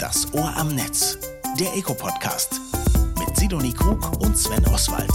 Das 0.00 0.32
Ohr 0.34 0.54
am 0.56 0.74
Netz, 0.74 1.18
der 1.58 1.74
Eco-Podcast 1.74 2.60
mit 3.18 3.34
Sidonie 3.36 3.72
Krug 3.72 4.20
und 4.20 4.36
Sven 4.36 4.62
Oswald. 4.66 5.10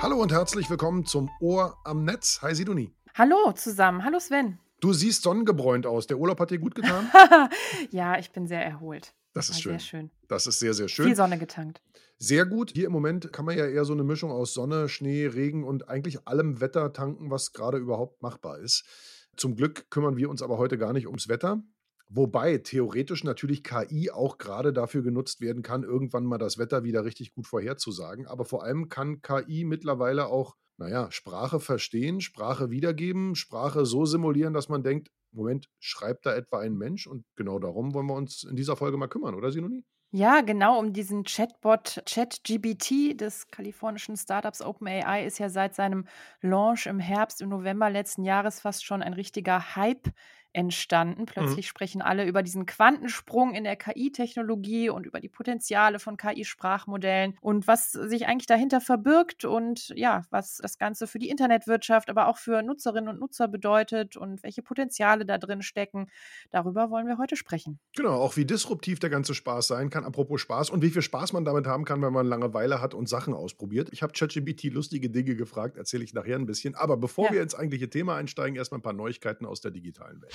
Hallo 0.00 0.16
und 0.16 0.32
herzlich 0.32 0.68
willkommen 0.68 1.06
zum 1.06 1.30
Ohr 1.40 1.76
am 1.84 2.04
Netz. 2.04 2.40
Hi 2.42 2.54
Sidonie. 2.54 2.92
Hallo 3.14 3.52
zusammen. 3.52 4.04
Hallo 4.04 4.18
Sven. 4.18 4.58
Du 4.80 4.92
siehst 4.92 5.22
sonnengebräunt 5.22 5.86
aus. 5.86 6.08
Der 6.08 6.18
Urlaub 6.18 6.40
hat 6.40 6.50
dir 6.50 6.58
gut 6.58 6.74
getan? 6.74 7.08
ja, 7.90 8.18
ich 8.18 8.32
bin 8.32 8.48
sehr 8.48 8.64
erholt. 8.64 9.14
Das 9.32 9.48
ist 9.48 9.60
schön. 9.62 9.78
Sehr 9.78 9.80
schön. 9.80 10.10
Das 10.26 10.46
ist 10.48 10.58
sehr, 10.58 10.74
sehr 10.74 10.88
schön. 10.88 11.06
Viel 11.06 11.16
Sonne 11.16 11.38
getankt. 11.38 11.82
Sehr 12.18 12.46
gut. 12.46 12.72
Hier 12.72 12.86
im 12.86 12.92
Moment 12.92 13.32
kann 13.32 13.44
man 13.44 13.56
ja 13.56 13.66
eher 13.66 13.84
so 13.84 13.92
eine 13.92 14.02
Mischung 14.02 14.32
aus 14.32 14.54
Sonne, 14.54 14.88
Schnee, 14.88 15.26
Regen 15.26 15.62
und 15.62 15.88
eigentlich 15.88 16.26
allem 16.26 16.60
Wetter 16.60 16.92
tanken, 16.92 17.30
was 17.30 17.52
gerade 17.52 17.78
überhaupt 17.78 18.22
machbar 18.22 18.58
ist. 18.58 18.84
Zum 19.36 19.56
Glück 19.56 19.90
kümmern 19.90 20.16
wir 20.16 20.30
uns 20.30 20.42
aber 20.42 20.58
heute 20.58 20.78
gar 20.78 20.92
nicht 20.92 21.06
ums 21.06 21.28
Wetter. 21.28 21.62
Wobei 22.08 22.58
theoretisch 22.58 23.24
natürlich 23.24 23.62
KI 23.64 24.10
auch 24.10 24.38
gerade 24.38 24.72
dafür 24.72 25.02
genutzt 25.02 25.40
werden 25.40 25.62
kann, 25.62 25.82
irgendwann 25.82 26.24
mal 26.24 26.38
das 26.38 26.58
Wetter 26.58 26.84
wieder 26.84 27.04
richtig 27.04 27.32
gut 27.32 27.46
vorherzusagen. 27.46 28.26
Aber 28.26 28.44
vor 28.44 28.62
allem 28.62 28.88
kann 28.88 29.22
KI 29.22 29.64
mittlerweile 29.64 30.26
auch, 30.26 30.54
naja, 30.76 31.10
Sprache 31.10 31.60
verstehen, 31.60 32.20
Sprache 32.20 32.70
wiedergeben, 32.70 33.34
Sprache 33.34 33.86
so 33.86 34.04
simulieren, 34.04 34.54
dass 34.54 34.68
man 34.68 34.82
denkt, 34.82 35.08
Moment, 35.32 35.68
schreibt 35.80 36.26
da 36.26 36.34
etwa 36.34 36.60
ein 36.60 36.74
Mensch? 36.76 37.06
Und 37.06 37.24
genau 37.36 37.58
darum 37.58 37.94
wollen 37.94 38.06
wir 38.06 38.14
uns 38.14 38.44
in 38.44 38.56
dieser 38.56 38.76
Folge 38.76 38.96
mal 38.96 39.08
kümmern, 39.08 39.34
oder 39.34 39.50
Sinoni? 39.50 39.84
Ja, 40.16 40.42
genau, 40.42 40.78
um 40.78 40.92
diesen 40.92 41.24
Chatbot 41.24 42.00
ChatGBT 42.06 43.20
des 43.20 43.48
kalifornischen 43.48 44.16
Startups 44.16 44.62
OpenAI 44.62 45.24
ist 45.26 45.38
ja 45.38 45.48
seit 45.48 45.74
seinem 45.74 46.06
Launch 46.40 46.86
im 46.86 47.00
Herbst, 47.00 47.40
im 47.42 47.48
November 47.48 47.90
letzten 47.90 48.22
Jahres 48.22 48.60
fast 48.60 48.84
schon 48.84 49.02
ein 49.02 49.12
richtiger 49.12 49.74
Hype 49.74 50.12
entstanden. 50.54 51.22
Mhm. 51.22 51.26
Plötzlich 51.26 51.68
sprechen 51.68 52.00
alle 52.00 52.26
über 52.26 52.42
diesen 52.42 52.64
Quantensprung 52.66 53.54
in 53.54 53.64
der 53.64 53.76
KI-Technologie 53.76 54.88
und 54.88 55.04
über 55.06 55.20
die 55.20 55.28
Potenziale 55.28 55.98
von 55.98 56.16
KI-Sprachmodellen 56.16 57.36
und 57.40 57.66
was 57.66 57.92
sich 57.92 58.26
eigentlich 58.26 58.46
dahinter 58.46 58.80
verbirgt 58.80 59.44
und 59.44 59.88
ja, 59.96 60.22
was 60.30 60.58
das 60.58 60.78
Ganze 60.78 61.06
für 61.06 61.18
die 61.18 61.28
Internetwirtschaft, 61.28 62.08
aber 62.08 62.28
auch 62.28 62.38
für 62.38 62.62
Nutzerinnen 62.62 63.08
und 63.08 63.20
Nutzer 63.20 63.48
bedeutet 63.48 64.16
und 64.16 64.42
welche 64.42 64.62
Potenziale 64.62 65.26
da 65.26 65.38
drin 65.38 65.62
stecken. 65.62 66.06
Darüber 66.50 66.90
wollen 66.90 67.06
wir 67.06 67.18
heute 67.18 67.36
sprechen. 67.36 67.80
Genau, 67.96 68.14
auch 68.14 68.36
wie 68.36 68.44
disruptiv 68.44 69.00
der 69.00 69.10
ganze 69.10 69.34
Spaß 69.34 69.66
sein 69.66 69.90
kann, 69.90 70.04
apropos 70.04 70.40
Spaß 70.40 70.70
und 70.70 70.82
wie 70.82 70.90
viel 70.90 71.02
Spaß 71.02 71.32
man 71.32 71.44
damit 71.44 71.66
haben 71.66 71.84
kann, 71.84 72.00
wenn 72.02 72.12
man 72.12 72.26
Langeweile 72.26 72.80
hat 72.80 72.94
und 72.94 73.08
Sachen 73.08 73.34
ausprobiert. 73.34 73.88
Ich 73.92 74.02
habe 74.02 74.12
ChatGPT 74.12 74.64
lustige 74.72 75.10
Dinge 75.10 75.34
gefragt, 75.34 75.76
erzähle 75.76 76.04
ich 76.04 76.14
nachher 76.14 76.36
ein 76.36 76.46
bisschen. 76.46 76.74
Aber 76.74 76.96
bevor 76.96 77.26
Ja. 77.26 77.32
wir 77.32 77.42
ins 77.42 77.54
eigentliche 77.54 77.90
Thema 77.90 78.16
einsteigen, 78.16 78.56
erstmal 78.56 78.78
ein 78.78 78.82
paar 78.82 78.92
Neuigkeiten 78.92 79.46
aus 79.46 79.60
der 79.60 79.72
digitalen 79.72 80.22
Welt. 80.22 80.32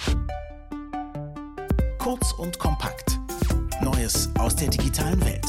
Kurz 1.97 2.33
und 2.33 2.57
kompakt. 2.59 3.19
Neues 3.81 4.29
aus 4.37 4.55
der 4.55 4.69
digitalen 4.69 5.23
Welt. 5.23 5.45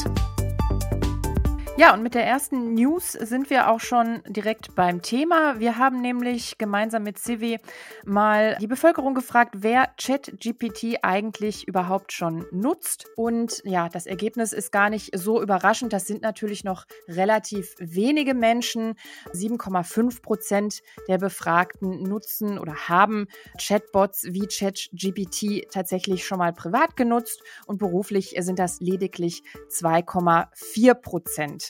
Ja, 1.77 1.93
und 1.93 2.03
mit 2.03 2.15
der 2.15 2.25
ersten 2.25 2.73
News 2.73 3.13
sind 3.13 3.49
wir 3.49 3.69
auch 3.69 3.79
schon 3.79 4.21
direkt 4.27 4.75
beim 4.75 5.01
Thema. 5.01 5.57
Wir 5.59 5.77
haben 5.77 6.01
nämlich 6.01 6.57
gemeinsam 6.57 7.03
mit 7.03 7.17
Civi 7.17 7.59
mal 8.03 8.57
die 8.59 8.67
Bevölkerung 8.67 9.15
gefragt, 9.15 9.55
wer 9.59 9.87
ChatGPT 9.97 10.97
eigentlich 11.01 11.67
überhaupt 11.69 12.11
schon 12.11 12.45
nutzt. 12.51 13.05
Und 13.15 13.61
ja, 13.63 13.87
das 13.87 14.05
Ergebnis 14.05 14.51
ist 14.51 14.73
gar 14.73 14.89
nicht 14.89 15.17
so 15.17 15.41
überraschend. 15.41 15.93
Das 15.93 16.05
sind 16.05 16.21
natürlich 16.21 16.65
noch 16.65 16.85
relativ 17.07 17.73
wenige 17.79 18.33
Menschen. 18.33 18.95
7,5 19.33 20.21
Prozent 20.21 20.81
der 21.07 21.19
Befragten 21.19 22.03
nutzen 22.03 22.59
oder 22.59 22.89
haben 22.89 23.27
Chatbots 23.57 24.25
wie 24.25 24.45
ChatGPT 24.45 25.71
tatsächlich 25.71 26.27
schon 26.27 26.39
mal 26.39 26.51
privat 26.51 26.97
genutzt 26.97 27.41
und 27.65 27.77
beruflich 27.77 28.35
sind 28.39 28.59
das 28.59 28.81
lediglich 28.81 29.43
2,4 29.69 30.93
Prozent. 30.95 31.60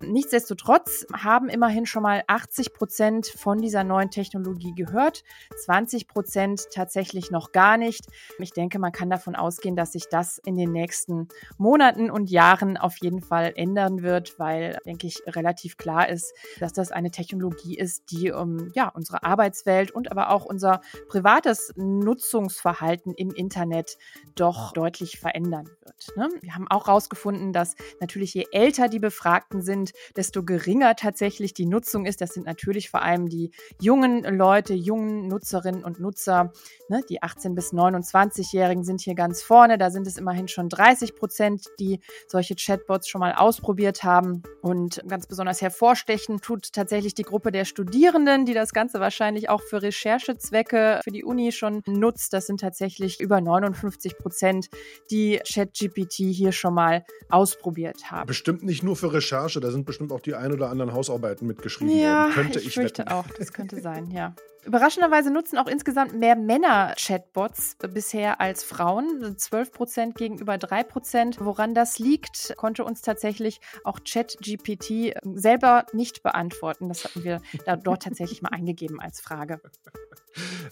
Nichtsdestotrotz 0.00 1.06
haben 1.12 1.48
immerhin 1.48 1.86
schon 1.86 2.02
mal 2.02 2.22
80 2.26 2.72
Prozent 2.72 3.26
von 3.26 3.58
dieser 3.58 3.84
neuen 3.84 4.10
Technologie 4.10 4.74
gehört, 4.74 5.24
20 5.64 6.08
Prozent 6.08 6.68
tatsächlich 6.72 7.30
noch 7.30 7.52
gar 7.52 7.76
nicht. 7.76 8.06
Ich 8.38 8.52
denke, 8.52 8.78
man 8.78 8.92
kann 8.92 9.10
davon 9.10 9.36
ausgehen, 9.36 9.76
dass 9.76 9.92
sich 9.92 10.08
das 10.08 10.38
in 10.38 10.56
den 10.56 10.72
nächsten 10.72 11.28
Monaten 11.58 12.10
und 12.10 12.30
Jahren 12.30 12.76
auf 12.76 12.96
jeden 12.98 13.20
Fall 13.20 13.52
ändern 13.56 14.02
wird, 14.02 14.38
weil, 14.38 14.78
denke 14.84 15.06
ich, 15.06 15.22
relativ 15.26 15.76
klar 15.76 16.08
ist, 16.08 16.34
dass 16.58 16.72
das 16.72 16.92
eine 16.92 17.10
Technologie 17.10 17.76
ist, 17.76 18.10
die 18.10 18.32
um, 18.32 18.70
ja, 18.74 18.88
unsere 18.88 19.22
Arbeitswelt 19.22 19.90
und 19.90 20.10
aber 20.10 20.30
auch 20.30 20.44
unser 20.44 20.80
privates 21.08 21.72
Nutzungsverhalten 21.76 23.14
im 23.14 23.30
Internet 23.30 23.96
doch 24.34 24.72
deutlich 24.72 25.18
verändern 25.18 25.68
wird. 25.82 26.16
Ne? 26.16 26.28
Wir 26.40 26.54
haben 26.54 26.68
auch 26.68 26.86
herausgefunden, 26.86 27.52
dass 27.52 27.76
natürlich 28.00 28.34
je 28.34 28.46
älter 28.52 28.88
die 28.88 28.98
Befragten 28.98 29.39
sind, 29.50 29.92
desto 30.16 30.44
geringer 30.44 30.96
tatsächlich 30.96 31.54
die 31.54 31.66
Nutzung 31.66 32.06
ist. 32.06 32.20
Das 32.20 32.30
sind 32.30 32.46
natürlich 32.46 32.90
vor 32.90 33.02
allem 33.02 33.28
die 33.28 33.50
jungen 33.80 34.22
Leute, 34.24 34.74
jungen 34.74 35.28
Nutzerinnen 35.28 35.84
und 35.84 36.00
Nutzer. 36.00 36.52
Ne? 36.88 37.02
Die 37.08 37.22
18- 37.22 37.54
bis 37.54 37.72
29-Jährigen 37.72 38.84
sind 38.84 39.00
hier 39.00 39.14
ganz 39.14 39.42
vorne. 39.42 39.78
Da 39.78 39.90
sind 39.90 40.06
es 40.06 40.16
immerhin 40.16 40.48
schon 40.48 40.68
30 40.68 41.14
Prozent, 41.14 41.66
die 41.78 42.00
solche 42.28 42.54
Chatbots 42.54 43.08
schon 43.08 43.20
mal 43.20 43.34
ausprobiert 43.34 44.02
haben. 44.02 44.42
Und 44.62 45.02
ganz 45.06 45.26
besonders 45.26 45.62
hervorstechen 45.62 46.40
tut 46.40 46.72
tatsächlich 46.72 47.14
die 47.14 47.22
Gruppe 47.22 47.52
der 47.52 47.64
Studierenden, 47.64 48.44
die 48.44 48.54
das 48.54 48.72
Ganze 48.72 49.00
wahrscheinlich 49.00 49.48
auch 49.48 49.62
für 49.62 49.82
Recherchezwecke 49.82 51.00
für 51.02 51.10
die 51.10 51.24
Uni 51.24 51.52
schon 51.52 51.82
nutzt. 51.86 52.32
Das 52.32 52.46
sind 52.46 52.60
tatsächlich 52.60 53.20
über 53.20 53.40
59 53.40 54.18
Prozent, 54.18 54.68
die 55.10 55.40
ChatGPT 55.46 56.14
hier 56.14 56.52
schon 56.52 56.74
mal 56.74 57.04
ausprobiert 57.28 58.10
haben. 58.10 58.26
Bestimmt 58.26 58.62
nicht 58.62 58.82
nur 58.82 58.96
für 58.96 59.12
Recherche, 59.12 59.29
da 59.60 59.70
sind 59.70 59.86
bestimmt 59.86 60.12
auch 60.12 60.20
die 60.20 60.34
ein 60.34 60.52
oder 60.52 60.70
anderen 60.70 60.92
Hausarbeiten 60.92 61.46
mitgeschrieben 61.46 61.96
Ja, 61.96 62.24
worden. 62.24 62.32
Könnte 62.34 62.58
ich, 62.58 62.66
ich, 62.68 62.74
fürchte 62.74 63.02
wetten. 63.02 63.12
auch, 63.12 63.26
das 63.38 63.52
könnte 63.52 63.80
sein, 63.80 64.10
ja. 64.10 64.34
Überraschenderweise 64.64 65.30
nutzen 65.30 65.58
auch 65.58 65.66
insgesamt 65.66 66.14
mehr 66.14 66.36
Männer 66.36 66.94
Chatbots 66.96 67.76
bisher 67.92 68.40
als 68.40 68.62
Frauen. 68.62 69.36
12 69.36 69.72
Prozent 69.72 70.14
gegenüber 70.16 70.58
3 70.58 70.84
Prozent. 70.84 71.36
Woran 71.40 71.74
das 71.74 71.98
liegt, 71.98 72.54
konnte 72.56 72.84
uns 72.84 73.02
tatsächlich 73.02 73.60
auch 73.84 74.00
ChatGPT 74.04 75.14
selber 75.24 75.86
nicht 75.92 76.22
beantworten. 76.22 76.88
Das 76.88 77.04
hatten 77.04 77.24
wir 77.24 77.40
da 77.64 77.76
dort 77.76 78.02
tatsächlich 78.02 78.42
mal 78.42 78.50
eingegeben 78.50 79.00
als 79.00 79.20
Frage. 79.20 79.60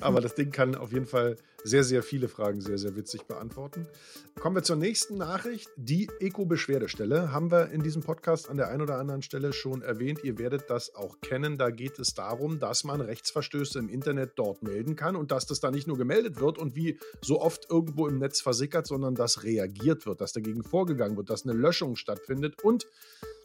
Aber 0.00 0.20
das 0.20 0.34
Ding 0.34 0.53
kann 0.53 0.75
auf 0.75 0.93
jeden 0.93 1.06
Fall 1.06 1.37
sehr, 1.65 1.82
sehr 1.82 2.03
viele 2.03 2.28
Fragen 2.28 2.60
sehr, 2.60 2.78
sehr 2.78 2.94
witzig 2.94 3.25
beantworten. 3.26 3.88
Kommen 4.38 4.56
wir 4.56 4.62
zur 4.62 4.76
nächsten 4.76 5.19
Nachricht. 5.19 5.69
Die 5.76 6.09
Eco-Beschwerdestelle 6.20 7.32
haben 7.32 7.50
wir 7.50 7.70
in 7.70 7.82
diesem 7.82 8.03
Podcast 8.03 8.49
an 8.49 8.56
der 8.56 8.69
einen 8.69 8.82
oder 8.82 8.99
anderen 8.99 9.22
Stelle 9.22 9.53
schon 9.53 9.82
erwähnt. 9.82 10.22
Ihr 10.22 10.38
werdet 10.38 10.70
das 10.70 10.94
auch 10.94 11.20
kennen. 11.20 11.59
Da 11.59 11.70
geht 11.70 11.99
es 11.99 12.15
darum, 12.15 12.60
dass 12.60 12.84
man 12.84 13.00
Rechtsverstöße 13.00 13.77
im 13.78 13.88
Internet 13.88 14.32
dort 14.36 14.62
melden 14.62 14.96
kann 14.96 15.16
und 15.16 15.30
dass 15.30 15.46
das 15.46 15.60
da 15.60 15.70
nicht 15.70 15.86
nur 15.86 15.96
gemeldet 15.96 16.40
wird 16.40 16.58
und 16.58 16.76
wie 16.76 16.98
so 17.22 17.40
oft 17.40 17.70
irgendwo 17.70 18.06
im 18.06 18.18
Netz 18.18 18.40
versickert, 18.40 18.86
sondern 18.86 19.14
dass 19.14 19.44
reagiert 19.44 20.06
wird, 20.06 20.20
dass 20.20 20.32
dagegen 20.32 20.62
vorgegangen 20.62 21.16
wird, 21.16 21.30
dass 21.30 21.44
eine 21.44 21.54
Löschung 21.54 21.96
stattfindet 21.96 22.62
und 22.62 22.86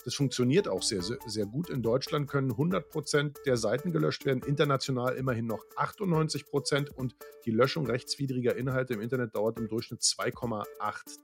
das 0.06 0.16
funktioniert 0.16 0.68
auch 0.68 0.84
sehr, 0.84 1.02
sehr, 1.02 1.46
gut. 1.46 1.70
In 1.70 1.82
Deutschland 1.82 2.30
können 2.30 2.52
100% 2.52 3.44
der 3.46 3.58
Seiten 3.58 3.92
gelöscht 3.92 4.26
werden, 4.26 4.44
international 4.44 5.16
immerhin 5.16 5.48
noch 5.48 5.64
98% 5.78 6.92
und 6.92 7.16
die 7.46 7.52
Löschung 7.52 7.86
rechtswidriger 7.86 8.56
Inhalte 8.56 8.94
im 8.94 9.02
Internet 9.02 9.36
dauert 9.36 9.58
im 9.60 9.70
Durchschnitt 9.70 10.02
2,8 10.02 10.66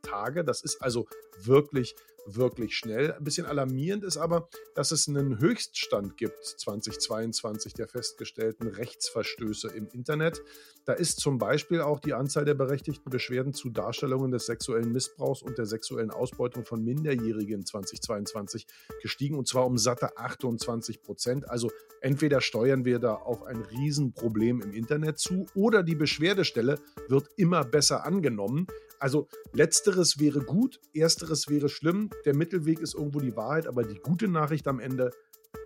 Tage. 0.01 0.43
Das 0.45 0.61
ist 0.61 0.81
also 0.81 1.07
wirklich, 1.41 1.95
wirklich 2.25 2.75
schnell. 2.75 3.13
Ein 3.13 3.23
bisschen 3.23 3.45
alarmierend 3.45 4.03
ist 4.03 4.17
aber, 4.17 4.49
dass 4.75 4.91
es 4.91 5.07
einen 5.07 5.39
Höchststand 5.39 6.17
gibt 6.17 6.43
2022 6.43 7.73
der 7.73 7.87
festgestellten 7.87 8.67
Rechtsverstöße 8.67 9.69
im 9.69 9.87
Internet. 9.89 10.41
Da 10.85 10.93
ist 10.93 11.19
zum 11.19 11.37
Beispiel 11.37 11.81
auch 11.81 11.99
die 11.99 12.13
Anzahl 12.13 12.45
der 12.45 12.53
berechtigten 12.53 13.09
Beschwerden 13.09 13.53
zu 13.53 13.69
Darstellungen 13.69 14.31
des 14.31 14.45
sexuellen 14.45 14.91
Missbrauchs 14.91 15.41
und 15.41 15.57
der 15.57 15.65
sexuellen 15.65 16.11
Ausbeutung 16.11 16.65
von 16.65 16.83
Minderjährigen 16.83 17.65
2022 17.65 18.65
gestiegen 19.01 19.37
und 19.37 19.47
zwar 19.47 19.65
um 19.65 19.77
satte 19.77 20.17
28 20.17 21.01
Prozent. 21.01 21.49
Also 21.49 21.71
entweder 22.01 22.41
steuern 22.41 22.85
wir 22.85 22.99
da 22.99 23.15
auf 23.15 23.43
ein 23.43 23.61
Riesenproblem 23.61 24.61
im 24.61 24.73
Internet 24.73 25.19
zu 25.19 25.45
oder 25.53 25.83
die 25.83 25.95
Beschwerdestelle 25.95 26.79
wird 27.07 27.29
immer 27.37 27.63
besser 27.63 28.05
angenommen. 28.05 28.67
Also 28.99 29.27
letzteres 29.53 30.19
wäre 30.19 30.41
gut, 30.41 30.79
ersteres 30.93 31.47
wäre 31.47 31.69
schlimm. 31.69 32.09
Der 32.25 32.35
Mittelweg 32.35 32.79
ist 32.79 32.95
irgendwo 32.95 33.19
die 33.19 33.35
Wahrheit, 33.35 33.65
aber 33.65 33.83
die 33.83 33.99
gute 33.99 34.27
Nachricht 34.27 34.67
am 34.67 34.79
Ende, 34.79 35.11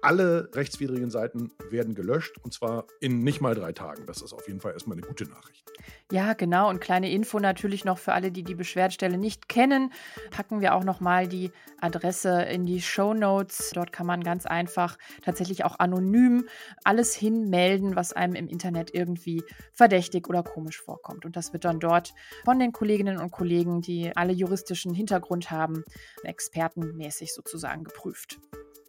alle 0.02 0.50
rechtswidrigen 0.54 1.10
Seiten 1.10 1.52
werden 1.70 1.96
gelöscht 1.96 2.38
und 2.44 2.54
zwar 2.54 2.86
in 3.00 3.20
nicht 3.20 3.42
mal 3.42 3.56
drei 3.56 3.72
Tagen. 3.72 4.06
Das 4.06 4.22
ist 4.22 4.34
auf 4.34 4.48
jeden 4.48 4.60
Fall 4.60 4.74
erstmal 4.74 4.98
eine 4.98 5.08
gute 5.08 5.26
Nachricht. 5.26 5.64
Ja, 6.12 6.34
genau. 6.34 6.70
Und 6.70 6.82
kleine 6.82 7.10
Info 7.10 7.40
natürlich 7.40 7.86
noch 7.86 7.98
für 7.98 8.14
alle, 8.14 8.32
die 8.32 8.44
die 8.44 8.56
Beschwerdestelle 8.56 9.18
nicht 9.18 9.50
kennen, 9.50 9.92
packen 10.30 10.62
wir 10.62 10.76
auch 10.76 10.84
nochmal 10.84 11.28
die 11.28 11.52
Adresse 11.80 12.44
in 12.44 12.66
die 12.66 12.82
Show 12.82 13.14
Notes. 13.14 13.72
Dort 13.74 13.92
kann 13.92 14.06
man 14.06 14.24
ganz 14.24 14.46
einfach 14.46 14.98
tatsächlich 15.24 15.66
auch 15.66 15.80
anonym 15.80 16.48
alles 16.84 17.16
hinmelden, 17.16 17.96
was 17.96 18.14
einem 18.14 18.36
im 18.36 18.48
Internet 18.48 18.94
irgendwie 18.94 19.44
verdächtig 19.74 20.28
oder 20.30 20.44
komisch 20.44 20.82
vorkommt. 20.82 21.26
Und 21.26 21.36
das 21.36 21.54
wird 21.54 21.66
dann 21.66 21.80
dort 21.80 22.14
von 22.46 22.60
den 22.60 22.72
Kolleginnen 22.74 23.18
und 23.18 23.32
Kollegen, 23.32 23.82
die 23.82 24.16
alle 24.16 24.34
juristischen 24.34 24.94
Hintergrund 24.94 25.50
haben, 25.50 25.84
expertenmäßig 26.24 27.34
sozusagen 27.34 27.84
geprüft. 27.84 28.40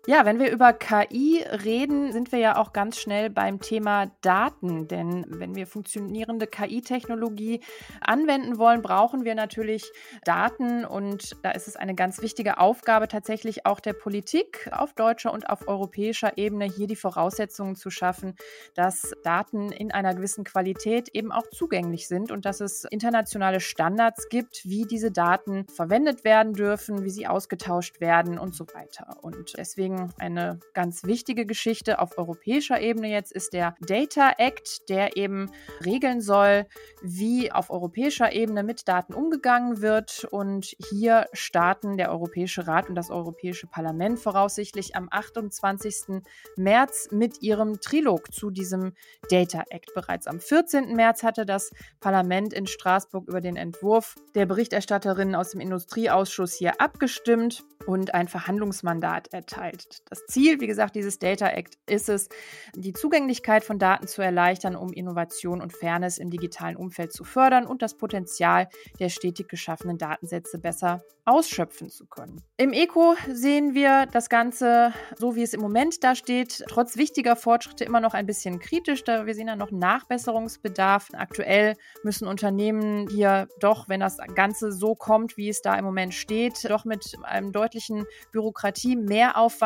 Ja, 0.06 0.26
wenn 0.26 0.38
wir 0.38 0.52
über 0.52 0.74
KI 0.74 1.42
reden, 1.64 2.12
sind 2.12 2.30
wir 2.30 2.38
ja 2.38 2.56
auch 2.56 2.74
ganz 2.74 2.98
schnell 2.98 3.30
beim 3.30 3.60
Thema 3.60 4.10
Daten. 4.20 4.86
Denn 4.86 5.24
wenn 5.28 5.54
wir 5.54 5.66
funktionierende 5.66 6.46
KI-Technologie 6.46 7.60
anwenden 8.02 8.58
wollen, 8.58 8.82
brauchen 8.82 9.24
wir 9.24 9.34
natürlich 9.34 9.90
Daten. 10.22 10.84
Und 10.84 11.36
da 11.42 11.52
ist 11.52 11.68
es 11.68 11.76
eine 11.76 11.94
ganz 11.94 12.20
wichtige 12.20 12.58
Aufgabe 12.58 13.08
tatsächlich 13.08 13.64
auch 13.64 13.80
der 13.80 13.94
Politik 13.94 14.68
auf 14.72 14.92
deutscher 14.92 15.32
und 15.32 15.48
auf 15.48 15.68
europäischer 15.68 16.36
Ebene, 16.36 16.66
hier 16.66 16.86
die 16.86 16.96
Voraussetzungen 16.96 17.74
zu 17.74 17.88
schaffen, 17.88 18.34
dass 18.74 19.14
Daten 19.24 19.72
in 19.72 19.90
einer 19.90 20.14
gewissen 20.14 20.44
Qualität 20.44 21.08
eben 21.14 21.32
auch 21.32 21.48
zugänglich 21.50 22.08
sind 22.08 22.30
und 22.30 22.44
dass 22.44 22.60
es 22.60 22.84
internationale 22.84 23.60
Standards 23.60 24.28
gibt, 24.28 24.66
wie 24.66 24.84
diese 24.84 25.10
Daten 25.10 25.66
verwendet 25.66 26.24
werden 26.24 26.52
dürfen, 26.52 27.04
wie 27.04 27.10
sie 27.10 27.26
ausgetauscht 27.26 28.02
werden 28.02 28.38
und 28.38 28.54
so 28.54 28.66
weiter. 28.74 29.16
Und 29.22 29.56
deswegen 29.56 29.94
deswegen 29.94 30.12
eine 30.19 30.61
ganz 30.73 31.05
wichtige 31.05 31.46
Geschichte 31.46 31.99
auf 31.99 32.19
europäischer 32.19 32.81
Ebene 32.81 33.08
jetzt 33.08 33.32
ist 33.32 33.52
der 33.52 33.75
Data 33.81 34.32
Act, 34.38 34.88
der 34.88 35.17
eben 35.17 35.50
regeln 35.85 36.20
soll, 36.20 36.67
wie 37.02 37.52
auf 37.52 37.70
europäischer 37.70 38.32
Ebene 38.32 38.62
mit 38.62 38.88
Daten 38.88 39.14
umgegangen 39.14 39.81
wird. 39.81 40.26
Und 40.31 40.75
hier 40.91 41.26
starten 41.32 41.96
der 41.96 42.11
Europäische 42.11 42.67
Rat 42.67 42.88
und 42.88 42.94
das 42.94 43.11
Europäische 43.11 43.67
Parlament 43.67 44.19
voraussichtlich 44.19 44.96
am 44.96 45.08
28. 45.11 46.23
März 46.56 47.08
mit 47.11 47.43
ihrem 47.43 47.81
Trilog 47.81 48.32
zu 48.32 48.50
diesem 48.50 48.93
Data 49.31 49.64
Act. 49.70 49.93
Bereits 49.94 50.26
am 50.26 50.41
14. 50.41 50.94
März 50.94 51.23
hatte 51.23 51.46
das 51.46 51.70
Parlament 52.00 52.52
in 52.52 52.67
Straßburg 52.67 53.29
über 53.29 53.41
den 53.41 53.56
Entwurf 53.56 54.17
der 54.35 54.46
Berichterstatterin 54.46 55.35
aus 55.35 55.50
dem 55.50 55.61
Industrieausschuss 55.61 56.55
hier 56.55 56.81
abgestimmt 56.81 57.64
und 57.87 58.14
ein 58.14 58.29
Verhandlungsmandat 58.29 59.32
erteilt. 59.32 59.83
Das 60.08 60.25
Ziel, 60.26 60.60
wie 60.60 60.66
gesagt, 60.66 60.96
dieses 60.96 61.19
Data 61.19 61.48
Act 61.48 61.78
ist 61.86 62.08
es, 62.08 62.28
die 62.75 62.92
Zugänglichkeit 62.92 63.64
von 63.64 63.78
Daten 63.78 64.06
zu 64.06 64.22
erleichtern, 64.22 64.76
um 64.76 64.92
Innovation 64.92 65.60
und 65.60 65.72
Fairness 65.72 66.19
im 66.19 66.31
digitalen 66.31 66.76
Umfeld 66.76 67.12
zu 67.12 67.25
fördern 67.25 67.66
und 67.66 67.82
das 67.82 67.96
Potenzial 67.96 68.69
der 68.98 69.08
stetig 69.08 69.48
geschaffenen 69.48 69.98
Datensätze 69.98 70.58
besser 70.58 71.02
ausschöpfen 71.26 71.88
zu 71.88 72.06
können. 72.06 72.42
Im 72.56 72.72
ECO 72.72 73.14
sehen 73.28 73.75
wir 73.75 74.06
das 74.06 74.28
Ganze, 74.28 74.92
so 75.16 75.34
wie 75.36 75.42
es 75.42 75.54
im 75.54 75.60
Moment 75.60 76.04
da 76.04 76.14
steht, 76.14 76.64
trotz 76.69 76.96
wichtiger 76.96 77.34
Fortschritte 77.34 77.84
immer 77.84 78.00
noch 78.00 78.14
ein 78.14 78.26
bisschen 78.26 78.58
kritisch, 78.58 79.04
da 79.04 79.25
wir 79.25 79.34
sehen 79.34 79.48
ja 79.48 79.56
noch 79.56 79.70
Nachbesserungsbedarf. 79.70 81.08
Aktuell 81.14 81.76
müssen 82.02 82.28
Unternehmen 82.28 83.08
hier 83.08 83.48
doch, 83.60 83.88
wenn 83.88 84.00
das 84.00 84.19
Ganze 84.34 84.70
so 84.70 84.94
kommt, 84.94 85.36
wie 85.36 85.48
es 85.48 85.62
da 85.62 85.76
im 85.76 85.84
Moment 85.84 86.12
steht, 86.12 86.69
doch 86.69 86.84
mit 86.84 87.16
einem 87.22 87.52
deutlichen 87.52 88.04
Bürokratie 88.32 88.96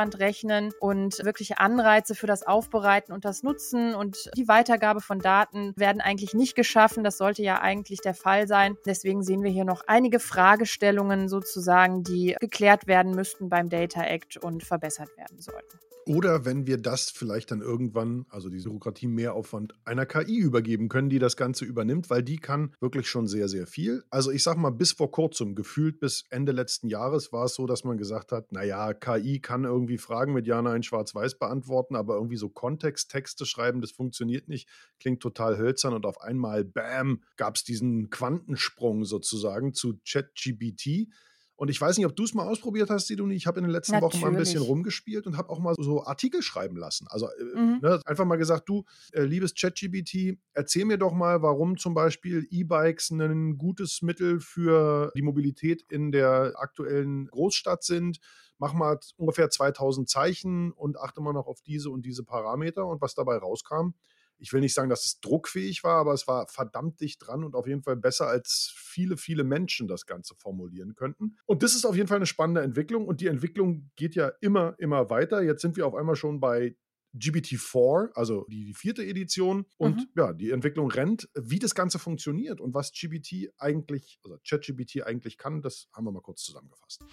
Mehraufwand 0.09 0.19
rechnen 0.19 0.73
und 0.81 1.25
wirkliche 1.25 1.59
Anreize 1.59 2.15
für 2.15 2.27
das 2.27 2.43
Aufbereiten 2.43 3.13
und 3.13 3.25
das 3.25 3.43
Nutzen 3.43 3.95
und 3.95 4.31
die 4.37 4.49
Weitergabe 4.49 5.01
von 5.01 5.19
Daten 5.19 5.73
werden 5.77 6.01
eigentlich 6.01 6.35
nicht 6.35 6.55
geschaffen. 6.55 7.05
Das 7.05 7.19
sollte 7.19 7.43
ja 7.43 7.61
eigentlich 7.61 8.01
der 8.01 8.15
Fall 8.15 8.47
sein. 8.47 8.77
Deswegen 8.87 9.23
sehen 9.23 9.43
wir 9.43 9.51
hier 9.51 9.65
noch 9.65 9.83
einige 9.87 10.21
Fragestellungen 10.21 11.29
so 11.29 11.39
sozusagen, 11.39 12.03
die 12.03 12.35
geklärt 12.41 12.89
werden 12.89 13.13
müssten 13.15 13.49
beim 13.49 13.69
Data 13.69 14.03
Act 14.03 14.39
und 14.39 14.65
verbessert 14.65 15.17
werden 15.17 15.41
sollten. 15.41 15.79
Oder 16.09 16.47
wenn 16.47 16.67
wir 16.67 16.79
das 16.79 17.11
vielleicht 17.11 17.51
dann 17.51 17.61
irgendwann, 17.61 18.25
also 18.31 18.49
die 18.49 18.63
Bürokratie 18.63 19.07
Mehraufwand, 19.09 19.75
einer 19.85 20.07
KI 20.07 20.39
übergeben 20.39 20.89
können, 20.89 21.11
die 21.11 21.19
das 21.19 21.37
Ganze 21.37 21.67
übernimmt, 21.67 22.09
weil 22.09 22.23
die 22.23 22.39
kann 22.39 22.75
wirklich 22.81 23.11
schon 23.11 23.27
sehr, 23.27 23.47
sehr 23.47 23.67
viel. 23.67 24.03
Also 24.09 24.31
ich 24.31 24.43
sag 24.43 24.57
mal, 24.57 24.71
bis 24.71 24.93
vor 24.93 25.11
kurzem, 25.11 25.55
gefühlt 25.55 26.01
bis 26.01 26.25
Ende 26.31 26.53
letzten 26.53 26.89
Jahres, 26.89 27.31
war 27.31 27.45
es 27.45 27.55
so, 27.57 27.67
dass 27.67 27.85
man 27.85 27.99
gesagt 27.99 28.33
hat, 28.33 28.53
naja, 28.53 28.95
KI 28.95 29.41
kann 29.41 29.65
irgendwie 29.65 29.99
Fragen 29.99 30.33
mit 30.33 30.47
Ja, 30.47 30.63
Nein, 30.63 30.83
Schwarz-Weiß 30.83 31.39
beantworten, 31.39 31.95
aber 31.95 32.15
irgendwie 32.15 32.39
so 32.39 32.49
Kontexttexte 32.49 33.45
schreiben, 33.45 33.83
das 33.83 33.91
funktioniert 33.91 34.49
nicht, 34.49 34.67
klingt 35.01 35.21
total 35.21 35.59
hölzern 35.59 35.93
und 35.93 36.07
auf 36.07 36.23
einmal, 36.23 36.65
bam, 36.65 37.21
gab 37.37 37.57
es 37.57 37.65
diesen 37.65 38.09
Quantensprung 38.09 39.05
sozusagen 39.05 39.75
zu 39.75 40.01
ChatGPT 40.09 41.11
und 41.59 41.71
ich 41.71 41.81
weiß 41.81 41.97
nicht, 41.97 42.07
ob 42.07 42.15
du 42.15 42.23
es 42.23 42.35
mal 42.35 42.47
ausprobiert 42.47 42.89
hast, 42.89 43.09
Sidoni. 43.09 43.35
Ich 43.35 43.49
habe 43.49 43.59
in 43.59 43.65
den 43.65 43.73
letzten 43.73 43.95
Natürlich. 43.95 44.15
Wochen 44.15 44.23
mal 44.23 44.29
ein 44.29 44.37
bisschen 44.37 44.63
rumgespielt 44.63 45.27
und 45.27 45.37
habe 45.37 45.51
auch 45.51 45.59
mal 45.59 45.75
so 45.77 46.05
Artikel 46.05 46.41
schreiben 46.41 46.77
lassen. 46.77 47.09
Also 47.11 47.27
äh, 47.27 47.59
mhm. 47.59 47.81
ne, 47.83 48.01
einfach 48.07 48.25
mal 48.25 48.37
gesagt, 48.37 48.69
du, 48.69 48.85
äh, 49.13 49.23
liebes 49.23 49.55
ChatGBT, 49.55 50.39
erzähl 50.55 50.85
mir 50.85 50.99
doch 50.99 51.13
mal, 51.13 51.43
warum 51.43 51.77
zum 51.77 51.95
Beispiel 51.95 52.47
E-Bikes 52.49 53.11
ein 53.11 53.59
gutes 53.59 54.03
Mittel 54.03 54.39
für 54.39 55.11
die 55.17 55.23
Mobilität 55.23 55.85
in 55.91 56.13
der 56.13 56.53
aktuellen 56.55 57.27
Großstadt 57.27 57.83
sind 57.83 58.21
mach 58.61 58.73
mal 58.73 58.99
ungefähr 59.17 59.51
2000 59.51 60.09
Zeichen 60.09 60.73
und 60.73 60.99
achte 60.99 61.21
mal 61.21 61.33
noch 61.33 61.47
auf 61.47 61.61
diese 61.63 61.91
und 61.91 62.05
diese 62.05 62.25
Parameter. 62.25 62.87
Und 62.87 63.01
was 63.01 63.15
dabei 63.15 63.37
rauskam, 63.37 63.91
ich 64.39 64.53
will 64.53 64.61
nicht 64.61 64.75
sagen, 64.75 64.89
dass 64.89 65.05
es 65.05 65.21
druckfähig 65.21 65.85
war, 65.85 65.97
aber 65.97 66.13
es 66.13 66.27
war 66.27 66.47
verdammt 66.49 67.01
dicht 67.01 67.27
dran 67.27 67.45
und 67.45 67.55
auf 67.55 67.67
jeden 67.67 67.83
Fall 67.83 67.97
besser, 67.97 68.27
als 68.29 68.73
viele, 68.75 69.17
viele 69.17 69.45
Menschen 69.45 69.89
das 69.89 70.07
Ganze 70.07 70.35
formulieren 70.35 70.95
könnten. 70.95 71.37
Und 71.47 71.63
das 71.63 71.75
ist 71.75 71.85
auf 71.85 71.97
jeden 71.97 72.09
Fall 72.09 72.17
eine 72.17 72.27
spannende 72.27 72.63
Entwicklung 72.63 73.07
und 73.07 73.21
die 73.21 73.27
Entwicklung 73.27 73.91
geht 73.97 74.15
ja 74.15 74.33
immer, 74.41 74.75
immer 74.79 75.11
weiter. 75.11 75.43
Jetzt 75.43 75.63
sind 75.63 75.77
wir 75.77 75.87
auf 75.87 75.95
einmal 75.95 76.17
schon 76.17 76.41
bei 76.41 76.77
GPT-4, 77.17 78.13
also 78.15 78.47
die 78.49 78.75
vierte 78.75 79.05
Edition. 79.05 79.67
Und 79.77 79.97
mhm. 79.97 80.09
ja, 80.17 80.33
die 80.33 80.51
Entwicklung 80.51 80.91
rennt. 80.91 81.29
Wie 81.35 81.59
das 81.59 81.75
Ganze 81.75 81.99
funktioniert 81.99 82.61
und 82.61 82.75
was 82.75 82.93
GPT 82.93 83.51
eigentlich, 83.59 84.21
also 84.25 84.39
ChatGPT 84.47 85.03
eigentlich 85.05 85.39
kann, 85.39 85.63
das 85.63 85.89
haben 85.93 86.05
wir 86.05 86.13
mal 86.13 86.23
kurz 86.23 86.43
zusammengefasst. 86.43 87.05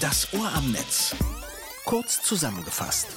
Das 0.00 0.32
Ohr 0.32 0.50
am 0.54 0.72
Netz. 0.72 1.14
Kurz 1.84 2.22
zusammengefasst. 2.22 3.16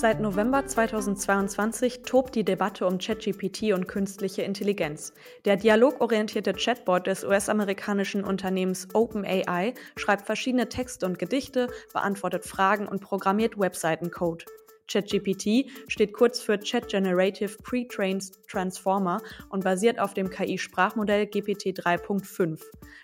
Seit 0.00 0.18
November 0.18 0.64
2022 0.64 2.00
tobt 2.04 2.34
die 2.34 2.42
Debatte 2.42 2.86
um 2.86 2.96
ChatGPT 2.96 3.74
und 3.74 3.86
künstliche 3.86 4.40
Intelligenz. 4.40 5.12
Der 5.44 5.56
dialogorientierte 5.56 6.54
Chatbot 6.54 7.06
des 7.06 7.22
US-amerikanischen 7.22 8.24
Unternehmens 8.24 8.88
OpenAI 8.94 9.74
schreibt 9.96 10.24
verschiedene 10.24 10.70
Texte 10.70 11.04
und 11.04 11.18
Gedichte, 11.18 11.68
beantwortet 11.92 12.46
Fragen 12.46 12.88
und 12.88 13.02
programmiert 13.02 13.58
Webseitencode. 13.58 14.46
ChatGPT 14.90 15.70
steht 15.88 16.14
kurz 16.14 16.40
für 16.40 16.58
Chat 16.58 16.88
Generative 16.88 17.58
Pre-Trained 17.62 18.24
Transformer 18.48 19.20
und 19.50 19.64
basiert 19.64 19.98
auf 19.98 20.14
dem 20.14 20.30
KI-Sprachmodell 20.30 21.26
GPT 21.26 21.78
3.5. 21.78 22.58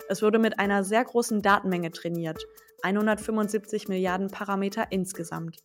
Es 0.09 0.23
wurde 0.23 0.39
mit 0.39 0.59
einer 0.59 0.83
sehr 0.83 1.05
großen 1.05 1.43
Datenmenge 1.43 1.91
trainiert, 1.91 2.47
175 2.83 3.87
Milliarden 3.89 4.31
Parameter 4.31 4.87
insgesamt. 4.89 5.59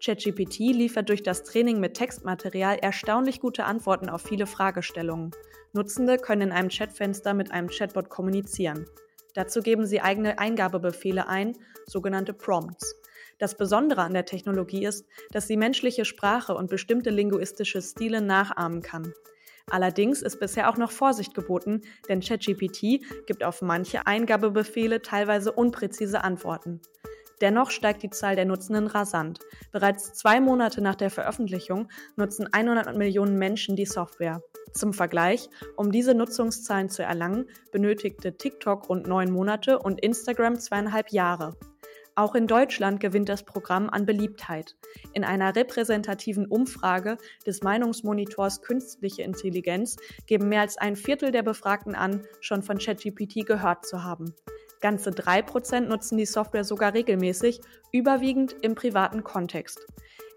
ChatGPT 0.00 0.58
liefert 0.58 1.08
durch 1.08 1.22
das 1.22 1.42
Training 1.44 1.80
mit 1.80 1.94
Textmaterial 1.94 2.78
erstaunlich 2.80 3.40
gute 3.40 3.64
Antworten 3.64 4.08
auf 4.08 4.22
viele 4.22 4.46
Fragestellungen. 4.46 5.32
Nutzende 5.72 6.18
können 6.18 6.42
in 6.42 6.52
einem 6.52 6.68
Chatfenster 6.68 7.34
mit 7.34 7.50
einem 7.50 7.68
Chatbot 7.68 8.08
kommunizieren. 8.08 8.86
Dazu 9.34 9.60
geben 9.60 9.86
sie 9.86 10.00
eigene 10.00 10.38
Eingabebefehle 10.38 11.28
ein, 11.28 11.56
sogenannte 11.86 12.32
Prompts. 12.32 12.96
Das 13.38 13.56
Besondere 13.56 14.02
an 14.02 14.14
der 14.14 14.24
Technologie 14.24 14.84
ist, 14.84 15.06
dass 15.30 15.46
sie 15.46 15.56
menschliche 15.56 16.04
Sprache 16.04 16.54
und 16.54 16.70
bestimmte 16.70 17.10
linguistische 17.10 17.82
Stile 17.82 18.20
nachahmen 18.20 18.82
kann. 18.82 19.12
Allerdings 19.70 20.22
ist 20.22 20.40
bisher 20.40 20.70
auch 20.70 20.76
noch 20.76 20.90
Vorsicht 20.90 21.34
geboten, 21.34 21.82
denn 22.08 22.20
ChatGPT 22.20 23.00
gibt 23.26 23.44
auf 23.44 23.62
manche 23.62 24.06
Eingabebefehle 24.06 25.02
teilweise 25.02 25.52
unpräzise 25.52 26.24
Antworten. 26.24 26.80
Dennoch 27.40 27.70
steigt 27.70 28.02
die 28.02 28.10
Zahl 28.10 28.36
der 28.36 28.44
Nutzenden 28.44 28.86
rasant. 28.86 29.40
Bereits 29.72 30.12
zwei 30.14 30.40
Monate 30.40 30.80
nach 30.80 30.96
der 30.96 31.10
Veröffentlichung 31.10 31.88
nutzen 32.16 32.48
100 32.52 32.96
Millionen 32.96 33.38
Menschen 33.38 33.76
die 33.76 33.86
Software. 33.86 34.42
Zum 34.72 34.92
Vergleich, 34.92 35.48
um 35.76 35.92
diese 35.92 36.14
Nutzungszahlen 36.14 36.88
zu 36.88 37.02
erlangen, 37.02 37.46
benötigte 37.72 38.36
TikTok 38.36 38.88
rund 38.88 39.06
neun 39.06 39.30
Monate 39.30 39.78
und 39.78 40.00
Instagram 40.00 40.58
zweieinhalb 40.58 41.10
Jahre. 41.10 41.56
Auch 42.18 42.34
in 42.34 42.48
Deutschland 42.48 42.98
gewinnt 42.98 43.28
das 43.28 43.44
Programm 43.44 43.88
an 43.88 44.04
Beliebtheit. 44.04 44.74
In 45.12 45.22
einer 45.22 45.54
repräsentativen 45.54 46.46
Umfrage 46.46 47.16
des 47.46 47.62
Meinungsmonitors 47.62 48.60
Künstliche 48.60 49.22
Intelligenz 49.22 49.96
geben 50.26 50.48
mehr 50.48 50.62
als 50.62 50.78
ein 50.78 50.96
Viertel 50.96 51.30
der 51.30 51.44
Befragten 51.44 51.94
an, 51.94 52.26
schon 52.40 52.64
von 52.64 52.78
ChatGPT 52.78 53.46
gehört 53.46 53.86
zu 53.86 54.02
haben. 54.02 54.34
Ganze 54.80 55.10
3% 55.10 55.80
nutzen 55.80 56.18
die 56.18 56.26
Software 56.26 56.64
sogar 56.64 56.94
regelmäßig, 56.94 57.60
überwiegend 57.92 58.56
im 58.62 58.74
privaten 58.74 59.24
Kontext. 59.24 59.86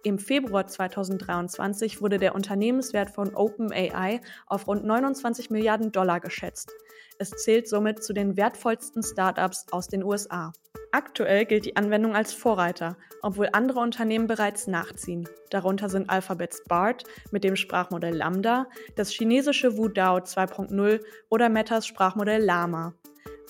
Im 0.04 0.18
Februar 0.18 0.66
2023 0.66 2.02
wurde 2.02 2.18
der 2.18 2.34
Unternehmenswert 2.34 3.12
von 3.12 3.36
OpenAI 3.36 4.22
auf 4.48 4.68
rund 4.68 4.84
29 4.84 5.52
Milliarden 5.52 5.92
Dollar 5.92 6.20
geschätzt. 6.20 6.72
Es 7.20 7.30
zählt 7.30 7.68
somit 7.68 8.04
zu 8.04 8.14
den 8.14 8.36
wertvollsten 8.36 9.04
Startups 9.04 9.68
aus 9.72 9.88
den 9.88 10.04
USA. 10.04 10.54
Aktuell 10.94 11.46
gilt 11.46 11.66
die 11.66 11.78
Anwendung 11.78 12.16
als 12.16 12.34
Vorreiter, 12.34 12.98
obwohl 13.22 13.48
andere 13.54 13.80
Unternehmen 13.80 14.28
bereits 14.28 14.68
nachziehen. 14.68 15.30
Darunter 15.50 15.88
sind 15.88 16.10
Alphabets 16.10 16.64
BART 16.68 17.06
mit 17.32 17.44
dem 17.44 17.56
Sprachmodell 17.56 18.16
Lambda, 18.16 18.68
das 18.96 19.12
chinesische 19.12 19.78
Wudao 19.78 20.18
2.0 20.18 21.00
oder 21.30 21.48
Metas 21.48 21.88
Sprachmodell 21.88 22.44
Llama. 22.44 22.94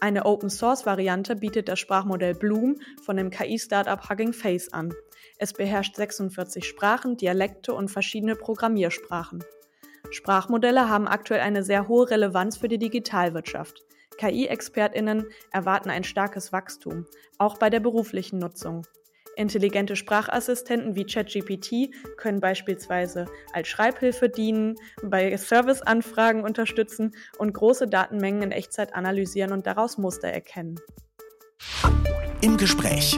Eine 0.03 0.25
Open-Source-Variante 0.25 1.35
bietet 1.35 1.69
das 1.69 1.79
Sprachmodell 1.79 2.33
Bloom 2.33 2.77
von 3.03 3.17
dem 3.17 3.29
KI-Startup 3.29 4.09
Hugging 4.09 4.33
Face 4.33 4.73
an. 4.73 4.95
Es 5.37 5.53
beherrscht 5.53 5.95
46 5.95 6.65
Sprachen, 6.65 7.17
Dialekte 7.17 7.75
und 7.75 7.89
verschiedene 7.89 8.35
Programmiersprachen. 8.35 9.43
Sprachmodelle 10.09 10.89
haben 10.89 11.07
aktuell 11.07 11.41
eine 11.41 11.63
sehr 11.63 11.87
hohe 11.87 12.09
Relevanz 12.09 12.57
für 12.57 12.67
die 12.67 12.79
Digitalwirtschaft. 12.79 13.83
KI-Expertinnen 14.17 15.27
erwarten 15.51 15.91
ein 15.91 16.03
starkes 16.03 16.51
Wachstum, 16.51 17.05
auch 17.37 17.59
bei 17.59 17.69
der 17.69 17.79
beruflichen 17.79 18.39
Nutzung. 18.39 18.87
Intelligente 19.35 19.95
Sprachassistenten 19.95 20.95
wie 20.95 21.05
ChatGPT 21.05 21.93
können 22.17 22.39
beispielsweise 22.39 23.25
als 23.53 23.67
Schreibhilfe 23.67 24.29
dienen, 24.29 24.75
bei 25.03 25.35
Serviceanfragen 25.35 26.43
unterstützen 26.43 27.15
und 27.37 27.53
große 27.53 27.87
Datenmengen 27.87 28.43
in 28.43 28.51
Echtzeit 28.51 28.93
analysieren 28.93 29.51
und 29.53 29.65
daraus 29.65 29.97
Muster 29.97 30.27
erkennen. 30.27 30.79
Im 32.41 32.57
Gespräch. 32.57 33.17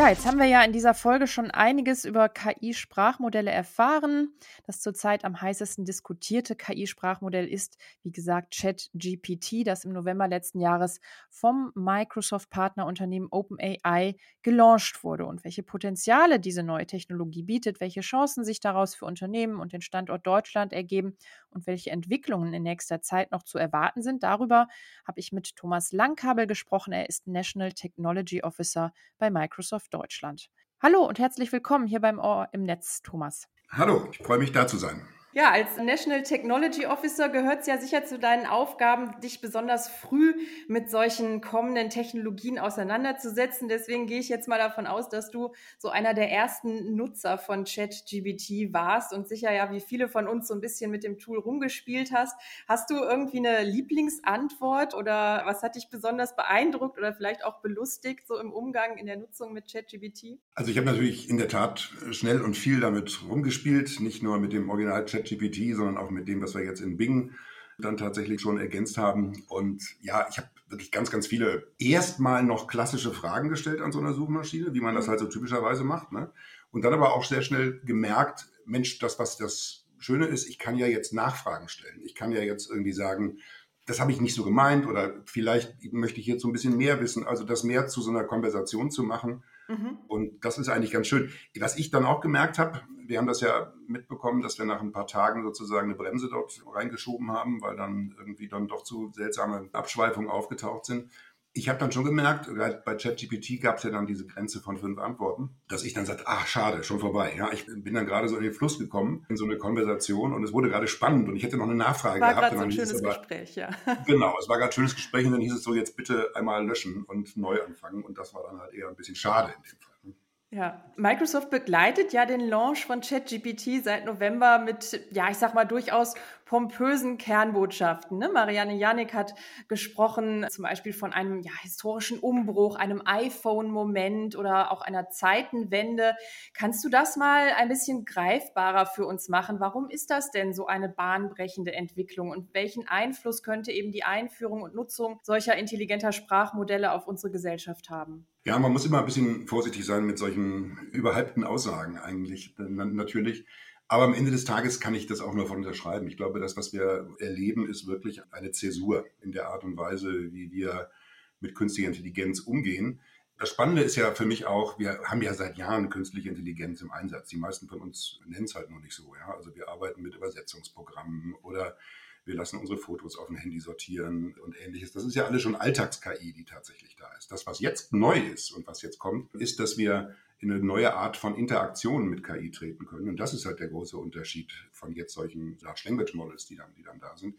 Ja, 0.00 0.08
jetzt 0.08 0.24
haben 0.24 0.38
wir 0.38 0.46
ja 0.46 0.62
in 0.62 0.72
dieser 0.72 0.94
Folge 0.94 1.26
schon 1.26 1.50
einiges 1.50 2.06
über 2.06 2.30
KI-Sprachmodelle 2.30 3.50
erfahren. 3.50 4.32
Das 4.64 4.80
zurzeit 4.80 5.26
am 5.26 5.38
heißesten 5.38 5.84
diskutierte 5.84 6.56
KI-Sprachmodell 6.56 7.46
ist, 7.46 7.76
wie 8.02 8.10
gesagt, 8.10 8.56
ChatGPT, 8.58 9.66
das 9.66 9.84
im 9.84 9.92
November 9.92 10.26
letzten 10.26 10.58
Jahres 10.58 11.02
vom 11.28 11.70
Microsoft-Partnerunternehmen 11.74 13.28
OpenAI 13.30 14.16
gelauncht 14.40 15.04
wurde. 15.04 15.26
Und 15.26 15.44
welche 15.44 15.62
Potenziale 15.62 16.40
diese 16.40 16.62
neue 16.62 16.86
Technologie 16.86 17.42
bietet, 17.42 17.78
welche 17.80 18.00
Chancen 18.00 18.42
sich 18.42 18.60
daraus 18.60 18.94
für 18.94 19.04
Unternehmen 19.04 19.60
und 19.60 19.74
den 19.74 19.82
Standort 19.82 20.26
Deutschland 20.26 20.72
ergeben 20.72 21.18
und 21.50 21.66
welche 21.66 21.90
Entwicklungen 21.90 22.54
in 22.54 22.62
nächster 22.62 23.02
Zeit 23.02 23.32
noch 23.32 23.42
zu 23.42 23.58
erwarten 23.58 24.00
sind, 24.00 24.22
darüber 24.22 24.66
habe 25.06 25.20
ich 25.20 25.30
mit 25.30 25.56
Thomas 25.56 25.92
Langkabel 25.92 26.46
gesprochen. 26.46 26.94
Er 26.94 27.06
ist 27.06 27.26
National 27.26 27.72
Technology 27.72 28.42
Officer 28.42 28.94
bei 29.18 29.28
Microsoft 29.28 29.89
Deutschland. 29.90 30.48
Hallo 30.82 31.06
und 31.06 31.18
herzlich 31.18 31.52
willkommen 31.52 31.86
hier 31.86 32.00
beim 32.00 32.18
Ohr 32.18 32.48
im 32.52 32.62
Netz, 32.62 33.02
Thomas. 33.02 33.46
Hallo, 33.70 34.08
ich 34.10 34.18
freue 34.18 34.38
mich 34.38 34.52
da 34.52 34.66
zu 34.66 34.78
sein. 34.78 35.06
Ja, 35.32 35.52
als 35.52 35.76
National 35.76 36.24
Technology 36.24 36.86
Officer 36.86 37.28
gehört 37.28 37.60
es 37.60 37.68
ja 37.68 37.78
sicher 37.78 38.04
zu 38.04 38.18
deinen 38.18 38.46
Aufgaben, 38.46 39.20
dich 39.20 39.40
besonders 39.40 39.86
früh 39.86 40.34
mit 40.66 40.90
solchen 40.90 41.40
kommenden 41.40 41.88
Technologien 41.88 42.58
auseinanderzusetzen. 42.58 43.68
Deswegen 43.68 44.08
gehe 44.08 44.18
ich 44.18 44.28
jetzt 44.28 44.48
mal 44.48 44.58
davon 44.58 44.88
aus, 44.88 45.08
dass 45.08 45.30
du 45.30 45.52
so 45.78 45.88
einer 45.88 46.14
der 46.14 46.32
ersten 46.32 46.96
Nutzer 46.96 47.38
von 47.38 47.62
ChatGBT 47.62 48.72
warst 48.72 49.12
und 49.12 49.28
sicher 49.28 49.52
ja, 49.52 49.70
wie 49.70 49.78
viele 49.78 50.08
von 50.08 50.26
uns 50.26 50.48
so 50.48 50.54
ein 50.54 50.60
bisschen 50.60 50.90
mit 50.90 51.04
dem 51.04 51.16
Tool 51.16 51.38
rumgespielt 51.38 52.10
hast. 52.12 52.34
Hast 52.66 52.90
du 52.90 52.96
irgendwie 52.96 53.38
eine 53.38 53.62
Lieblingsantwort 53.62 54.94
oder 54.94 55.42
was 55.44 55.62
hat 55.62 55.76
dich 55.76 55.90
besonders 55.90 56.34
beeindruckt 56.34 56.98
oder 56.98 57.14
vielleicht 57.14 57.44
auch 57.44 57.60
belustigt 57.60 58.26
so 58.26 58.36
im 58.36 58.52
Umgang 58.52 58.96
in 58.96 59.06
der 59.06 59.16
Nutzung 59.16 59.52
mit 59.52 59.70
ChatGBT? 59.70 60.40
Also 60.56 60.72
ich 60.72 60.76
habe 60.76 60.86
natürlich 60.86 61.30
in 61.30 61.38
der 61.38 61.46
Tat 61.46 61.92
schnell 62.10 62.42
und 62.42 62.56
viel 62.56 62.80
damit 62.80 63.20
rumgespielt, 63.28 64.00
nicht 64.00 64.24
nur 64.24 64.40
mit 64.40 64.52
dem 64.52 64.68
Original 64.68 65.04
Chat 65.04 65.19
ChatGPT, 65.22 65.74
sondern 65.74 65.96
auch 65.96 66.10
mit 66.10 66.28
dem, 66.28 66.42
was 66.42 66.54
wir 66.54 66.64
jetzt 66.64 66.80
in 66.80 66.96
Bing 66.96 67.32
dann 67.78 67.96
tatsächlich 67.96 68.40
schon 68.40 68.58
ergänzt 68.58 68.98
haben. 68.98 69.42
Und 69.48 69.82
ja, 70.00 70.26
ich 70.30 70.38
habe 70.38 70.48
wirklich 70.68 70.90
ganz, 70.90 71.10
ganz 71.10 71.26
viele 71.26 71.66
erstmal 71.78 72.42
noch 72.42 72.66
klassische 72.66 73.12
Fragen 73.12 73.48
gestellt 73.48 73.80
an 73.80 73.92
so 73.92 73.98
einer 73.98 74.12
Suchmaschine, 74.12 74.74
wie 74.74 74.80
man 74.80 74.94
das 74.94 75.06
mhm. 75.06 75.10
halt 75.10 75.20
so 75.20 75.26
typischerweise 75.26 75.84
macht. 75.84 76.12
Ne? 76.12 76.30
Und 76.70 76.84
dann 76.84 76.92
aber 76.92 77.14
auch 77.14 77.24
sehr 77.24 77.42
schnell 77.42 77.80
gemerkt, 77.84 78.48
Mensch, 78.64 78.98
das, 78.98 79.18
was 79.18 79.36
das 79.36 79.86
Schöne 79.98 80.26
ist, 80.26 80.48
ich 80.48 80.58
kann 80.58 80.76
ja 80.76 80.86
jetzt 80.86 81.12
Nachfragen 81.12 81.68
stellen. 81.68 82.00
Ich 82.04 82.14
kann 82.14 82.32
ja 82.32 82.40
jetzt 82.40 82.70
irgendwie 82.70 82.92
sagen, 82.92 83.38
das 83.86 84.00
habe 84.00 84.12
ich 84.12 84.20
nicht 84.20 84.34
so 84.34 84.44
gemeint 84.44 84.86
oder 84.86 85.14
vielleicht 85.24 85.92
möchte 85.92 86.20
ich 86.20 86.26
jetzt 86.26 86.42
so 86.42 86.48
ein 86.48 86.52
bisschen 86.52 86.76
mehr 86.76 87.00
wissen. 87.00 87.26
Also 87.26 87.44
das 87.44 87.64
mehr 87.64 87.88
zu 87.88 88.00
so 88.00 88.10
einer 88.10 88.24
Konversation 88.24 88.90
zu 88.90 89.02
machen. 89.02 89.42
Mhm. 89.70 89.98
Und 90.08 90.44
das 90.44 90.58
ist 90.58 90.68
eigentlich 90.68 90.90
ganz 90.90 91.06
schön. 91.06 91.30
Was 91.58 91.78
ich 91.78 91.90
dann 91.90 92.04
auch 92.04 92.20
gemerkt 92.20 92.58
habe, 92.58 92.80
wir 93.06 93.18
haben 93.18 93.26
das 93.26 93.40
ja 93.40 93.72
mitbekommen, 93.86 94.42
dass 94.42 94.58
wir 94.58 94.66
nach 94.66 94.80
ein 94.80 94.92
paar 94.92 95.06
Tagen 95.06 95.42
sozusagen 95.42 95.88
eine 95.88 95.96
Bremse 95.96 96.28
dort 96.28 96.60
reingeschoben 96.72 97.30
haben, 97.30 97.60
weil 97.62 97.76
dann 97.76 98.14
irgendwie 98.18 98.48
dann 98.48 98.68
doch 98.68 98.82
zu 98.82 99.10
seltsame 99.12 99.68
Abschweifungen 99.72 100.28
aufgetaucht 100.28 100.86
sind 100.86 101.10
ich 101.52 101.68
habe 101.68 101.78
dann 101.78 101.90
schon 101.90 102.04
gemerkt, 102.04 102.48
bei 102.84 102.94
ChatGPT 102.94 103.60
gab 103.60 103.78
es 103.78 103.82
ja 103.82 103.90
dann 103.90 104.06
diese 104.06 104.24
Grenze 104.24 104.60
von 104.60 104.78
fünf 104.78 104.98
Antworten, 104.98 105.50
dass 105.68 105.82
ich 105.82 105.92
dann 105.94 106.06
sagte, 106.06 106.24
ach 106.26 106.46
schade, 106.46 106.84
schon 106.84 107.00
vorbei. 107.00 107.34
Ja, 107.36 107.50
ich 107.52 107.66
bin 107.66 107.94
dann 107.94 108.06
gerade 108.06 108.28
so 108.28 108.36
in 108.36 108.44
den 108.44 108.52
Fluss 108.52 108.78
gekommen, 108.78 109.26
in 109.28 109.36
so 109.36 109.44
eine 109.44 109.58
Konversation 109.58 110.32
und 110.32 110.44
es 110.44 110.52
wurde 110.52 110.68
gerade 110.68 110.86
spannend 110.86 111.28
und 111.28 111.36
ich 111.36 111.42
hätte 111.42 111.56
noch 111.56 111.64
eine 111.64 111.74
Nachfrage 111.74 112.20
war 112.20 112.34
gehabt. 112.34 112.52
War 112.52 112.58
so 112.58 112.64
ein 112.64 112.70
schönes 112.70 113.02
aber, 113.02 113.18
Gespräch, 113.18 113.56
ja. 113.56 113.70
Genau, 114.06 114.36
es 114.38 114.48
war 114.48 114.58
gerade 114.58 114.70
ein 114.70 114.74
schönes 114.74 114.94
Gespräch 114.94 115.26
und 115.26 115.32
dann 115.32 115.40
hieß 115.40 115.54
es 115.54 115.64
so, 115.64 115.74
jetzt 115.74 115.96
bitte 115.96 116.30
einmal 116.34 116.64
löschen 116.64 117.02
und 117.04 117.36
neu 117.36 117.60
anfangen 117.62 118.04
und 118.04 118.16
das 118.16 118.32
war 118.32 118.44
dann 118.44 118.60
halt 118.60 118.72
eher 118.72 118.88
ein 118.88 118.94
bisschen 118.94 119.16
schade 119.16 119.52
in 119.56 119.62
dem 119.62 119.80
Fall. 119.80 119.94
Ne? 120.04 120.14
Ja, 120.52 120.84
Microsoft 120.96 121.50
begleitet 121.50 122.12
ja 122.12 122.26
den 122.26 122.40
Launch 122.40 122.84
von 122.84 123.00
ChatGPT 123.00 123.84
seit 123.84 124.04
November 124.04 124.58
mit, 124.58 125.00
ja, 125.10 125.30
ich 125.30 125.36
sag 125.36 125.54
mal 125.54 125.64
durchaus 125.64 126.14
pompösen 126.50 127.16
Kernbotschaften. 127.16 128.18
Ne? 128.18 128.28
Marianne 128.28 128.74
Janik 128.74 129.14
hat 129.14 129.36
gesprochen, 129.68 130.46
zum 130.50 130.64
Beispiel 130.64 130.92
von 130.92 131.12
einem 131.12 131.42
ja, 131.42 131.52
historischen 131.62 132.18
Umbruch, 132.18 132.74
einem 132.74 133.02
iPhone-Moment 133.04 134.34
oder 134.34 134.72
auch 134.72 134.82
einer 134.82 135.10
Zeitenwende. 135.10 136.16
Kannst 136.52 136.84
du 136.84 136.88
das 136.88 137.16
mal 137.16 137.50
ein 137.56 137.68
bisschen 137.68 138.04
greifbarer 138.04 138.86
für 138.86 139.06
uns 139.06 139.28
machen? 139.28 139.60
Warum 139.60 139.88
ist 139.88 140.10
das 140.10 140.32
denn 140.32 140.52
so 140.52 140.66
eine 140.66 140.88
bahnbrechende 140.88 141.72
Entwicklung 141.72 142.30
und 142.30 142.52
welchen 142.52 142.88
Einfluss 142.88 143.44
könnte 143.44 143.70
eben 143.70 143.92
die 143.92 144.02
Einführung 144.02 144.62
und 144.62 144.74
Nutzung 144.74 145.20
solcher 145.22 145.56
intelligenter 145.56 146.10
Sprachmodelle 146.10 146.90
auf 146.90 147.06
unsere 147.06 147.30
Gesellschaft 147.30 147.90
haben? 147.90 148.26
Ja, 148.42 148.58
man 148.58 148.72
muss 148.72 148.86
immer 148.86 148.98
ein 148.98 149.04
bisschen 149.04 149.46
vorsichtig 149.46 149.86
sein 149.86 150.04
mit 150.04 150.18
solchen 150.18 150.88
überhypten 150.90 151.44
Aussagen 151.44 151.96
eigentlich. 151.96 152.56
Natürlich. 152.58 153.44
Aber 153.92 154.04
am 154.04 154.14
Ende 154.14 154.30
des 154.30 154.44
Tages 154.44 154.78
kann 154.78 154.94
ich 154.94 155.08
das 155.08 155.20
auch 155.20 155.34
nur 155.34 155.48
von 155.48 155.56
unterschreiben. 155.56 156.06
Ich 156.06 156.16
glaube, 156.16 156.38
das, 156.38 156.56
was 156.56 156.72
wir 156.72 157.08
erleben, 157.18 157.68
ist 157.68 157.88
wirklich 157.88 158.22
eine 158.30 158.52
Zäsur 158.52 159.04
in 159.20 159.32
der 159.32 159.48
Art 159.48 159.64
und 159.64 159.76
Weise, 159.76 160.32
wie 160.32 160.52
wir 160.52 160.92
mit 161.40 161.56
künstlicher 161.56 161.88
Intelligenz 161.88 162.38
umgehen. 162.38 163.00
Das 163.36 163.48
Spannende 163.50 163.82
ist 163.82 163.96
ja 163.96 164.14
für 164.14 164.26
mich 164.26 164.46
auch, 164.46 164.78
wir 164.78 165.00
haben 165.06 165.22
ja 165.22 165.34
seit 165.34 165.58
Jahren 165.58 165.90
künstliche 165.90 166.28
Intelligenz 166.28 166.82
im 166.82 166.92
Einsatz. 166.92 167.30
Die 167.30 167.36
meisten 167.36 167.66
von 167.66 167.80
uns 167.80 168.20
nennen 168.26 168.44
es 168.44 168.54
halt 168.54 168.70
noch 168.70 168.78
nicht 168.78 168.94
so. 168.94 169.12
Ja? 169.16 169.34
Also 169.34 169.56
wir 169.56 169.68
arbeiten 169.68 170.02
mit 170.02 170.14
Übersetzungsprogrammen 170.14 171.34
oder 171.42 171.76
wir 172.24 172.36
lassen 172.36 172.60
unsere 172.60 172.78
Fotos 172.78 173.18
auf 173.18 173.26
dem 173.26 173.38
Handy 173.38 173.58
sortieren 173.58 174.36
und 174.44 174.54
ähnliches. 174.64 174.92
Das 174.92 175.04
ist 175.04 175.16
ja 175.16 175.24
alles 175.26 175.42
schon 175.42 175.56
Alltags-KI, 175.56 176.32
die 176.32 176.44
tatsächlich 176.44 176.94
da 176.94 177.12
ist. 177.18 177.32
Das, 177.32 177.44
was 177.44 177.58
jetzt 177.58 177.92
neu 177.92 178.20
ist 178.20 178.52
und 178.52 178.68
was 178.68 178.82
jetzt 178.82 179.00
kommt, 179.00 179.34
ist, 179.34 179.58
dass 179.58 179.78
wir 179.78 180.14
in 180.40 180.50
eine 180.50 180.64
neue 180.64 180.94
Art 180.94 181.16
von 181.16 181.36
Interaktion 181.36 182.08
mit 182.08 182.24
KI 182.24 182.50
treten 182.50 182.86
können. 182.86 183.08
Und 183.08 183.20
das 183.20 183.34
ist 183.34 183.44
halt 183.44 183.60
der 183.60 183.68
große 183.68 183.96
Unterschied 183.96 184.52
von 184.72 184.94
jetzt 184.94 185.12
solchen 185.12 185.58
Large 185.60 185.82
Language 185.84 186.14
Models, 186.14 186.46
die 186.46 186.56
dann, 186.56 186.72
die 186.76 186.82
dann 186.82 186.98
da 186.98 187.14
sind, 187.16 187.36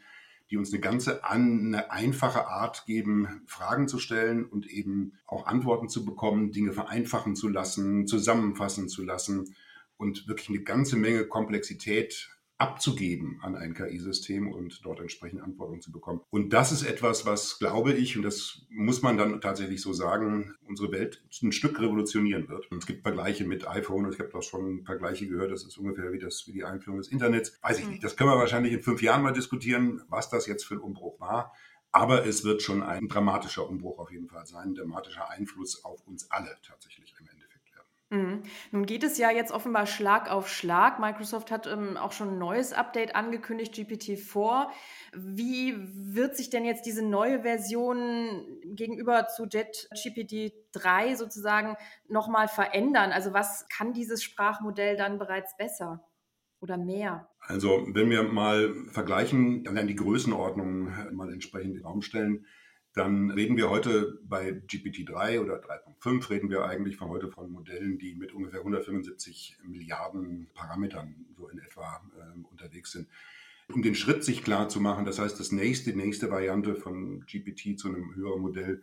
die 0.52 0.58
uns 0.58 0.72
eine 0.72 0.82
ganze 0.82 1.24
eine 1.24 1.92
einfache 1.92 2.48
Art 2.48 2.86
geben, 2.86 3.42
Fragen 3.48 3.88
zu 3.88 3.98
stellen 3.98 4.46
und 4.46 4.68
eben 4.68 5.14
auch 5.26 5.48
Antworten 5.48 5.90
zu 5.90 6.06
bekommen, 6.06 6.52
Dinge 6.52 6.74
vereinfachen 6.74 7.36
zu 7.36 7.48
lassen, 7.48 8.06
zusammenfassen 8.06 8.88
zu 8.88 9.04
lassen 9.04 9.56
und 9.98 10.28
wirklich 10.28 10.50
eine 10.50 10.62
ganze 10.62 10.96
Menge 10.96 11.26
Komplexität 11.26 12.30
abzugeben 12.62 13.40
an 13.42 13.56
ein 13.56 13.74
KI-System 13.74 14.52
und 14.52 14.86
dort 14.86 15.00
entsprechend 15.00 15.42
Antworten 15.42 15.82
zu 15.82 15.92
bekommen. 15.92 16.22
Und 16.30 16.54
das 16.54 16.72
ist 16.72 16.84
etwas, 16.84 17.26
was, 17.26 17.58
glaube 17.58 17.92
ich, 17.92 18.16
und 18.16 18.22
das 18.22 18.68
muss 18.70 19.02
man 19.02 19.18
dann 19.18 19.42
tatsächlich 19.42 19.82
so 19.82 19.94
sagen, 19.94 20.54
unsere 20.68 20.92
Welt 20.92 21.24
ein 21.42 21.52
Stück 21.52 21.80
revolutionieren 21.82 22.48
wird. 22.50 22.72
Und 22.72 22.78
es 22.78 22.86
gibt 22.86 23.02
Vergleiche 23.02 23.46
mit 23.46 23.68
iPhone, 23.68 24.12
ich 24.12 24.20
habe 24.20 24.30
doch 24.30 24.44
schon 24.44 24.86
Vergleiche 24.86 25.28
gehört, 25.28 25.52
das 25.52 25.64
ist 25.64 25.78
ungefähr 25.80 26.14
wie, 26.14 26.20
das, 26.20 26.46
wie 26.46 26.52
die 26.52 26.64
Einführung 26.64 27.00
des 27.00 27.08
Internets. 27.08 27.58
Weiß 27.64 27.80
ich 27.80 27.88
nicht. 27.88 28.04
Das 28.04 28.16
können 28.16 28.30
wir 28.30 28.38
wahrscheinlich 28.38 28.74
in 28.74 28.82
fünf 28.82 29.02
Jahren 29.02 29.24
mal 29.24 29.34
diskutieren, 29.34 30.04
was 30.08 30.30
das 30.30 30.46
jetzt 30.46 30.64
für 30.64 30.76
ein 30.76 30.82
Umbruch 30.82 31.20
war. 31.20 31.54
Aber 31.92 32.26
es 32.26 32.44
wird 32.44 32.62
schon 32.62 32.84
ein 32.84 33.08
dramatischer 33.08 33.68
Umbruch 33.68 33.98
auf 33.98 34.12
jeden 34.12 34.30
Fall 34.30 34.46
sein, 34.46 34.70
ein 34.70 34.76
dramatischer 34.76 35.30
Einfluss 35.30 35.84
auf 35.84 36.06
uns 36.08 36.30
alle 36.30 36.56
tatsächlich 36.66 37.12
Ende. 37.18 37.31
Mhm. 38.12 38.44
Nun 38.72 38.86
geht 38.86 39.06
es 39.06 39.18
ja 39.18 39.32
jetzt 39.32 39.54
offenbar 39.54 39.88
Schlag 39.88 40.30
auf 40.30 40.50
Schlag. 40.50 41.00
Microsoft 41.00 41.50
hat 41.50 41.66
ähm, 41.66 41.96
auch 41.96 42.12
schon 42.12 42.32
ein 42.32 42.40
neues 42.40 42.74
Update 42.74 43.16
angekündigt, 43.16 43.74
GPT-4. 43.74 44.68
Wie 45.14 45.76
wird 45.78 46.36
sich 46.36 46.50
denn 46.50 46.66
jetzt 46.66 46.86
diese 46.86 47.06
neue 47.06 47.44
Version 47.44 48.46
gegenüber 48.66 49.28
zu 49.28 49.46
JetGPT 49.46 50.54
3 50.74 51.16
sozusagen 51.16 51.78
nochmal 52.10 52.50
verändern? 52.50 53.14
Also 53.14 53.32
was 53.32 53.66
kann 53.70 53.94
dieses 53.94 54.22
Sprachmodell 54.22 54.98
dann 54.98 55.18
bereits 55.18 55.56
besser 55.56 56.04
oder 56.60 56.78
mehr? 56.78 57.30
Also 57.40 57.88
wenn 57.94 58.10
wir 58.10 58.24
mal 58.24 58.74
vergleichen, 58.92 59.64
dann 59.64 59.88
die 59.88 59.96
Größenordnung 59.96 61.16
mal 61.16 61.32
entsprechend 61.32 61.72
in 61.72 61.78
den 61.78 61.86
Raum 61.86 62.02
stellen, 62.02 62.46
dann 62.94 63.32
reden 63.32 63.56
wir 63.56 63.70
heute 63.70 64.20
bei 64.24 64.50
GPT-3 64.50 65.40
oder 65.40 65.62
3.5 65.62 66.30
reden 66.30 66.50
wir 66.50 66.66
eigentlich 66.66 66.98
von 66.98 67.10
heute 67.10 67.30
von 67.30 67.50
Modellen, 67.50 67.98
die 67.98 68.16
mit 68.16 68.34
ungefähr 68.34 68.60
175 68.60 69.58
Milliarden 69.64 70.50
Parametern 70.54 71.26
so 71.38 71.48
in 71.48 71.60
etwa 71.60 72.02
äh, 72.18 72.44
unterwegs 72.52 72.92
sind. 72.92 73.08
Um 73.70 73.82
den 73.82 73.96
Schritt 73.96 74.26
sich 74.26 74.44
klar 74.44 74.68
zu 74.68 74.82
machen, 74.82 75.06
das 75.06 75.20
heißt, 75.20 75.40
das 75.40 75.54
nächste, 75.54 75.96
nächste 75.96 76.30
Variante 76.30 76.76
von 76.76 77.26
GPT 77.26 77.80
zu 77.80 77.88
einem 77.88 78.14
höheren 78.16 78.42
Modell 78.42 78.82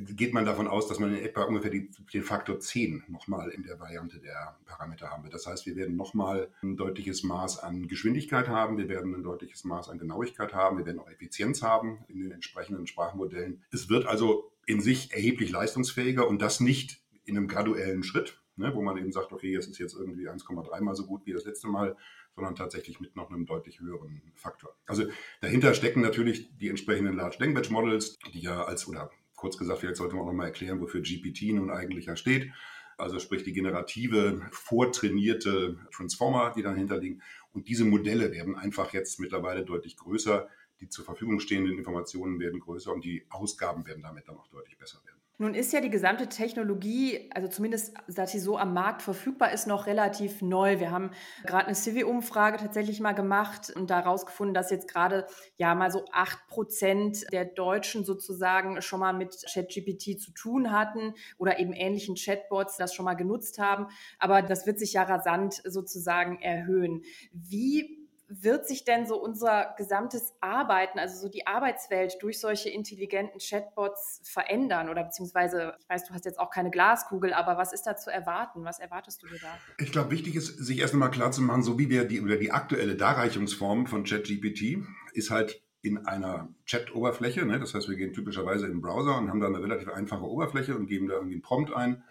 geht 0.00 0.34
man 0.34 0.44
davon 0.44 0.66
aus, 0.66 0.88
dass 0.88 0.98
man 0.98 1.14
in 1.14 1.24
etwa 1.24 1.42
ungefähr 1.44 1.70
die, 1.70 1.90
den 2.12 2.22
Faktor 2.22 2.60
10 2.60 3.04
nochmal 3.08 3.50
in 3.50 3.62
der 3.62 3.78
Variante 3.80 4.18
der 4.18 4.56
Parameter 4.66 5.10
haben 5.10 5.22
wird. 5.22 5.34
Das 5.34 5.46
heißt, 5.46 5.66
wir 5.66 5.76
werden 5.76 5.96
nochmal 5.96 6.48
ein 6.62 6.76
deutliches 6.76 7.22
Maß 7.22 7.58
an 7.58 7.88
Geschwindigkeit 7.88 8.48
haben, 8.48 8.78
wir 8.78 8.88
werden 8.88 9.14
ein 9.14 9.22
deutliches 9.22 9.64
Maß 9.64 9.88
an 9.88 9.98
Genauigkeit 9.98 10.54
haben, 10.54 10.78
wir 10.78 10.86
werden 10.86 10.98
auch 10.98 11.10
Effizienz 11.10 11.62
haben 11.62 12.04
in 12.08 12.20
den 12.20 12.32
entsprechenden 12.32 12.86
Sprachmodellen. 12.86 13.62
Es 13.70 13.88
wird 13.88 14.06
also 14.06 14.52
in 14.66 14.80
sich 14.80 15.12
erheblich 15.12 15.50
leistungsfähiger 15.50 16.28
und 16.28 16.40
das 16.40 16.60
nicht 16.60 17.00
in 17.24 17.36
einem 17.36 17.48
graduellen 17.48 18.02
Schritt, 18.02 18.40
ne, 18.56 18.74
wo 18.74 18.82
man 18.82 18.96
eben 18.96 19.12
sagt, 19.12 19.32
okay, 19.32 19.54
es 19.54 19.66
ist 19.66 19.78
jetzt 19.78 19.94
irgendwie 19.94 20.28
1,3 20.28 20.80
mal 20.80 20.94
so 20.94 21.06
gut 21.06 21.26
wie 21.26 21.32
das 21.32 21.44
letzte 21.44 21.68
Mal, 21.68 21.96
sondern 22.34 22.54
tatsächlich 22.54 23.00
mit 23.00 23.16
noch 23.16 23.30
einem 23.30 23.46
deutlich 23.46 23.80
höheren 23.80 24.22
Faktor. 24.34 24.74
Also 24.86 25.04
dahinter 25.40 25.74
stecken 25.74 26.00
natürlich 26.00 26.56
die 26.56 26.68
entsprechenden 26.68 27.16
Large 27.16 27.36
Language 27.40 27.70
Models, 27.70 28.18
die 28.32 28.40
ja 28.40 28.64
als 28.64 28.88
oder 28.88 29.10
Kurz 29.42 29.58
gesagt, 29.58 29.80
vielleicht 29.80 29.96
sollte 29.96 30.14
man 30.14 30.22
auch 30.22 30.28
noch 30.28 30.34
mal 30.34 30.44
erklären, 30.44 30.80
wofür 30.80 31.00
GPT 31.00 31.52
nun 31.52 31.68
eigentlich 31.68 32.06
ja 32.06 32.14
steht. 32.14 32.52
Also 32.96 33.18
sprich 33.18 33.42
die 33.42 33.52
generative, 33.52 34.40
vortrainierte 34.52 35.80
Transformer, 35.90 36.52
die 36.54 36.62
dann 36.62 36.76
hinterliegen. 36.76 37.22
Und 37.52 37.66
diese 37.66 37.84
Modelle 37.84 38.30
werden 38.30 38.54
einfach 38.54 38.92
jetzt 38.92 39.18
mittlerweile 39.18 39.64
deutlich 39.64 39.96
größer. 39.96 40.48
Die 40.78 40.88
zur 40.88 41.04
Verfügung 41.04 41.40
stehenden 41.40 41.76
Informationen 41.76 42.38
werden 42.38 42.60
größer 42.60 42.92
und 42.92 43.04
die 43.04 43.26
Ausgaben 43.30 43.84
werden 43.84 44.04
damit 44.04 44.28
dann 44.28 44.36
auch 44.36 44.46
deutlich 44.46 44.78
besser 44.78 45.00
werden. 45.04 45.11
Nun 45.42 45.54
ist 45.54 45.72
ja 45.72 45.80
die 45.80 45.90
gesamte 45.90 46.28
Technologie, 46.28 47.28
also 47.34 47.48
zumindest 47.48 47.96
seit 48.06 48.28
sie 48.28 48.38
so 48.38 48.58
am 48.58 48.72
Markt 48.74 49.02
verfügbar 49.02 49.50
ist, 49.50 49.66
noch 49.66 49.88
relativ 49.88 50.40
neu. 50.40 50.78
Wir 50.78 50.92
haben 50.92 51.10
gerade 51.44 51.66
eine 51.66 51.74
Civi-Umfrage 51.74 52.58
tatsächlich 52.58 53.00
mal 53.00 53.10
gemacht 53.10 53.72
und 53.74 53.90
da 53.90 54.04
herausgefunden, 54.04 54.54
dass 54.54 54.70
jetzt 54.70 54.86
gerade 54.86 55.26
ja 55.56 55.74
mal 55.74 55.90
so 55.90 56.04
acht 56.12 56.46
Prozent 56.46 57.26
der 57.32 57.44
Deutschen 57.44 58.04
sozusagen 58.04 58.80
schon 58.82 59.00
mal 59.00 59.14
mit 59.14 59.36
ChatGPT 59.52 60.20
zu 60.20 60.30
tun 60.30 60.70
hatten 60.70 61.14
oder 61.38 61.58
eben 61.58 61.72
ähnlichen 61.72 62.14
Chatbots 62.14 62.76
das 62.76 62.94
schon 62.94 63.04
mal 63.04 63.14
genutzt 63.14 63.58
haben. 63.58 63.88
Aber 64.20 64.42
das 64.42 64.64
wird 64.64 64.78
sich 64.78 64.92
ja 64.92 65.02
rasant 65.02 65.60
sozusagen 65.64 66.40
erhöhen. 66.40 67.02
Wie 67.32 68.01
wird 68.40 68.66
sich 68.66 68.84
denn 68.84 69.06
so 69.06 69.22
unser 69.22 69.74
gesamtes 69.76 70.34
Arbeiten, 70.40 70.98
also 70.98 71.20
so 71.20 71.28
die 71.28 71.46
Arbeitswelt 71.46 72.16
durch 72.20 72.40
solche 72.40 72.70
intelligenten 72.70 73.38
Chatbots 73.38 74.22
verändern? 74.24 74.88
Oder 74.88 75.04
beziehungsweise, 75.04 75.74
ich 75.78 75.88
weiß, 75.88 76.04
du 76.04 76.14
hast 76.14 76.24
jetzt 76.24 76.38
auch 76.38 76.50
keine 76.50 76.70
Glaskugel, 76.70 77.34
aber 77.34 77.58
was 77.58 77.72
ist 77.72 77.82
da 77.82 77.96
zu 77.96 78.10
erwarten? 78.10 78.64
Was 78.64 78.78
erwartest 78.78 79.22
du 79.22 79.26
dir 79.26 79.38
da? 79.40 79.58
Ich 79.78 79.92
glaube, 79.92 80.10
wichtig 80.10 80.36
ist, 80.36 80.46
sich 80.64 80.78
erst 80.78 80.94
einmal 80.94 81.10
klar 81.10 81.30
zu 81.30 81.42
machen, 81.42 81.62
so 81.62 81.78
wie 81.78 81.90
wir 81.90 82.04
die, 82.04 82.20
oder 82.22 82.36
die 82.36 82.52
aktuelle 82.52 82.96
Darreichungsform 82.96 83.86
von 83.86 84.04
ChatGPT 84.04 84.78
ist 85.12 85.30
halt 85.30 85.62
in 85.82 86.06
einer 86.06 86.48
Chat-Oberfläche. 86.64 87.44
Ne? 87.44 87.58
Das 87.58 87.74
heißt, 87.74 87.88
wir 87.88 87.96
gehen 87.96 88.12
typischerweise 88.12 88.66
in 88.66 88.72
den 88.72 88.80
Browser 88.80 89.18
und 89.18 89.28
haben 89.28 89.40
da 89.40 89.48
eine 89.48 89.62
relativ 89.62 89.88
einfache 89.88 90.24
Oberfläche 90.24 90.76
und 90.76 90.86
geben 90.86 91.08
da 91.08 91.14
irgendwie 91.14 91.34
einen 91.34 91.42
Prompt 91.42 91.72
ein 91.74 92.04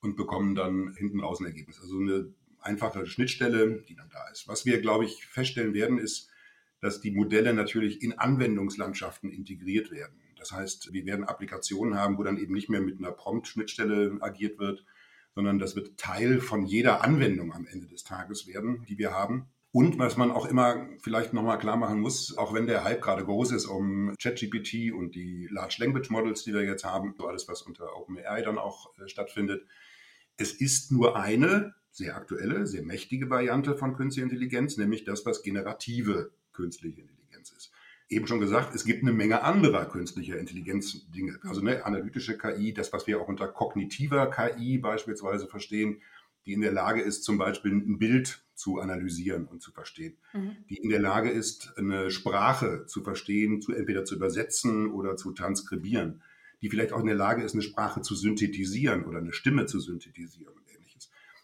und 0.00 0.16
bekommen 0.16 0.54
dann 0.54 0.92
hinten 0.96 1.20
raus 1.20 1.40
ein 1.40 1.46
Ergebnis. 1.46 1.80
Also 1.80 1.98
eine 1.98 2.34
einfache 2.62 3.06
Schnittstelle, 3.06 3.82
die 3.88 3.94
dann 3.94 4.08
da 4.10 4.28
ist. 4.30 4.48
Was 4.48 4.64
wir, 4.64 4.80
glaube 4.80 5.04
ich, 5.04 5.26
feststellen 5.26 5.74
werden, 5.74 5.98
ist, 5.98 6.30
dass 6.80 7.00
die 7.00 7.12
Modelle 7.12 7.54
natürlich 7.54 8.02
in 8.02 8.18
Anwendungslandschaften 8.18 9.30
integriert 9.30 9.90
werden. 9.90 10.20
Das 10.36 10.50
heißt, 10.50 10.92
wir 10.92 11.06
werden 11.06 11.24
Applikationen 11.24 11.96
haben, 11.96 12.18
wo 12.18 12.24
dann 12.24 12.38
eben 12.38 12.54
nicht 12.54 12.68
mehr 12.68 12.80
mit 12.80 12.98
einer 12.98 13.12
Prompt-Schnittstelle 13.12 14.18
agiert 14.20 14.58
wird, 14.58 14.84
sondern 15.34 15.58
das 15.58 15.76
wird 15.76 15.96
Teil 15.98 16.40
von 16.40 16.64
jeder 16.64 17.04
Anwendung 17.04 17.52
am 17.52 17.66
Ende 17.66 17.86
des 17.86 18.02
Tages 18.02 18.46
werden, 18.46 18.84
die 18.88 18.98
wir 18.98 19.12
haben. 19.12 19.46
Und 19.70 19.98
was 19.98 20.18
man 20.18 20.30
auch 20.30 20.44
immer 20.44 20.86
vielleicht 21.00 21.32
nochmal 21.32 21.58
klar 21.58 21.76
machen 21.76 22.00
muss, 22.00 22.36
auch 22.36 22.52
wenn 22.52 22.66
der 22.66 22.84
Hype 22.84 23.00
gerade 23.00 23.24
groß 23.24 23.52
ist 23.52 23.64
um 23.64 24.14
ChatGPT 24.20 24.92
und 24.92 25.14
die 25.14 25.48
Large 25.50 25.76
Language 25.78 26.10
Models, 26.10 26.42
die 26.44 26.52
wir 26.52 26.62
jetzt 26.62 26.84
haben, 26.84 27.14
so 27.16 27.26
alles, 27.26 27.48
was 27.48 27.62
unter 27.62 27.96
OpenAI 27.96 28.42
dann 28.42 28.58
auch 28.58 28.92
äh, 28.98 29.08
stattfindet, 29.08 29.66
es 30.36 30.52
ist 30.52 30.92
nur 30.92 31.16
eine 31.16 31.74
sehr 31.92 32.16
aktuelle, 32.16 32.66
sehr 32.66 32.82
mächtige 32.82 33.30
Variante 33.30 33.76
von 33.76 33.94
künstlicher 33.94 34.24
Intelligenz, 34.24 34.78
nämlich 34.78 35.04
das, 35.04 35.24
was 35.26 35.42
generative 35.42 36.32
künstliche 36.52 37.02
Intelligenz 37.02 37.52
ist. 37.52 37.70
Eben 38.08 38.26
schon 38.26 38.40
gesagt, 38.40 38.74
es 38.74 38.84
gibt 38.84 39.02
eine 39.02 39.12
Menge 39.12 39.42
anderer 39.42 39.84
künstlicher 39.86 40.38
Intelligenz-Dinge. 40.38 41.38
Also 41.42 41.60
eine 41.60 41.84
analytische 41.84 42.36
KI, 42.36 42.72
das, 42.72 42.92
was 42.92 43.06
wir 43.06 43.20
auch 43.20 43.28
unter 43.28 43.46
kognitiver 43.46 44.30
KI 44.30 44.78
beispielsweise 44.78 45.46
verstehen, 45.46 46.00
die 46.46 46.54
in 46.54 46.60
der 46.62 46.72
Lage 46.72 47.02
ist, 47.02 47.24
zum 47.24 47.38
Beispiel 47.38 47.72
ein 47.72 47.98
Bild 47.98 48.44
zu 48.54 48.80
analysieren 48.80 49.46
und 49.46 49.62
zu 49.62 49.70
verstehen, 49.70 50.16
mhm. 50.32 50.56
die 50.68 50.76
in 50.76 50.88
der 50.88 51.00
Lage 51.00 51.30
ist, 51.30 51.74
eine 51.76 52.10
Sprache 52.10 52.86
zu 52.86 53.02
verstehen, 53.02 53.60
zu 53.60 53.72
entweder 53.72 54.04
zu 54.04 54.16
übersetzen 54.16 54.90
oder 54.90 55.16
zu 55.16 55.32
transkribieren, 55.32 56.22
die 56.60 56.68
vielleicht 56.68 56.92
auch 56.92 57.00
in 57.00 57.06
der 57.06 57.14
Lage 57.14 57.42
ist, 57.42 57.54
eine 57.54 57.62
Sprache 57.62 58.00
zu 58.02 58.14
synthetisieren 58.14 59.04
oder 59.04 59.18
eine 59.18 59.32
Stimme 59.32 59.66
zu 59.66 59.78
synthetisieren 59.78 60.54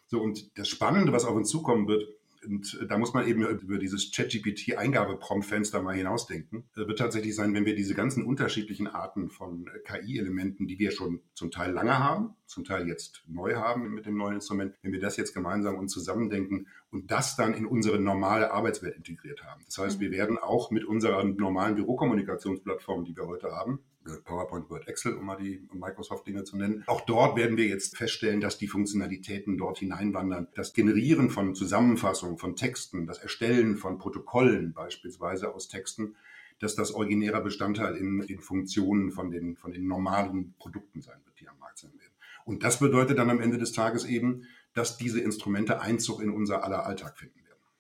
so, 0.09 0.21
und 0.21 0.59
das 0.59 0.69
Spannende, 0.69 1.13
was 1.13 1.25
auf 1.25 1.37
uns 1.37 1.51
zukommen 1.51 1.87
wird, 1.87 2.05
und 2.47 2.87
da 2.89 2.99
muss 2.99 3.15
man 3.15 3.27
eben 3.27 3.45
über 3.45 3.79
dieses 3.79 4.13
ChatGPT-Eingabeprompt-Fenster 4.13 5.83
mal 5.83 5.97
hinausdenken. 5.97 6.69
Das 6.75 6.87
wird 6.87 6.99
tatsächlich 6.99 7.35
sein, 7.35 7.53
wenn 7.53 7.65
wir 7.65 7.75
diese 7.75 7.95
ganzen 7.95 8.25
unterschiedlichen 8.25 8.87
Arten 8.87 9.29
von 9.29 9.69
KI-Elementen, 9.85 10.67
die 10.67 10.79
wir 10.79 10.93
schon 10.93 11.21
zum 11.35 11.51
Teil 11.51 11.73
lange 11.73 11.99
haben, 11.99 12.37
zum 12.47 12.65
Teil 12.65 12.87
jetzt 12.87 13.25
neu 13.27 13.57
haben 13.57 13.93
mit 13.93 14.07
dem 14.07 14.17
neuen 14.17 14.37
Instrument, 14.37 14.75
wenn 14.83 14.93
wir 14.93 15.01
das 15.01 15.17
jetzt 15.17 15.35
gemeinsam 15.35 15.77
und 15.77 15.89
zusammendenken 15.89 16.69
und 16.91 17.11
das 17.11 17.37
dann 17.37 17.55
in 17.55 17.67
unsere 17.67 17.99
normale 17.99 18.53
Arbeitswelt 18.53 18.97
integriert 18.97 19.43
haben. 19.45 19.63
Das 19.67 19.77
heißt, 19.79 20.01
wir 20.01 20.11
werden 20.11 20.39
auch 20.39 20.71
mit 20.71 20.85
unserer 20.85 21.25
normalen 21.25 21.75
Bürokommunikationsplattform, 21.75 23.05
die 23.05 23.17
wir 23.17 23.27
heute 23.27 23.51
haben, 23.51 23.81
PowerPoint, 24.25 24.71
Word, 24.71 24.89
Excel, 24.89 25.15
um 25.15 25.27
mal 25.27 25.37
die 25.37 25.67
Microsoft-Dinge 25.73 26.45
zu 26.45 26.57
nennen. 26.57 26.85
Auch 26.87 27.03
dort 27.03 27.37
werden 27.37 27.57
wir 27.57 27.67
jetzt 27.67 27.97
feststellen, 27.97 28.41
dass 28.41 28.59
die 28.59 28.69
Funktionalitäten 28.69 29.59
dort 29.59 29.79
hineinwandern. 29.79 30.49
Das 30.55 30.73
Generieren 30.73 31.31
von 31.31 31.55
Zusammenfassungen 31.55 32.39
von 32.39 32.57
Texten, 32.57 33.07
das 33.07 33.19
Erstellen 33.19 33.77
von 33.77 33.99
Protokollen 33.99 34.73
beispielsweise 34.73 35.55
aus 35.55 35.69
Texten, 35.69 36.17
dass 36.61 36.75
das 36.75 36.93
originärer 36.93 37.41
Bestandteil 37.41 37.97
in 37.97 38.21
den 38.21 38.41
Funktionen 38.41 39.13
von 39.13 39.31
den, 39.31 39.57
von 39.57 39.73
den 39.73 39.87
normalen 39.87 40.55
Produkten 40.59 41.01
sein 41.01 41.19
wird, 41.25 41.41
die 41.41 41.49
am 41.49 41.59
Markt 41.59 41.79
sein 41.79 41.93
werden. 41.93 42.13
Und 42.45 42.65
das 42.65 42.81
bedeutet 42.81 43.19
dann 43.19 43.31
am 43.31 43.41
Ende 43.41 43.59
des 43.59 43.73
Tages 43.73 44.05
eben, 44.05 44.45
dass 44.75 44.97
diese 44.97 45.21
Instrumente 45.21 45.81
Einzug 45.81 46.23
in 46.23 46.31
unser 46.31 46.65
aller 46.65 46.87
Alltag 46.87 47.19
finden. 47.19 47.39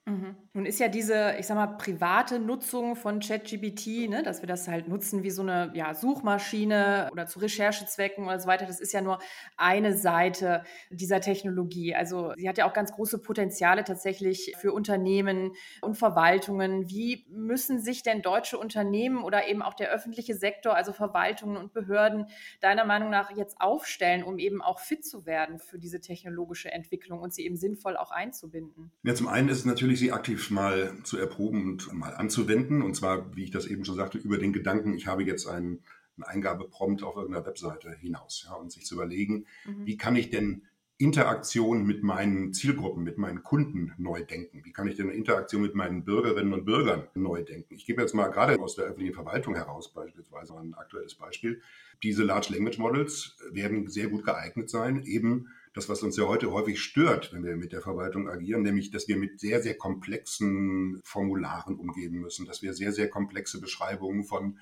Mhm. 0.08 0.36
Nun 0.54 0.66
ist 0.66 0.80
ja 0.80 0.88
diese, 0.88 1.36
ich 1.38 1.46
sag 1.46 1.56
mal, 1.56 1.66
private 1.66 2.38
Nutzung 2.38 2.96
von 2.96 3.20
ChatGPT, 3.20 4.08
ne, 4.08 4.22
dass 4.22 4.40
wir 4.42 4.46
das 4.46 4.66
halt 4.66 4.88
nutzen 4.88 5.22
wie 5.22 5.30
so 5.30 5.42
eine 5.42 5.70
ja, 5.74 5.94
Suchmaschine 5.94 7.08
oder 7.12 7.26
zu 7.26 7.38
Recherchezwecken 7.38 8.24
oder 8.24 8.40
so 8.40 8.48
weiter, 8.48 8.66
das 8.66 8.80
ist 8.80 8.92
ja 8.92 9.02
nur 9.02 9.18
eine 9.56 9.96
Seite 9.96 10.64
dieser 10.90 11.20
Technologie. 11.20 11.94
Also 11.94 12.32
sie 12.36 12.48
hat 12.48 12.56
ja 12.58 12.66
auch 12.66 12.72
ganz 12.72 12.92
große 12.92 13.18
Potenziale 13.18 13.84
tatsächlich 13.84 14.54
für 14.58 14.72
Unternehmen 14.72 15.52
und 15.82 15.96
Verwaltungen. 15.96 16.88
Wie 16.88 17.26
müssen 17.28 17.78
sich 17.78 18.02
denn 18.02 18.22
deutsche 18.22 18.58
Unternehmen 18.58 19.22
oder 19.22 19.46
eben 19.46 19.62
auch 19.62 19.74
der 19.74 19.90
öffentliche 19.90 20.34
Sektor, 20.34 20.74
also 20.74 20.92
Verwaltungen 20.92 21.58
und 21.58 21.74
Behörden, 21.74 22.26
deiner 22.60 22.86
Meinung 22.86 23.10
nach 23.10 23.36
jetzt 23.36 23.60
aufstellen, 23.60 24.22
um 24.22 24.38
eben 24.38 24.62
auch 24.62 24.80
fit 24.80 25.04
zu 25.04 25.26
werden 25.26 25.58
für 25.58 25.78
diese 25.78 26.00
technologische 26.00 26.72
Entwicklung 26.72 27.20
und 27.20 27.34
sie 27.34 27.44
eben 27.44 27.56
sinnvoll 27.56 27.96
auch 27.96 28.10
einzubinden? 28.10 28.90
Ja, 29.02 29.14
zum 29.14 29.28
einen 29.28 29.48
ist 29.50 29.58
es 29.58 29.64
natürlich 29.66 29.97
sie 29.98 30.12
aktiv 30.12 30.50
mal 30.50 30.92
zu 31.04 31.18
erproben 31.18 31.68
und 31.68 31.92
mal 31.92 32.14
anzuwenden. 32.14 32.82
Und 32.82 32.94
zwar, 32.94 33.34
wie 33.36 33.44
ich 33.44 33.50
das 33.50 33.66
eben 33.66 33.84
schon 33.84 33.96
sagte, 33.96 34.18
über 34.18 34.38
den 34.38 34.52
Gedanken, 34.52 34.94
ich 34.94 35.06
habe 35.06 35.24
jetzt 35.24 35.46
einen, 35.46 35.82
einen 36.16 36.24
Eingabeprompt 36.24 37.02
auf 37.02 37.16
irgendeiner 37.16 37.46
Webseite 37.46 37.94
hinaus. 38.00 38.44
Ja, 38.48 38.54
und 38.54 38.72
sich 38.72 38.86
zu 38.86 38.94
überlegen, 38.94 39.46
mhm. 39.64 39.86
wie 39.86 39.96
kann 39.96 40.16
ich 40.16 40.30
denn 40.30 40.62
Interaktion 41.00 41.86
mit 41.86 42.02
meinen 42.02 42.52
Zielgruppen, 42.52 43.04
mit 43.04 43.18
meinen 43.18 43.44
Kunden 43.44 43.92
neu 43.98 44.24
denken? 44.24 44.64
Wie 44.64 44.72
kann 44.72 44.88
ich 44.88 44.96
denn 44.96 45.10
Interaktion 45.10 45.62
mit 45.62 45.76
meinen 45.76 46.04
Bürgerinnen 46.04 46.52
und 46.52 46.64
Bürgern 46.64 47.06
neu 47.14 47.44
denken? 47.44 47.74
Ich 47.74 47.86
gebe 47.86 48.02
jetzt 48.02 48.14
mal 48.14 48.28
gerade 48.28 48.58
aus 48.58 48.74
der 48.74 48.86
öffentlichen 48.86 49.14
Verwaltung 49.14 49.54
heraus 49.54 49.92
beispielsweise 49.94 50.58
ein 50.58 50.74
aktuelles 50.74 51.14
Beispiel. 51.14 51.62
Diese 52.02 52.24
Large 52.24 52.52
Language 52.52 52.78
Models 52.78 53.36
werden 53.52 53.88
sehr 53.88 54.08
gut 54.08 54.24
geeignet 54.24 54.70
sein, 54.70 55.04
eben 55.04 55.46
das, 55.78 55.88
was 55.88 56.02
uns 56.02 56.16
ja 56.16 56.24
heute 56.24 56.50
häufig 56.50 56.82
stört, 56.82 57.32
wenn 57.32 57.44
wir 57.44 57.56
mit 57.56 57.72
der 57.72 57.80
Verwaltung 57.80 58.28
agieren, 58.28 58.62
nämlich, 58.62 58.90
dass 58.90 59.06
wir 59.06 59.16
mit 59.16 59.38
sehr, 59.38 59.62
sehr 59.62 59.78
komplexen 59.78 61.00
Formularen 61.04 61.76
umgehen 61.76 62.14
müssen, 62.14 62.46
dass 62.46 62.62
wir 62.62 62.74
sehr, 62.74 62.92
sehr 62.92 63.08
komplexe 63.08 63.60
Beschreibungen 63.60 64.24
von 64.24 64.58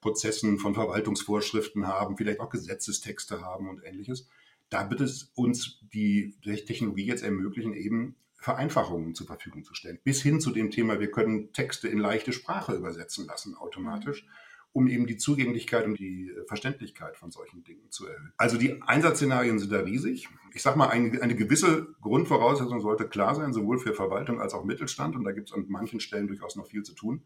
Prozessen, 0.00 0.58
von 0.58 0.74
Verwaltungsvorschriften 0.74 1.88
haben, 1.88 2.16
vielleicht 2.16 2.38
auch 2.38 2.48
Gesetzestexte 2.48 3.42
haben 3.42 3.68
und 3.68 3.82
ähnliches. 3.84 4.28
Da 4.70 4.88
wird 4.88 5.00
es 5.00 5.32
uns 5.34 5.80
die 5.92 6.36
Technologie 6.42 7.06
jetzt 7.06 7.24
ermöglichen, 7.24 7.74
eben 7.74 8.14
Vereinfachungen 8.36 9.14
zur 9.16 9.26
Verfügung 9.26 9.64
zu 9.64 9.74
stellen. 9.74 9.98
Bis 10.04 10.22
hin 10.22 10.40
zu 10.40 10.52
dem 10.52 10.70
Thema, 10.70 11.00
wir 11.00 11.10
können 11.10 11.52
Texte 11.52 11.88
in 11.88 11.98
leichte 11.98 12.32
Sprache 12.32 12.74
übersetzen 12.74 13.26
lassen 13.26 13.56
automatisch, 13.56 14.26
um 14.72 14.88
eben 14.88 15.06
die 15.06 15.16
Zugänglichkeit 15.16 15.84
und 15.84 15.98
die 15.98 16.32
Verständlichkeit 16.46 17.16
von 17.16 17.30
solchen 17.30 17.62
Dingen 17.62 17.90
zu 17.90 18.06
erhöhen. 18.06 18.32
Also 18.36 18.56
die 18.56 18.80
Einsatzszenarien 18.82 19.58
sind 19.58 19.70
da 19.70 19.80
riesig. 19.80 20.28
Ich 20.54 20.62
sage 20.62 20.78
mal, 20.78 20.88
eine, 20.88 21.20
eine 21.20 21.36
gewisse 21.36 21.88
Grundvoraussetzung 22.00 22.80
sollte 22.80 23.06
klar 23.08 23.34
sein, 23.34 23.52
sowohl 23.52 23.78
für 23.78 23.94
Verwaltung 23.94 24.40
als 24.40 24.54
auch 24.54 24.64
Mittelstand. 24.64 25.14
Und 25.14 25.24
da 25.24 25.32
gibt 25.32 25.48
es 25.50 25.54
an 25.54 25.66
manchen 25.68 26.00
Stellen 26.00 26.26
durchaus 26.26 26.56
noch 26.56 26.66
viel 26.66 26.82
zu 26.82 26.94
tun. 26.94 27.22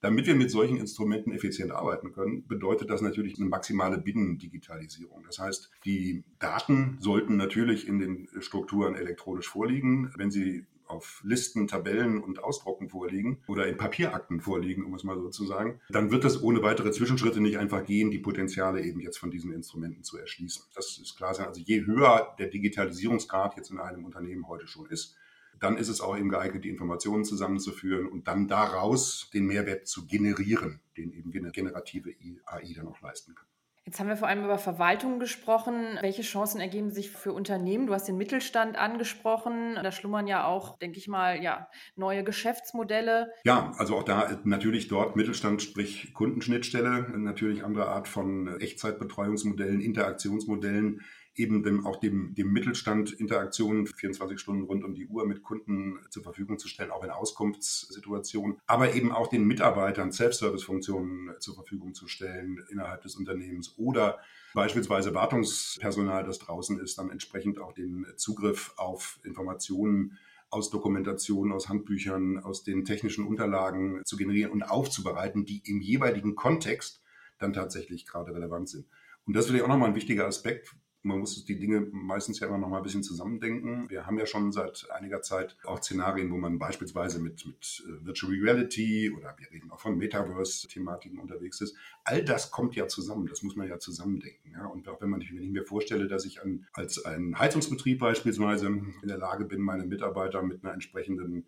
Damit 0.00 0.26
wir 0.26 0.36
mit 0.36 0.50
solchen 0.50 0.76
Instrumenten 0.76 1.32
effizient 1.32 1.72
arbeiten 1.72 2.12
können, 2.12 2.46
bedeutet 2.46 2.88
das 2.88 3.00
natürlich 3.00 3.36
eine 3.38 3.48
maximale 3.48 3.98
Binnendigitalisierung. 3.98 5.24
Das 5.24 5.40
heißt, 5.40 5.70
die 5.84 6.24
Daten 6.38 6.98
sollten 7.00 7.36
natürlich 7.36 7.88
in 7.88 7.98
den 7.98 8.28
Strukturen 8.38 8.94
elektronisch 8.94 9.48
vorliegen. 9.48 10.12
Wenn 10.16 10.30
sie 10.30 10.66
auf 10.88 11.20
Listen, 11.24 11.66
Tabellen 11.66 12.22
und 12.22 12.42
Ausdrucken 12.42 12.88
vorliegen 12.88 13.42
oder 13.46 13.66
in 13.66 13.76
Papierakten 13.76 14.40
vorliegen, 14.40 14.84
um 14.84 14.94
es 14.94 15.04
mal 15.04 15.18
so 15.18 15.28
zu 15.28 15.46
sagen, 15.46 15.80
dann 15.90 16.10
wird 16.10 16.24
das 16.24 16.42
ohne 16.42 16.62
weitere 16.62 16.90
Zwischenschritte 16.90 17.40
nicht 17.40 17.58
einfach 17.58 17.84
gehen, 17.84 18.10
die 18.10 18.18
Potenziale 18.18 18.82
eben 18.82 19.00
jetzt 19.00 19.18
von 19.18 19.30
diesen 19.30 19.52
Instrumenten 19.52 20.02
zu 20.02 20.18
erschließen. 20.18 20.64
Das 20.74 20.98
ist 20.98 21.16
klar. 21.16 21.38
Also 21.38 21.60
je 21.60 21.84
höher 21.84 22.34
der 22.38 22.48
Digitalisierungsgrad 22.48 23.56
jetzt 23.56 23.70
in 23.70 23.78
einem 23.78 24.04
Unternehmen 24.04 24.48
heute 24.48 24.66
schon 24.66 24.86
ist, 24.86 25.16
dann 25.60 25.76
ist 25.76 25.88
es 25.88 26.00
auch 26.00 26.16
eben 26.16 26.28
geeignet, 26.28 26.64
die 26.64 26.68
Informationen 26.68 27.24
zusammenzuführen 27.24 28.06
und 28.06 28.28
dann 28.28 28.46
daraus 28.48 29.30
den 29.34 29.46
Mehrwert 29.46 29.86
zu 29.86 30.06
generieren, 30.06 30.80
den 30.96 31.12
eben 31.12 31.30
generative 31.30 32.14
AI 32.46 32.72
dann 32.74 32.88
auch 32.88 33.00
leisten 33.00 33.34
kann. 33.34 33.46
Jetzt 33.88 34.00
haben 34.00 34.08
wir 34.08 34.18
vor 34.18 34.28
allem 34.28 34.44
über 34.44 34.58
Verwaltung 34.58 35.18
gesprochen. 35.18 35.96
Welche 36.02 36.20
Chancen 36.20 36.60
ergeben 36.60 36.90
sich 36.90 37.10
für 37.10 37.32
Unternehmen? 37.32 37.86
Du 37.86 37.94
hast 37.94 38.06
den 38.06 38.18
Mittelstand 38.18 38.76
angesprochen. 38.76 39.76
Da 39.82 39.90
schlummern 39.92 40.26
ja 40.26 40.44
auch, 40.44 40.78
denke 40.78 40.98
ich 40.98 41.08
mal, 41.08 41.42
ja, 41.42 41.70
neue 41.96 42.22
Geschäftsmodelle. 42.22 43.32
Ja, 43.44 43.72
also 43.78 43.96
auch 43.96 44.02
da 44.02 44.38
natürlich 44.44 44.88
dort 44.88 45.16
Mittelstand, 45.16 45.62
sprich 45.62 46.12
Kundenschnittstelle, 46.12 47.14
natürlich 47.16 47.64
andere 47.64 47.88
Art 47.88 48.08
von 48.08 48.60
Echtzeitbetreuungsmodellen, 48.60 49.80
Interaktionsmodellen, 49.80 51.00
eben 51.38 51.62
dem, 51.62 51.86
auch 51.86 51.96
dem, 51.96 52.34
dem 52.34 52.52
Mittelstand 52.52 53.12
Interaktionen 53.12 53.86
24 53.86 54.38
Stunden 54.38 54.64
rund 54.64 54.84
um 54.84 54.94
die 54.94 55.06
Uhr 55.06 55.26
mit 55.26 55.42
Kunden 55.42 55.98
zur 56.10 56.22
Verfügung 56.22 56.58
zu 56.58 56.68
stellen, 56.68 56.90
auch 56.90 57.04
in 57.04 57.10
Auskunftssituationen, 57.10 58.58
aber 58.66 58.94
eben 58.94 59.12
auch 59.12 59.28
den 59.28 59.44
Mitarbeitern 59.44 60.12
Self-Service-Funktionen 60.12 61.32
zur 61.40 61.54
Verfügung 61.54 61.94
zu 61.94 62.08
stellen 62.08 62.64
innerhalb 62.70 63.02
des 63.02 63.16
Unternehmens 63.16 63.78
oder 63.78 64.18
beispielsweise 64.54 65.14
Wartungspersonal, 65.14 66.24
das 66.24 66.38
draußen 66.38 66.78
ist, 66.80 66.98
dann 66.98 67.10
entsprechend 67.10 67.58
auch 67.58 67.72
den 67.72 68.06
Zugriff 68.16 68.72
auf 68.76 69.20
Informationen 69.24 70.18
aus 70.50 70.70
Dokumentationen, 70.70 71.52
aus 71.52 71.68
Handbüchern, 71.68 72.38
aus 72.38 72.64
den 72.64 72.84
technischen 72.84 73.26
Unterlagen 73.26 74.02
zu 74.04 74.16
generieren 74.16 74.50
und 74.50 74.62
aufzubereiten, 74.62 75.44
die 75.44 75.62
im 75.64 75.80
jeweiligen 75.80 76.34
Kontext 76.34 77.02
dann 77.38 77.52
tatsächlich 77.52 78.06
gerade 78.06 78.34
relevant 78.34 78.68
sind. 78.68 78.86
Und 79.26 79.34
das 79.34 79.44
ist 79.44 79.50
vielleicht 79.50 79.64
auch 79.64 79.68
nochmal 79.68 79.90
ein 79.90 79.94
wichtiger 79.94 80.26
Aspekt, 80.26 80.74
man 81.02 81.20
muss 81.20 81.44
die 81.44 81.58
Dinge 81.58 81.86
meistens 81.92 82.40
ja 82.40 82.48
immer 82.48 82.58
noch 82.58 82.68
mal 82.68 82.78
ein 82.78 82.82
bisschen 82.82 83.02
zusammendenken. 83.02 83.88
Wir 83.88 84.06
haben 84.06 84.18
ja 84.18 84.26
schon 84.26 84.50
seit 84.50 84.88
einiger 84.90 85.22
Zeit 85.22 85.56
auch 85.64 85.80
Szenarien, 85.80 86.30
wo 86.32 86.36
man 86.36 86.58
beispielsweise 86.58 87.20
mit, 87.20 87.46
mit 87.46 87.84
äh, 87.86 88.04
Virtual 88.04 88.32
Reality 88.32 89.10
oder 89.16 89.34
wir 89.38 89.50
reden 89.50 89.70
auch 89.70 89.80
von 89.80 89.96
Metaverse-Thematiken 89.96 91.18
unterwegs 91.18 91.60
ist. 91.60 91.76
All 92.04 92.24
das 92.24 92.50
kommt 92.50 92.74
ja 92.74 92.88
zusammen. 92.88 93.26
Das 93.26 93.42
muss 93.42 93.54
man 93.54 93.68
ja 93.68 93.78
zusammendenken. 93.78 94.50
Ja? 94.52 94.66
Und 94.66 94.88
auch 94.88 95.00
wenn, 95.00 95.10
man, 95.10 95.20
wenn 95.20 95.42
ich 95.42 95.50
mir 95.50 95.64
vorstelle, 95.64 96.08
dass 96.08 96.24
ich 96.24 96.42
an, 96.42 96.66
als 96.72 97.04
ein 97.04 97.38
Heizungsbetrieb 97.38 98.00
beispielsweise 98.00 98.66
in 98.66 98.94
der 99.04 99.18
Lage 99.18 99.44
bin, 99.44 99.60
meine 99.60 99.84
Mitarbeiter 99.84 100.42
mit 100.42 100.64
einer 100.64 100.74
entsprechenden 100.74 101.46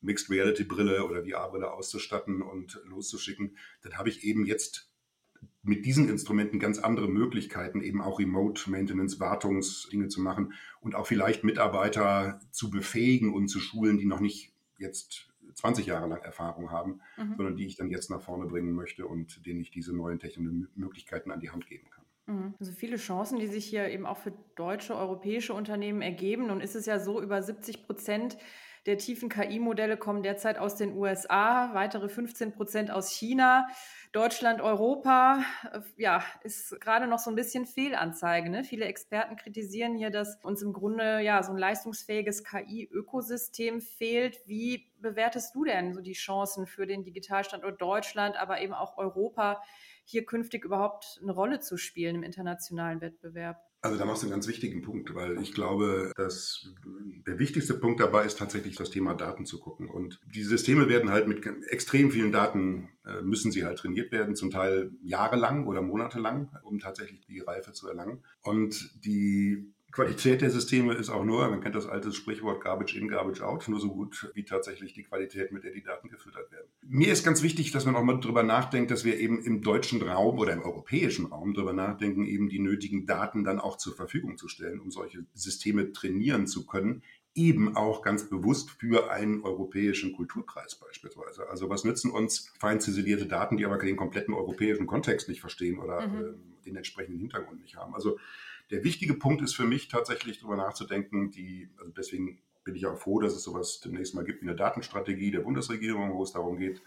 Mixed 0.00 0.30
Reality 0.30 0.64
Brille 0.64 1.04
oder 1.04 1.24
VR-Brille 1.24 1.72
auszustatten 1.72 2.42
und 2.42 2.80
loszuschicken, 2.84 3.56
dann 3.82 3.98
habe 3.98 4.08
ich 4.08 4.24
eben 4.24 4.44
jetzt 4.44 4.87
mit 5.68 5.84
diesen 5.84 6.08
Instrumenten 6.08 6.58
ganz 6.58 6.78
andere 6.78 7.08
Möglichkeiten, 7.08 7.82
eben 7.82 8.00
auch 8.00 8.18
Remote 8.18 8.70
Maintenance, 8.70 9.20
Wartungsdinge 9.20 10.08
zu 10.08 10.20
machen 10.20 10.54
und 10.80 10.94
auch 10.94 11.06
vielleicht 11.06 11.44
Mitarbeiter 11.44 12.40
zu 12.50 12.70
befähigen 12.70 13.32
und 13.32 13.48
zu 13.48 13.60
schulen, 13.60 13.98
die 13.98 14.06
noch 14.06 14.20
nicht 14.20 14.52
jetzt 14.78 15.28
20 15.54 15.86
Jahre 15.86 16.08
lang 16.08 16.22
Erfahrung 16.22 16.70
haben, 16.70 17.00
mhm. 17.16 17.34
sondern 17.36 17.56
die 17.56 17.66
ich 17.66 17.76
dann 17.76 17.90
jetzt 17.90 18.10
nach 18.10 18.22
vorne 18.22 18.46
bringen 18.46 18.72
möchte 18.72 19.06
und 19.06 19.44
denen 19.46 19.60
ich 19.60 19.70
diese 19.70 19.94
neuen 19.94 20.18
technischen 20.18 20.68
Möglichkeiten 20.74 21.30
an 21.30 21.40
die 21.40 21.50
Hand 21.50 21.66
geben 21.66 21.90
kann. 21.90 22.04
Mhm. 22.26 22.54
Also 22.58 22.72
viele 22.72 22.96
Chancen, 22.96 23.38
die 23.38 23.46
sich 23.46 23.66
hier 23.66 23.88
eben 23.88 24.06
auch 24.06 24.18
für 24.18 24.32
deutsche, 24.54 24.96
europäische 24.96 25.52
Unternehmen 25.52 26.00
ergeben. 26.00 26.46
Nun 26.46 26.60
ist 26.60 26.76
es 26.76 26.86
ja 26.86 26.98
so, 26.98 27.20
über 27.20 27.42
70 27.42 27.86
Prozent 27.86 28.38
der 28.88 28.96
tiefen 28.96 29.28
KI-Modelle 29.28 29.98
kommen 29.98 30.22
derzeit 30.22 30.58
aus 30.58 30.74
den 30.74 30.96
USA, 30.96 31.74
weitere 31.74 32.08
15 32.08 32.52
Prozent 32.52 32.90
aus 32.90 33.10
China. 33.10 33.68
Deutschland, 34.12 34.62
Europa, 34.62 35.44
ja, 35.98 36.24
ist 36.42 36.80
gerade 36.80 37.06
noch 37.06 37.18
so 37.18 37.28
ein 37.28 37.36
bisschen 37.36 37.66
Fehlanzeige. 37.66 38.48
Ne? 38.48 38.64
Viele 38.64 38.86
Experten 38.86 39.36
kritisieren 39.36 39.94
hier, 39.94 40.08
dass 40.08 40.42
uns 40.42 40.62
im 40.62 40.72
Grunde 40.72 41.20
ja 41.20 41.42
so 41.42 41.52
ein 41.52 41.58
leistungsfähiges 41.58 42.44
KI-Ökosystem 42.44 43.82
fehlt. 43.82 44.40
Wie 44.46 44.90
bewertest 45.02 45.54
du 45.54 45.64
denn 45.64 45.92
so 45.92 46.00
die 46.00 46.14
Chancen 46.14 46.66
für 46.66 46.86
den 46.86 47.04
Digitalstandort 47.04 47.78
Deutschland, 47.82 48.40
aber 48.40 48.62
eben 48.62 48.72
auch 48.72 48.96
Europa, 48.96 49.62
hier 50.04 50.24
künftig 50.24 50.64
überhaupt 50.64 51.20
eine 51.22 51.32
Rolle 51.32 51.60
zu 51.60 51.76
spielen 51.76 52.14
im 52.14 52.22
internationalen 52.22 53.02
Wettbewerb? 53.02 53.67
Also 53.80 53.96
da 53.96 54.04
machst 54.04 54.22
du 54.22 54.26
einen 54.26 54.32
ganz 54.32 54.48
wichtigen 54.48 54.82
Punkt, 54.82 55.14
weil 55.14 55.40
ich 55.40 55.52
glaube, 55.52 56.12
dass 56.16 56.66
der 57.26 57.38
wichtigste 57.38 57.74
Punkt 57.74 58.00
dabei 58.00 58.24
ist 58.24 58.36
tatsächlich 58.36 58.74
das 58.74 58.90
Thema 58.90 59.14
Daten 59.14 59.46
zu 59.46 59.60
gucken. 59.60 59.88
Und 59.88 60.20
die 60.34 60.42
Systeme 60.42 60.88
werden 60.88 61.10
halt 61.10 61.28
mit 61.28 61.46
extrem 61.68 62.10
vielen 62.10 62.32
Daten, 62.32 62.88
äh, 63.04 63.22
müssen 63.22 63.52
sie 63.52 63.64
halt 63.64 63.78
trainiert 63.78 64.10
werden, 64.10 64.34
zum 64.34 64.50
Teil 64.50 64.90
jahrelang 65.02 65.66
oder 65.68 65.80
monatelang, 65.80 66.50
um 66.64 66.80
tatsächlich 66.80 67.20
die 67.20 67.38
Reife 67.38 67.72
zu 67.72 67.86
erlangen. 67.86 68.24
Und 68.42 69.04
die 69.04 69.72
Qualität 69.90 70.42
der 70.42 70.50
Systeme 70.50 70.94
ist 70.94 71.08
auch 71.08 71.24
nur, 71.24 71.48
man 71.48 71.60
kennt 71.60 71.74
das 71.74 71.86
alte 71.86 72.12
Sprichwort 72.12 72.62
Garbage 72.62 72.94
in, 72.94 73.08
Garbage 73.08 73.40
out, 73.40 73.66
nur 73.68 73.80
so 73.80 73.88
gut 73.88 74.30
wie 74.34 74.44
tatsächlich 74.44 74.92
die 74.92 75.02
Qualität, 75.02 75.50
mit 75.50 75.64
der 75.64 75.72
die 75.72 75.82
Daten 75.82 76.10
gefüttert 76.10 76.52
werden. 76.52 76.68
Mir 76.82 77.10
ist 77.10 77.24
ganz 77.24 77.42
wichtig, 77.42 77.72
dass 77.72 77.86
man 77.86 77.96
auch 77.96 78.02
mal 78.02 78.20
drüber 78.20 78.42
nachdenkt, 78.42 78.90
dass 78.90 79.04
wir 79.04 79.18
eben 79.18 79.42
im 79.42 79.62
deutschen 79.62 80.02
Raum 80.02 80.38
oder 80.38 80.52
im 80.52 80.62
europäischen 80.62 81.26
Raum 81.26 81.54
drüber 81.54 81.72
nachdenken, 81.72 82.26
eben 82.26 82.50
die 82.50 82.58
nötigen 82.58 83.06
Daten 83.06 83.44
dann 83.44 83.58
auch 83.58 83.78
zur 83.78 83.96
Verfügung 83.96 84.36
zu 84.36 84.48
stellen, 84.48 84.78
um 84.78 84.90
solche 84.90 85.24
Systeme 85.32 85.92
trainieren 85.92 86.46
zu 86.46 86.66
können, 86.66 87.02
eben 87.34 87.76
auch 87.76 88.02
ganz 88.02 88.28
bewusst 88.28 88.70
für 88.70 89.10
einen 89.10 89.42
europäischen 89.42 90.12
Kulturkreis 90.12 90.74
beispielsweise. 90.74 91.48
Also 91.48 91.70
was 91.70 91.84
nützen 91.84 92.10
uns 92.10 92.52
fein 92.58 92.80
ziselierte 92.80 93.26
Daten, 93.26 93.56
die 93.56 93.64
aber 93.64 93.78
den 93.78 93.96
kompletten 93.96 94.34
europäischen 94.34 94.86
Kontext 94.86 95.28
nicht 95.28 95.40
verstehen 95.40 95.78
oder 95.78 96.06
mhm. 96.06 96.20
äh, 96.20 96.64
den 96.66 96.76
entsprechenden 96.76 97.20
Hintergrund 97.20 97.62
nicht 97.62 97.76
haben. 97.76 97.94
Also 97.94 98.18
der 98.70 98.84
wichtige 98.84 99.14
Punkt 99.14 99.42
ist 99.42 99.54
für 99.54 99.64
mich 99.64 99.88
tatsächlich 99.88 100.38
darüber 100.38 100.56
nachzudenken, 100.56 101.30
die, 101.30 101.70
also 101.78 101.92
deswegen 101.92 102.40
bin 102.64 102.74
ich 102.74 102.86
auch 102.86 102.98
froh, 102.98 103.20
dass 103.20 103.34
es 103.34 103.42
sowas 103.42 103.80
demnächst 103.80 104.14
mal 104.14 104.24
gibt 104.24 104.42
wie 104.42 104.46
eine 104.46 104.56
Datenstrategie 104.56 105.30
der 105.30 105.40
Bundesregierung, 105.40 106.12
wo 106.12 106.22
es 106.22 106.32
darum 106.32 106.58
geht, 106.58 106.82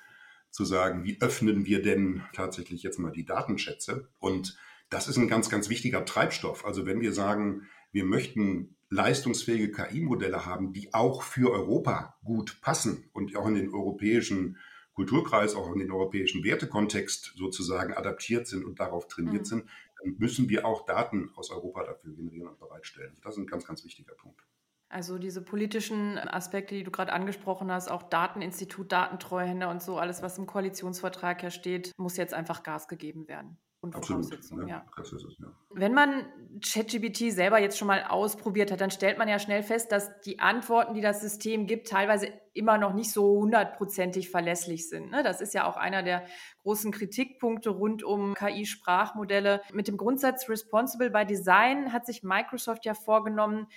zu 0.51 0.65
sagen, 0.65 1.03
wie 1.03 1.19
öffnen 1.21 1.65
wir 1.65 1.81
denn 1.81 2.23
tatsächlich 2.33 2.83
jetzt 2.83 2.99
mal 2.99 3.11
die 3.11 3.25
Datenschätze? 3.25 4.09
Und 4.19 4.57
das 4.89 5.07
ist 5.07 5.17
ein 5.17 5.27
ganz, 5.27 5.49
ganz 5.49 5.69
wichtiger 5.69 6.05
Treibstoff. 6.05 6.65
Also 6.65 6.85
wenn 6.85 7.01
wir 7.01 7.13
sagen, 7.13 7.67
wir 7.91 8.03
möchten 8.03 8.75
leistungsfähige 8.89 9.71
KI-Modelle 9.71 10.45
haben, 10.45 10.73
die 10.73 10.93
auch 10.93 11.23
für 11.23 11.51
Europa 11.51 12.15
gut 12.23 12.59
passen 12.61 13.09
und 13.13 13.35
auch 13.35 13.47
in 13.47 13.55
den 13.55 13.73
europäischen 13.73 14.57
Kulturkreis, 14.93 15.55
auch 15.55 15.71
in 15.71 15.79
den 15.79 15.91
europäischen 15.91 16.43
Wertekontext 16.43 17.33
sozusagen 17.37 17.93
adaptiert 17.93 18.47
sind 18.47 18.65
und 18.65 18.79
darauf 18.79 19.07
trainiert 19.07 19.43
mhm. 19.43 19.45
sind, 19.45 19.63
müssen 20.03 20.49
wir 20.49 20.65
auch 20.65 20.85
Daten 20.85 21.31
aus 21.35 21.51
Europa 21.51 21.83
dafür 21.83 22.13
generieren 22.13 22.49
und 22.49 22.59
bereitstellen. 22.59 23.17
Das 23.23 23.33
ist 23.35 23.39
ein 23.39 23.47
ganz, 23.47 23.65
ganz 23.65 23.83
wichtiger 23.83 24.13
Punkt. 24.13 24.41
Also 24.89 25.17
diese 25.17 25.41
politischen 25.41 26.17
Aspekte, 26.17 26.75
die 26.75 26.83
du 26.83 26.91
gerade 26.91 27.13
angesprochen 27.13 27.71
hast, 27.71 27.89
auch 27.89 28.03
Dateninstitut, 28.03 28.91
Datentreuhänder 28.91 29.69
und 29.69 29.81
so, 29.81 29.97
alles, 29.97 30.21
was 30.21 30.37
im 30.37 30.45
Koalitionsvertrag 30.45 31.41
ja 31.43 31.49
steht, 31.49 31.93
muss 31.97 32.17
jetzt 32.17 32.33
einfach 32.33 32.61
Gas 32.61 32.89
gegeben 32.89 33.29
werden. 33.29 33.57
Grundvoraussetzung. 33.81 34.67
Ja, 34.67 34.85
ja. 34.95 35.01
Es, 35.01 35.11
ja. 35.39 35.47
Wenn 35.71 35.93
man 35.93 36.25
ChatGPT 36.63 37.31
selber 37.31 37.59
jetzt 37.59 37.79
schon 37.79 37.87
mal 37.87 38.03
ausprobiert 38.03 38.71
hat, 38.71 38.79
dann 38.79 38.91
stellt 38.91 39.17
man 39.17 39.27
ja 39.27 39.39
schnell 39.39 39.63
fest, 39.63 39.91
dass 39.91 40.21
die 40.21 40.39
Antworten, 40.39 40.93
die 40.93 41.01
das 41.01 41.19
System 41.21 41.65
gibt, 41.65 41.87
teilweise 41.87 42.27
immer 42.53 42.77
noch 42.77 42.93
nicht 42.93 43.11
so 43.11 43.39
hundertprozentig 43.39 44.29
verlässlich 44.29 44.87
sind. 44.87 45.09
Ne? 45.09 45.23
Das 45.23 45.41
ist 45.41 45.55
ja 45.55 45.67
auch 45.67 45.77
einer 45.77 46.03
der 46.03 46.23
großen 46.61 46.91
Kritikpunkte 46.91 47.71
rund 47.71 48.03
um 48.03 48.35
KI-Sprachmodelle. 48.35 49.61
Mit 49.73 49.87
dem 49.87 49.97
Grundsatz 49.97 50.47
Responsible 50.47 51.09
by 51.09 51.25
Design 51.25 51.91
hat 51.91 52.05
sich 52.05 52.21
Microsoft 52.21 52.85
ja 52.85 52.93
vorgenommen, 52.93 53.67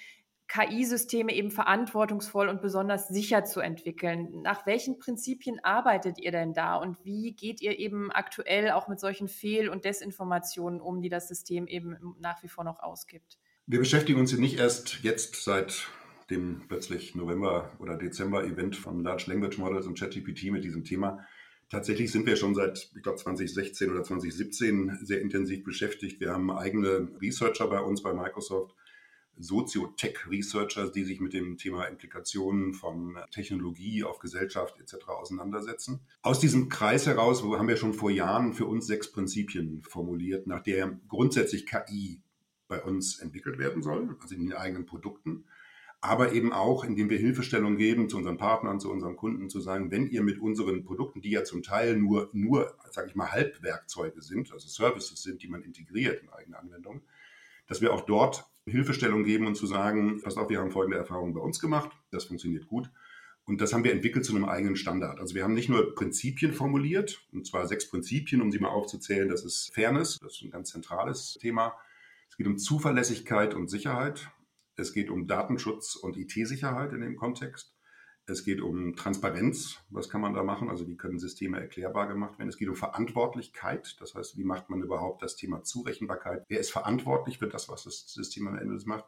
KI-Systeme 0.48 1.34
eben 1.34 1.50
verantwortungsvoll 1.50 2.48
und 2.48 2.60
besonders 2.60 3.08
sicher 3.08 3.44
zu 3.44 3.60
entwickeln. 3.60 4.42
Nach 4.42 4.66
welchen 4.66 4.98
Prinzipien 4.98 5.58
arbeitet 5.62 6.18
ihr 6.20 6.32
denn 6.32 6.52
da 6.52 6.76
und 6.76 7.04
wie 7.04 7.32
geht 7.32 7.60
ihr 7.62 7.78
eben 7.78 8.12
aktuell 8.12 8.70
auch 8.70 8.88
mit 8.88 9.00
solchen 9.00 9.28
Fehl- 9.28 9.68
und 9.68 9.84
Desinformationen 9.84 10.80
um, 10.80 11.00
die 11.00 11.08
das 11.08 11.28
System 11.28 11.66
eben 11.66 11.96
nach 12.20 12.42
wie 12.42 12.48
vor 12.48 12.64
noch 12.64 12.80
ausgibt? 12.80 13.38
Wir 13.66 13.78
beschäftigen 13.78 14.20
uns 14.20 14.36
nicht 14.36 14.58
erst 14.58 15.02
jetzt 15.02 15.42
seit 15.42 15.88
dem 16.30 16.62
plötzlich 16.68 17.14
November- 17.14 17.72
oder 17.78 17.96
Dezember-Event 17.96 18.76
von 18.76 19.02
Large 19.02 19.24
Language 19.28 19.58
Models 19.58 19.86
und 19.86 19.98
ChatGPT 19.98 20.50
mit 20.50 20.64
diesem 20.64 20.84
Thema. 20.84 21.26
Tatsächlich 21.70 22.12
sind 22.12 22.26
wir 22.26 22.36
schon 22.36 22.54
seit, 22.54 22.90
ich 22.94 23.02
glaube, 23.02 23.18
2016 23.18 23.90
oder 23.90 24.02
2017 24.02 24.98
sehr 25.02 25.20
intensiv 25.20 25.64
beschäftigt. 25.64 26.20
Wir 26.20 26.32
haben 26.32 26.50
eigene 26.50 27.08
Researcher 27.20 27.66
bei 27.68 27.80
uns 27.80 28.02
bei 28.02 28.12
Microsoft, 28.12 28.74
Soziotech-Researchers, 29.38 30.92
die 30.92 31.04
sich 31.04 31.20
mit 31.20 31.32
dem 31.32 31.56
Thema 31.56 31.84
Implikationen 31.84 32.72
von 32.74 33.18
Technologie 33.30 34.04
auf 34.04 34.18
Gesellschaft 34.18 34.78
etc. 34.80 35.08
auseinandersetzen. 35.08 36.00
Aus 36.22 36.40
diesem 36.40 36.68
Kreis 36.68 37.06
heraus 37.06 37.42
haben 37.42 37.68
wir 37.68 37.76
schon 37.76 37.94
vor 37.94 38.10
Jahren 38.10 38.52
für 38.52 38.66
uns 38.66 38.86
sechs 38.86 39.10
Prinzipien 39.10 39.82
formuliert, 39.82 40.46
nach 40.46 40.62
der 40.62 40.98
grundsätzlich 41.08 41.66
KI 41.66 42.22
bei 42.68 42.82
uns 42.82 43.18
entwickelt 43.18 43.58
werden 43.58 43.82
soll, 43.82 44.16
also 44.20 44.34
in 44.34 44.46
den 44.46 44.54
eigenen 44.54 44.86
Produkten 44.86 45.44
aber 46.04 46.32
eben 46.32 46.52
auch, 46.52 46.84
indem 46.84 47.08
wir 47.08 47.16
Hilfestellung 47.16 47.78
geben 47.78 48.10
zu 48.10 48.18
unseren 48.18 48.36
Partnern, 48.36 48.78
zu 48.78 48.90
unseren 48.90 49.16
Kunden, 49.16 49.48
zu 49.48 49.58
sagen, 49.60 49.90
wenn 49.90 50.06
ihr 50.06 50.22
mit 50.22 50.38
unseren 50.38 50.84
Produkten, 50.84 51.22
die 51.22 51.30
ja 51.30 51.44
zum 51.44 51.62
Teil 51.62 51.96
nur, 51.96 52.28
nur 52.34 52.76
sage 52.90 53.08
ich 53.08 53.14
mal, 53.14 53.32
Halbwerkzeuge 53.32 54.20
sind, 54.20 54.52
also 54.52 54.68
Services 54.68 55.22
sind, 55.22 55.42
die 55.42 55.48
man 55.48 55.62
integriert 55.62 56.20
in 56.20 56.28
eigene 56.28 56.58
Anwendungen, 56.58 57.00
dass 57.66 57.80
wir 57.80 57.94
auch 57.94 58.02
dort 58.02 58.44
Hilfestellung 58.66 59.24
geben 59.24 59.46
und 59.46 59.56
zu 59.56 59.66
sagen, 59.66 60.20
pass 60.22 60.36
auf, 60.36 60.48
wir 60.48 60.58
haben 60.58 60.70
folgende 60.70 60.98
Erfahrungen 60.98 61.34
bei 61.34 61.40
uns 61.40 61.60
gemacht, 61.60 61.90
das 62.10 62.24
funktioniert 62.24 62.66
gut. 62.66 62.90
Und 63.46 63.60
das 63.60 63.74
haben 63.74 63.84
wir 63.84 63.92
entwickelt 63.92 64.24
zu 64.24 64.34
einem 64.34 64.46
eigenen 64.46 64.74
Standard. 64.74 65.20
Also 65.20 65.34
wir 65.34 65.44
haben 65.44 65.52
nicht 65.52 65.68
nur 65.68 65.94
Prinzipien 65.94 66.54
formuliert, 66.54 67.26
und 67.32 67.46
zwar 67.46 67.66
sechs 67.66 67.90
Prinzipien, 67.90 68.40
um 68.40 68.50
sie 68.50 68.58
mal 68.58 68.70
aufzuzählen. 68.70 69.28
Das 69.28 69.44
ist 69.44 69.70
Fairness, 69.74 70.18
das 70.18 70.36
ist 70.36 70.42
ein 70.42 70.50
ganz 70.50 70.70
zentrales 70.70 71.36
Thema. 71.40 71.74
Es 72.30 72.38
geht 72.38 72.46
um 72.46 72.56
Zuverlässigkeit 72.56 73.54
und 73.54 73.68
Sicherheit. 73.68 74.30
Es 74.76 74.94
geht 74.94 75.10
um 75.10 75.26
Datenschutz 75.26 75.94
und 75.94 76.16
IT-Sicherheit 76.16 76.92
in 76.94 77.02
dem 77.02 77.16
Kontext. 77.16 77.73
Es 78.26 78.44
geht 78.44 78.62
um 78.62 78.96
Transparenz. 78.96 79.80
Was 79.90 80.08
kann 80.08 80.22
man 80.22 80.32
da 80.32 80.42
machen? 80.42 80.70
Also 80.70 80.88
wie 80.88 80.96
können 80.96 81.18
Systeme 81.18 81.60
erklärbar 81.60 82.08
gemacht 82.08 82.38
werden? 82.38 82.48
Es 82.48 82.56
geht 82.56 82.68
um 82.68 82.74
Verantwortlichkeit. 82.74 83.96
Das 84.00 84.14
heißt, 84.14 84.38
wie 84.38 84.44
macht 84.44 84.70
man 84.70 84.82
überhaupt 84.82 85.22
das 85.22 85.36
Thema 85.36 85.62
Zurechenbarkeit? 85.62 86.44
Wer 86.48 86.60
ist 86.60 86.70
verantwortlich 86.70 87.38
für 87.38 87.48
das, 87.48 87.68
was 87.68 87.84
das 87.84 88.08
System 88.08 88.48
am 88.48 88.56
Ende 88.56 88.78
macht? 88.86 89.04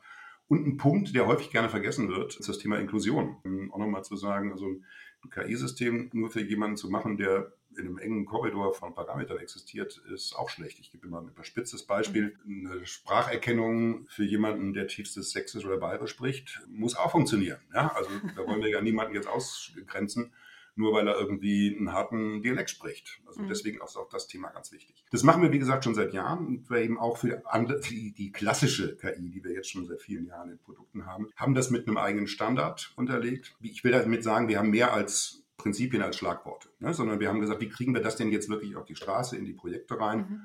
Und 0.48 0.66
ein 0.66 0.76
Punkt, 0.76 1.14
der 1.14 1.26
häufig 1.26 1.50
gerne 1.50 1.68
vergessen 1.68 2.08
wird, 2.08 2.36
ist 2.38 2.48
das 2.48 2.58
Thema 2.58 2.78
Inklusion. 2.78 3.36
Auch 3.72 3.78
nochmal 3.78 4.04
zu 4.04 4.16
sagen, 4.16 4.52
also 4.52 4.66
ein 4.66 5.30
KI-System 5.30 6.10
nur 6.12 6.30
für 6.30 6.42
jemanden 6.42 6.76
zu 6.76 6.90
machen, 6.90 7.16
der 7.16 7.52
in 7.76 7.86
einem 7.86 7.98
engen 7.98 8.26
Korridor 8.26 8.74
von 8.74 8.94
Parametern 8.94 9.38
existiert, 9.38 9.98
ist 10.12 10.34
auch 10.34 10.48
schlecht. 10.48 10.78
Ich 10.78 10.90
gebe 10.90 11.06
immer 11.06 11.20
ein 11.20 11.28
überspitztes 11.28 11.84
Beispiel. 11.86 12.38
Eine 12.46 12.86
Spracherkennung 12.86 14.06
für 14.08 14.24
jemanden, 14.24 14.72
der 14.72 14.86
tiefstes 14.86 15.30
Sächsisch 15.30 15.64
oder 15.64 15.78
Bayerisch 15.78 16.10
spricht, 16.10 16.60
muss 16.68 16.96
auch 16.96 17.10
funktionieren. 17.10 17.60
Ja? 17.74 17.92
Also 17.94 18.10
da 18.36 18.46
wollen 18.46 18.62
wir 18.62 18.70
ja 18.70 18.80
niemanden 18.82 19.14
jetzt 19.14 19.28
ausgrenzen 19.28 20.32
nur 20.76 20.92
weil 20.92 21.08
er 21.08 21.18
irgendwie 21.18 21.74
einen 21.76 21.92
harten 21.92 22.42
Dialekt 22.42 22.70
spricht. 22.70 23.20
Also 23.26 23.42
mhm. 23.42 23.48
deswegen 23.48 23.80
ist 23.82 23.96
auch 23.96 24.08
das 24.08 24.28
Thema 24.28 24.48
ganz 24.50 24.70
wichtig. 24.72 25.04
Das 25.10 25.22
machen 25.22 25.42
wir, 25.42 25.52
wie 25.52 25.58
gesagt, 25.58 25.84
schon 25.84 25.94
seit 25.94 26.12
Jahren 26.12 26.46
und 26.46 26.70
wir 26.70 26.78
eben 26.78 26.98
auch 26.98 27.16
für 27.16 27.42
andere, 27.46 27.80
die, 27.80 28.12
die 28.12 28.30
klassische 28.30 28.96
KI, 28.96 29.30
die 29.30 29.42
wir 29.42 29.52
jetzt 29.52 29.70
schon 29.70 29.86
seit 29.86 30.02
vielen 30.02 30.26
Jahren 30.26 30.50
in 30.50 30.58
Produkten 30.58 31.06
haben, 31.06 31.30
haben 31.36 31.54
das 31.54 31.70
mit 31.70 31.88
einem 31.88 31.96
eigenen 31.96 32.26
Standard 32.26 32.92
unterlegt. 32.96 33.56
Ich 33.60 33.82
will 33.84 33.92
damit 33.92 34.22
sagen, 34.22 34.48
wir 34.48 34.58
haben 34.58 34.70
mehr 34.70 34.92
als 34.92 35.45
Prinzipien 35.56 36.02
als 36.02 36.16
Schlagworte, 36.16 36.68
ne? 36.78 36.92
sondern 36.94 37.20
wir 37.20 37.28
haben 37.28 37.40
gesagt, 37.40 37.60
wie 37.60 37.68
kriegen 37.68 37.94
wir 37.94 38.02
das 38.02 38.16
denn 38.16 38.30
jetzt 38.30 38.48
wirklich 38.48 38.76
auf 38.76 38.84
die 38.84 38.96
Straße, 38.96 39.36
in 39.36 39.44
die 39.44 39.54
Projekte 39.54 39.98
rein? 39.98 40.18
Mhm. 40.18 40.40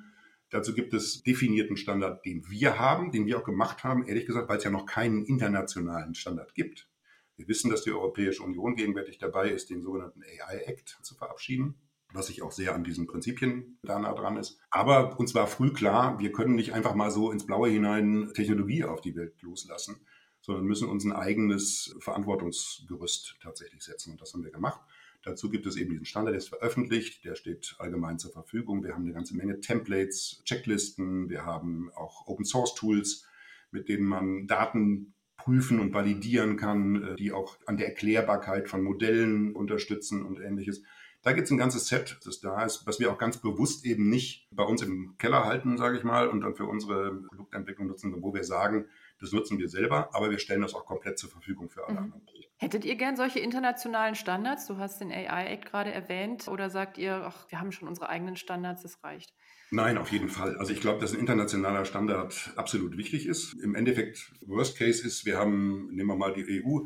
Dazu 0.50 0.74
gibt 0.74 0.94
es 0.94 1.24
definierten 1.24 1.78
Standard, 1.78 2.26
den 2.26 2.50
wir 2.50 2.78
haben, 2.78 3.12
den 3.12 3.26
wir 3.26 3.38
auch 3.38 3.44
gemacht 3.44 3.84
haben, 3.84 4.06
ehrlich 4.06 4.26
gesagt, 4.26 4.50
weil 4.50 4.58
es 4.58 4.64
ja 4.64 4.72
noch 4.72 4.86
keinen 4.86 5.24
internationalen 5.26 6.14
Standard 6.16 6.54
gibt. 6.54 6.90
Wir 7.38 7.48
wissen, 7.48 7.72
dass 7.72 7.84
die 7.84 7.92
Europäische 7.92 8.44
Union 8.44 8.76
gegenwärtig 8.76 9.18
dabei 9.18 9.50
ist, 9.50 9.70
den 9.70 9.82
sogenannten 9.82 10.22
AI 10.24 10.58
Act 10.66 11.00
zu 11.02 11.16
verabschieden 11.16 11.76
was 12.14 12.28
sich 12.28 12.42
auch 12.42 12.52
sehr 12.52 12.76
an 12.76 12.84
diesen 12.84 13.08
Prinzipien 13.08 13.78
da 13.84 14.00
nah 14.00 14.14
dran 14.14 14.38
ist. 14.38 14.60
Aber 14.70 15.20
uns 15.20 15.34
war 15.34 15.48
früh 15.48 15.72
klar, 15.72 16.20
wir 16.20 16.32
können 16.32 16.56
nicht 16.56 16.74
einfach 16.74 16.96
mal 16.96 17.12
so 17.12 17.32
ins 17.32 17.46
Blaue 17.46 17.70
hinein 17.70 18.32
Technologie 18.34 18.84
auf 18.84 19.02
die 19.02 19.16
Welt 19.16 19.42
loslassen, 19.42 20.02
sondern 20.42 20.66
müssen 20.66 20.90
uns 20.90 21.06
ein 21.06 21.14
eigenes 21.14 21.96
Verantwortungsgerüst 22.00 23.38
tatsächlich 23.42 23.84
setzen. 23.84 24.12
Und 24.12 24.22
das 24.22 24.34
haben 24.34 24.44
wir 24.44 24.52
gemacht. 24.52 24.82
Dazu 25.24 25.50
gibt 25.52 25.68
es 25.68 25.78
eben 25.78 25.92
diesen 25.92 26.06
Standard, 26.06 26.34
der 26.34 26.40
ist 26.40 26.50
veröffentlicht, 26.50 27.24
der 27.26 27.36
steht 27.36 27.76
allgemein 27.78 28.18
zur 28.18 28.32
Verfügung. 28.32 28.84
Wir 28.84 28.94
haben 28.94 29.04
eine 29.04 29.14
ganze 29.14 29.36
Menge 29.36 29.60
Templates, 29.60 30.42
Checklisten, 30.46 31.30
wir 31.30 31.46
haben 31.46 31.92
auch 31.96 32.26
Open 32.26 32.44
Source 32.44 32.74
Tools, 32.74 33.28
mit 33.70 33.88
denen 33.88 34.06
man 34.06 34.48
Daten 34.48 35.14
prüfen 35.38 35.80
und 35.80 35.94
validieren 35.94 36.58
kann, 36.58 37.04
äh, 37.04 37.16
die 37.16 37.32
auch 37.32 37.58
an 37.66 37.78
der 37.78 37.88
Erklärbarkeit 37.88 38.68
von 38.68 38.84
Modellen 38.84 39.56
unterstützen 39.56 40.24
und 40.24 40.40
ähnliches. 40.40 40.82
Da 41.24 41.34
gibt 41.34 41.46
es 41.46 41.52
ein 41.52 41.58
ganzes 41.58 41.88
Set, 41.88 42.20
das 42.26 42.40
da 42.40 42.64
ist, 42.66 42.88
was 42.88 43.00
wir 43.00 43.12
auch 43.12 43.20
ganz 43.20 43.38
bewusst 43.38 43.86
eben 43.86 44.10
nicht 44.10 44.48
bei 44.52 44.64
uns 44.64 44.82
im 44.82 45.16
Keller 45.20 45.46
halten, 45.46 45.78
sage 45.78 45.98
ich 45.98 46.04
mal, 46.04 46.28
und 46.28 46.42
dann 46.42 46.56
für 46.56 46.66
unsere 46.66 47.14
Produktentwicklung 47.28 47.88
nutzen, 47.88 48.16
wo 48.24 48.34
wir 48.34 48.44
sagen, 48.44 48.88
das 49.22 49.32
nutzen 49.32 49.60
wir 49.60 49.70
selber, 49.70 50.10
aber 50.14 50.32
wir 50.32 50.40
stellen 50.40 50.62
das 50.62 50.74
auch 50.74 50.86
komplett 50.86 51.20
zur 51.20 51.30
Verfügung 51.30 51.70
für 51.70 51.86
alle 51.86 51.94
mhm. 51.94 52.04
anderen 52.06 52.26
Projekte. 52.26 52.52
Hättet 52.58 52.86
ihr 52.86 52.96
gern 52.96 53.16
solche 53.16 53.40
internationalen 53.40 54.16
Standards? 54.16 54.68
Du 54.68 54.78
hast 54.78 55.00
den 55.00 55.12
AI 55.12 55.46
Act 55.48 55.66
gerade 55.66 55.92
erwähnt. 55.92 56.48
Oder 56.48 56.70
sagt 56.70 56.98
ihr, 56.98 57.24
ach, 57.26 57.46
wir 57.50 57.60
haben 57.60 57.72
schon 57.72 57.88
unsere 57.88 58.10
eigenen 58.10 58.36
Standards, 58.36 58.84
das 58.84 59.04
reicht? 59.04 59.34
Nein, 59.72 59.98
auf 59.98 60.12
jeden 60.12 60.28
Fall. 60.28 60.58
Also 60.58 60.74
ich 60.74 60.82
glaube, 60.82 61.00
dass 61.00 61.14
ein 61.14 61.20
internationaler 61.20 61.86
Standard 61.86 62.52
absolut 62.58 62.98
wichtig 62.98 63.26
ist. 63.26 63.54
Im 63.54 63.74
Endeffekt, 63.74 64.34
Worst 64.46 64.78
Case 64.78 65.06
ist, 65.06 65.26
wir 65.26 65.38
haben, 65.38 65.88
nehmen 65.94 66.10
wir 66.10 66.18
mal 66.18 66.34
die 66.34 66.62
EU, 66.62 66.82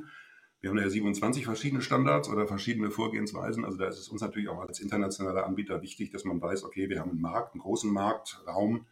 wir 0.61 0.69
haben 0.69 0.77
ja 0.77 0.89
27 0.89 1.45
verschiedene 1.45 1.81
Standards 1.81 2.29
oder 2.29 2.47
verschiedene 2.47 2.91
Vorgehensweisen. 2.91 3.65
Also 3.65 3.77
da 3.77 3.87
ist 3.87 3.99
es 3.99 4.09
uns 4.09 4.21
natürlich 4.21 4.49
auch 4.49 4.59
als 4.59 4.79
internationaler 4.79 5.45
Anbieter 5.45 5.81
wichtig, 5.81 6.11
dass 6.11 6.25
man 6.25 6.41
weiß, 6.41 6.63
okay, 6.63 6.89
wir 6.89 6.99
haben 6.99 7.11
einen 7.11 7.21
Markt, 7.21 7.53
einen 7.53 7.61
großen 7.61 7.91
Marktraum, 7.91 8.85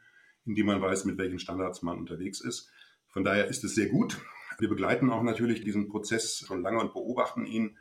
in 0.46 0.56
dem 0.56 0.66
man 0.66 0.82
weiß, 0.82 1.06
mit 1.06 1.18
welchen 1.18 1.40
Standards 1.40 1.82
man 1.82 1.98
unterwegs 1.98 2.42
ist. 2.42 2.70
Von 3.14 3.24
daher 3.24 3.48
ist 3.48 3.64
es 3.64 3.76
sehr 3.76 3.88
gut. 3.88 4.20
Wir 4.60 4.70
begleiten 4.70 5.10
auch 5.10 5.24
natürlich 5.24 5.62
diesen 5.62 5.88
Prozess 5.88 6.44
schon 6.46 6.62
lange 6.62 6.80
und 6.80 6.94
beobachten 6.94 7.46
ihn. 7.46 7.78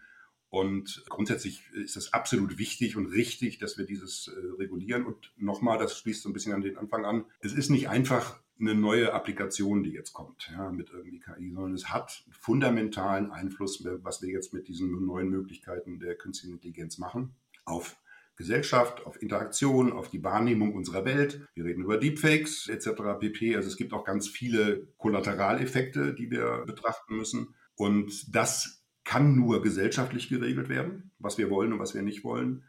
Und 0.51 1.05
grundsätzlich 1.09 1.67
ist 1.73 1.97
es 1.97 2.13
absolut 2.13 2.59
wichtig 2.59 2.99
und 2.99 3.07
richtig, 3.07 3.59
dass 3.59 3.79
wir 3.79 3.87
dieses 3.87 4.29
äh, 4.29 4.61
regulieren. 4.61 5.07
Und 5.07 5.33
nochmal, 5.39 5.79
das 5.79 5.99
schließt 5.99 6.23
so 6.23 6.29
ein 6.29 6.35
bisschen 6.35 6.53
an 6.53 6.61
den 6.61 6.77
Anfang 6.77 7.07
an. 7.07 7.25
Es 7.41 7.55
ist 7.55 7.71
nicht 7.71 7.89
einfach 7.89 8.39
eine 8.61 8.75
neue 8.75 9.15
Applikation, 9.15 9.83
die 9.83 9.93
jetzt 9.93 10.13
kommt, 10.13 10.51
ja, 10.53 10.71
mit 10.71 10.91
irgendwie 10.91 11.21
KI, 11.21 11.53
sondern 11.53 11.73
es 11.73 11.89
hat 11.89 12.25
fundamentalen 12.31 13.31
Einfluss, 13.31 13.83
was 14.03 14.21
wir 14.21 14.29
jetzt 14.29 14.53
mit 14.53 14.69
diesen 14.69 15.07
neuen 15.07 15.31
Möglichkeiten 15.31 15.99
der 15.99 16.17
künstlichen 16.17 16.57
Intelligenz 16.57 16.99
machen, 16.99 17.35
auf 17.65 17.97
Gesellschaft, 18.43 19.07
auf 19.07 19.23
Interaktion, 19.23 19.93
auf 19.93 20.11
die 20.11 20.25
Wahrnehmung 20.25 20.75
unserer 20.75 21.05
Welt. 21.05 21.47
Wir 21.55 21.65
reden 21.65 21.85
über 21.85 21.97
Deepfakes 21.97 22.69
etc. 22.69 23.21
pp. 23.21 23.55
Also 23.55 23.69
es 23.69 23.77
gibt 23.77 23.93
auch 23.93 24.05
ganz 24.05 24.29
viele 24.29 24.89
Kollateraleffekte, 24.99 26.13
die 26.13 26.31
wir 26.31 26.65
betrachten 26.67 27.17
müssen. 27.17 27.55
Und 27.77 28.35
das 28.35 28.85
kann 29.05 29.37
nur 29.37 29.63
gesellschaftlich 29.63 30.29
geregelt 30.29 30.69
werden, 30.69 31.13
was 31.21 31.39
wir 31.39 31.51
wollen 31.51 31.73
und 31.73 31.79
was 31.79 31.95
wir 31.95 32.03
nicht 32.03 32.25
wollen. 32.25 32.65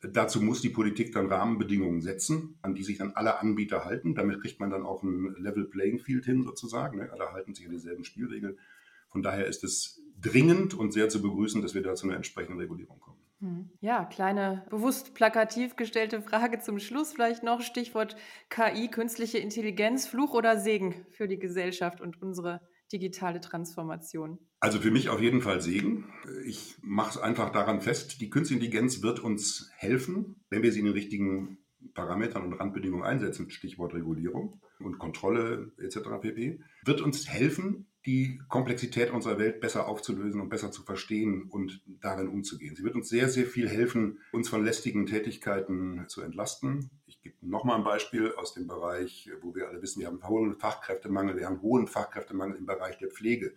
Dazu 0.00 0.40
muss 0.40 0.62
die 0.62 0.70
Politik 0.70 1.12
dann 1.12 1.26
Rahmenbedingungen 1.26 2.00
setzen, 2.00 2.58
an 2.62 2.74
die 2.74 2.84
sich 2.84 2.96
dann 2.96 3.12
alle 3.12 3.38
Anbieter 3.40 3.84
halten. 3.84 4.14
Damit 4.14 4.40
kriegt 4.40 4.60
man 4.60 4.70
dann 4.70 4.84
auch 4.84 5.02
ein 5.02 5.34
Level 5.38 5.64
Playing 5.66 5.98
Field 5.98 6.24
hin, 6.24 6.44
sozusagen. 6.44 6.98
Ne? 6.98 7.10
Alle 7.12 7.32
halten 7.32 7.54
sich 7.54 7.66
an 7.66 7.72
dieselben 7.72 8.04
Spielregeln. 8.04 8.58
Von 9.08 9.22
daher 9.22 9.46
ist 9.46 9.62
es 9.62 10.00
dringend 10.20 10.72
und 10.72 10.92
sehr 10.92 11.10
zu 11.10 11.20
begrüßen, 11.20 11.60
dass 11.60 11.74
wir 11.74 11.82
da 11.82 11.94
zu 11.94 12.06
einer 12.06 12.16
entsprechenden 12.16 12.58
Regulierung 12.58 12.98
kommen. 13.00 13.17
Hm. 13.40 13.70
Ja, 13.80 14.04
kleine, 14.04 14.66
bewusst 14.68 15.14
plakativ 15.14 15.76
gestellte 15.76 16.20
Frage 16.22 16.58
zum 16.58 16.80
Schluss 16.80 17.12
vielleicht 17.12 17.44
noch. 17.44 17.60
Stichwort 17.60 18.16
KI, 18.48 18.88
künstliche 18.88 19.38
Intelligenz, 19.38 20.06
Fluch 20.06 20.34
oder 20.34 20.58
Segen 20.58 21.06
für 21.10 21.28
die 21.28 21.38
Gesellschaft 21.38 22.00
und 22.00 22.20
unsere 22.20 22.60
digitale 22.92 23.40
Transformation? 23.40 24.38
Also 24.60 24.80
für 24.80 24.90
mich 24.90 25.08
auf 25.08 25.20
jeden 25.20 25.40
Fall 25.40 25.60
Segen. 25.60 26.12
Ich 26.44 26.76
mache 26.82 27.10
es 27.10 27.18
einfach 27.18 27.50
daran 27.50 27.80
fest, 27.80 28.20
die 28.20 28.30
künstliche 28.30 28.64
Intelligenz 28.64 29.02
wird 29.02 29.20
uns 29.20 29.70
helfen, 29.76 30.42
wenn 30.50 30.62
wir 30.62 30.72
sie 30.72 30.80
in 30.80 30.86
den 30.86 30.94
richtigen 30.94 31.58
Parametern 31.94 32.44
und 32.44 32.54
Randbedingungen 32.54 33.04
einsetzen, 33.04 33.50
Stichwort 33.50 33.94
Regulierung 33.94 34.60
und 34.80 34.98
Kontrolle 34.98 35.72
etc. 35.78 36.20
pp, 36.20 36.60
wird 36.84 37.00
uns 37.00 37.28
helfen, 37.28 37.86
die 38.08 38.40
Komplexität 38.48 39.10
unserer 39.10 39.38
Welt 39.38 39.60
besser 39.60 39.86
aufzulösen 39.86 40.40
und 40.40 40.48
besser 40.48 40.72
zu 40.72 40.82
verstehen 40.82 41.42
und 41.50 41.82
darin 42.00 42.28
umzugehen. 42.28 42.74
Sie 42.74 42.82
wird 42.82 42.94
uns 42.94 43.10
sehr, 43.10 43.28
sehr 43.28 43.44
viel 43.44 43.68
helfen, 43.68 44.20
uns 44.32 44.48
von 44.48 44.64
lästigen 44.64 45.04
Tätigkeiten 45.04 46.06
zu 46.08 46.22
entlasten. 46.22 46.88
Ich 47.06 47.20
gebe 47.20 47.36
nochmal 47.42 47.76
ein 47.76 47.84
Beispiel 47.84 48.32
aus 48.32 48.54
dem 48.54 48.66
Bereich, 48.66 49.30
wo 49.42 49.54
wir 49.54 49.68
alle 49.68 49.82
wissen, 49.82 50.00
wir 50.00 50.06
haben 50.06 50.26
hohen 50.26 50.54
Fachkräftemangel, 50.54 51.36
wir 51.36 51.44
haben 51.44 51.60
hohen 51.60 51.86
Fachkräftemangel 51.86 52.56
im 52.56 52.64
Bereich 52.64 52.96
der 52.96 53.10
Pflege. 53.10 53.52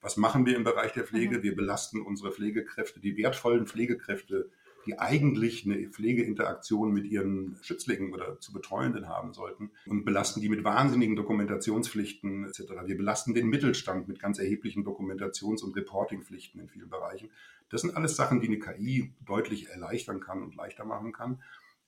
Was 0.00 0.16
machen 0.16 0.46
wir 0.46 0.54
im 0.54 0.62
Bereich 0.62 0.92
der 0.92 1.02
Pflege? 1.02 1.38
Mhm. 1.38 1.42
Wir 1.42 1.56
belasten 1.56 2.00
unsere 2.00 2.30
Pflegekräfte, 2.30 3.00
die 3.00 3.16
wertvollen 3.16 3.66
Pflegekräfte, 3.66 4.48
die 4.86 4.98
eigentlich 4.98 5.64
eine 5.64 5.88
Pflegeinteraktion 5.88 6.92
mit 6.92 7.06
ihren 7.06 7.56
Schützlingen 7.62 8.12
oder 8.12 8.40
zu 8.40 8.52
Betreuenden 8.52 9.08
haben 9.08 9.32
sollten 9.32 9.70
und 9.86 10.04
belasten 10.04 10.40
die 10.40 10.48
mit 10.48 10.64
wahnsinnigen 10.64 11.16
Dokumentationspflichten 11.16 12.44
etc. 12.46 12.72
Wir 12.86 12.96
belasten 12.96 13.34
den 13.34 13.48
Mittelstand 13.48 14.08
mit 14.08 14.18
ganz 14.18 14.38
erheblichen 14.38 14.84
Dokumentations- 14.84 15.62
und 15.62 15.76
Reportingpflichten 15.76 16.60
in 16.60 16.68
vielen 16.68 16.88
Bereichen. 16.88 17.30
Das 17.68 17.82
sind 17.82 17.96
alles 17.96 18.16
Sachen, 18.16 18.40
die 18.40 18.46
eine 18.46 18.58
KI 18.58 19.12
deutlich 19.24 19.68
erleichtern 19.68 20.20
kann 20.20 20.42
und 20.42 20.54
leichter 20.54 20.84
machen 20.84 21.12
kann. 21.12 21.42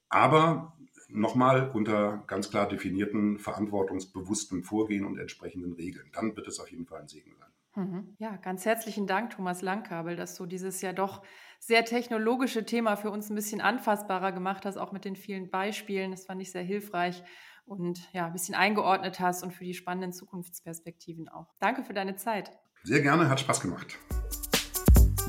Aber 0.09 0.77
nochmal 1.09 1.71
unter 1.71 2.25
ganz 2.27 2.51
klar 2.51 2.69
definierten, 2.69 3.39
verantwortungsbewusstem 3.39 4.65
Vorgehen 4.65 5.05
und 5.05 5.19
entsprechenden 5.19 5.73
Regeln. 5.73 6.11
Dann 6.13 6.37
wird 6.37 6.49
es 6.49 6.61
auf 6.61 6.71
jeden 6.71 6.87
Fall 6.87 7.03
ein 7.03 7.09
Segen 7.09 7.35
sein. 7.39 7.49
Mhm. 7.77 8.17
Ja, 8.19 8.37
ganz 8.37 8.65
herzlichen 8.65 9.07
Dank, 9.07 9.31
Thomas 9.31 9.63
Langkabel, 9.63 10.17
dass 10.17 10.37
du 10.37 10.47
dieses 10.47 10.83
ja 10.83 10.93
doch 10.93 11.23
sehr 11.61 11.85
technologische 11.85 12.65
Thema 12.65 12.97
für 12.97 13.11
uns 13.11 13.31
ein 13.31 13.37
bisschen 13.37 13.61
anfassbarer 13.61 14.33
gemacht 14.33 14.65
hast, 14.65 14.79
auch 14.79 14.93
mit 14.93 15.05
den 15.05 15.15
vielen 15.15 15.51
Beispielen. 15.51 16.11
Das 16.11 16.25
fand 16.25 16.43
ich 16.43 16.51
sehr 16.51 16.63
hilfreich 16.63 17.23
und 17.67 18.09
ja, 18.13 18.27
ein 18.27 18.33
bisschen 18.33 18.55
eingeordnet 18.55 19.21
hast 19.21 19.45
und 19.45 19.53
für 19.53 19.65
die 19.65 19.75
spannenden 19.75 20.13
Zukunftsperspektiven 20.13 21.29
auch. 21.29 21.55
Danke 21.61 21.85
für 21.85 21.95
deine 21.95 22.17
Zeit. 22.17 22.51
Sehr 22.83 23.03
gerne, 23.03 23.29
hat 23.29 23.39
Spaß 23.39 23.61
gemacht. 23.61 23.99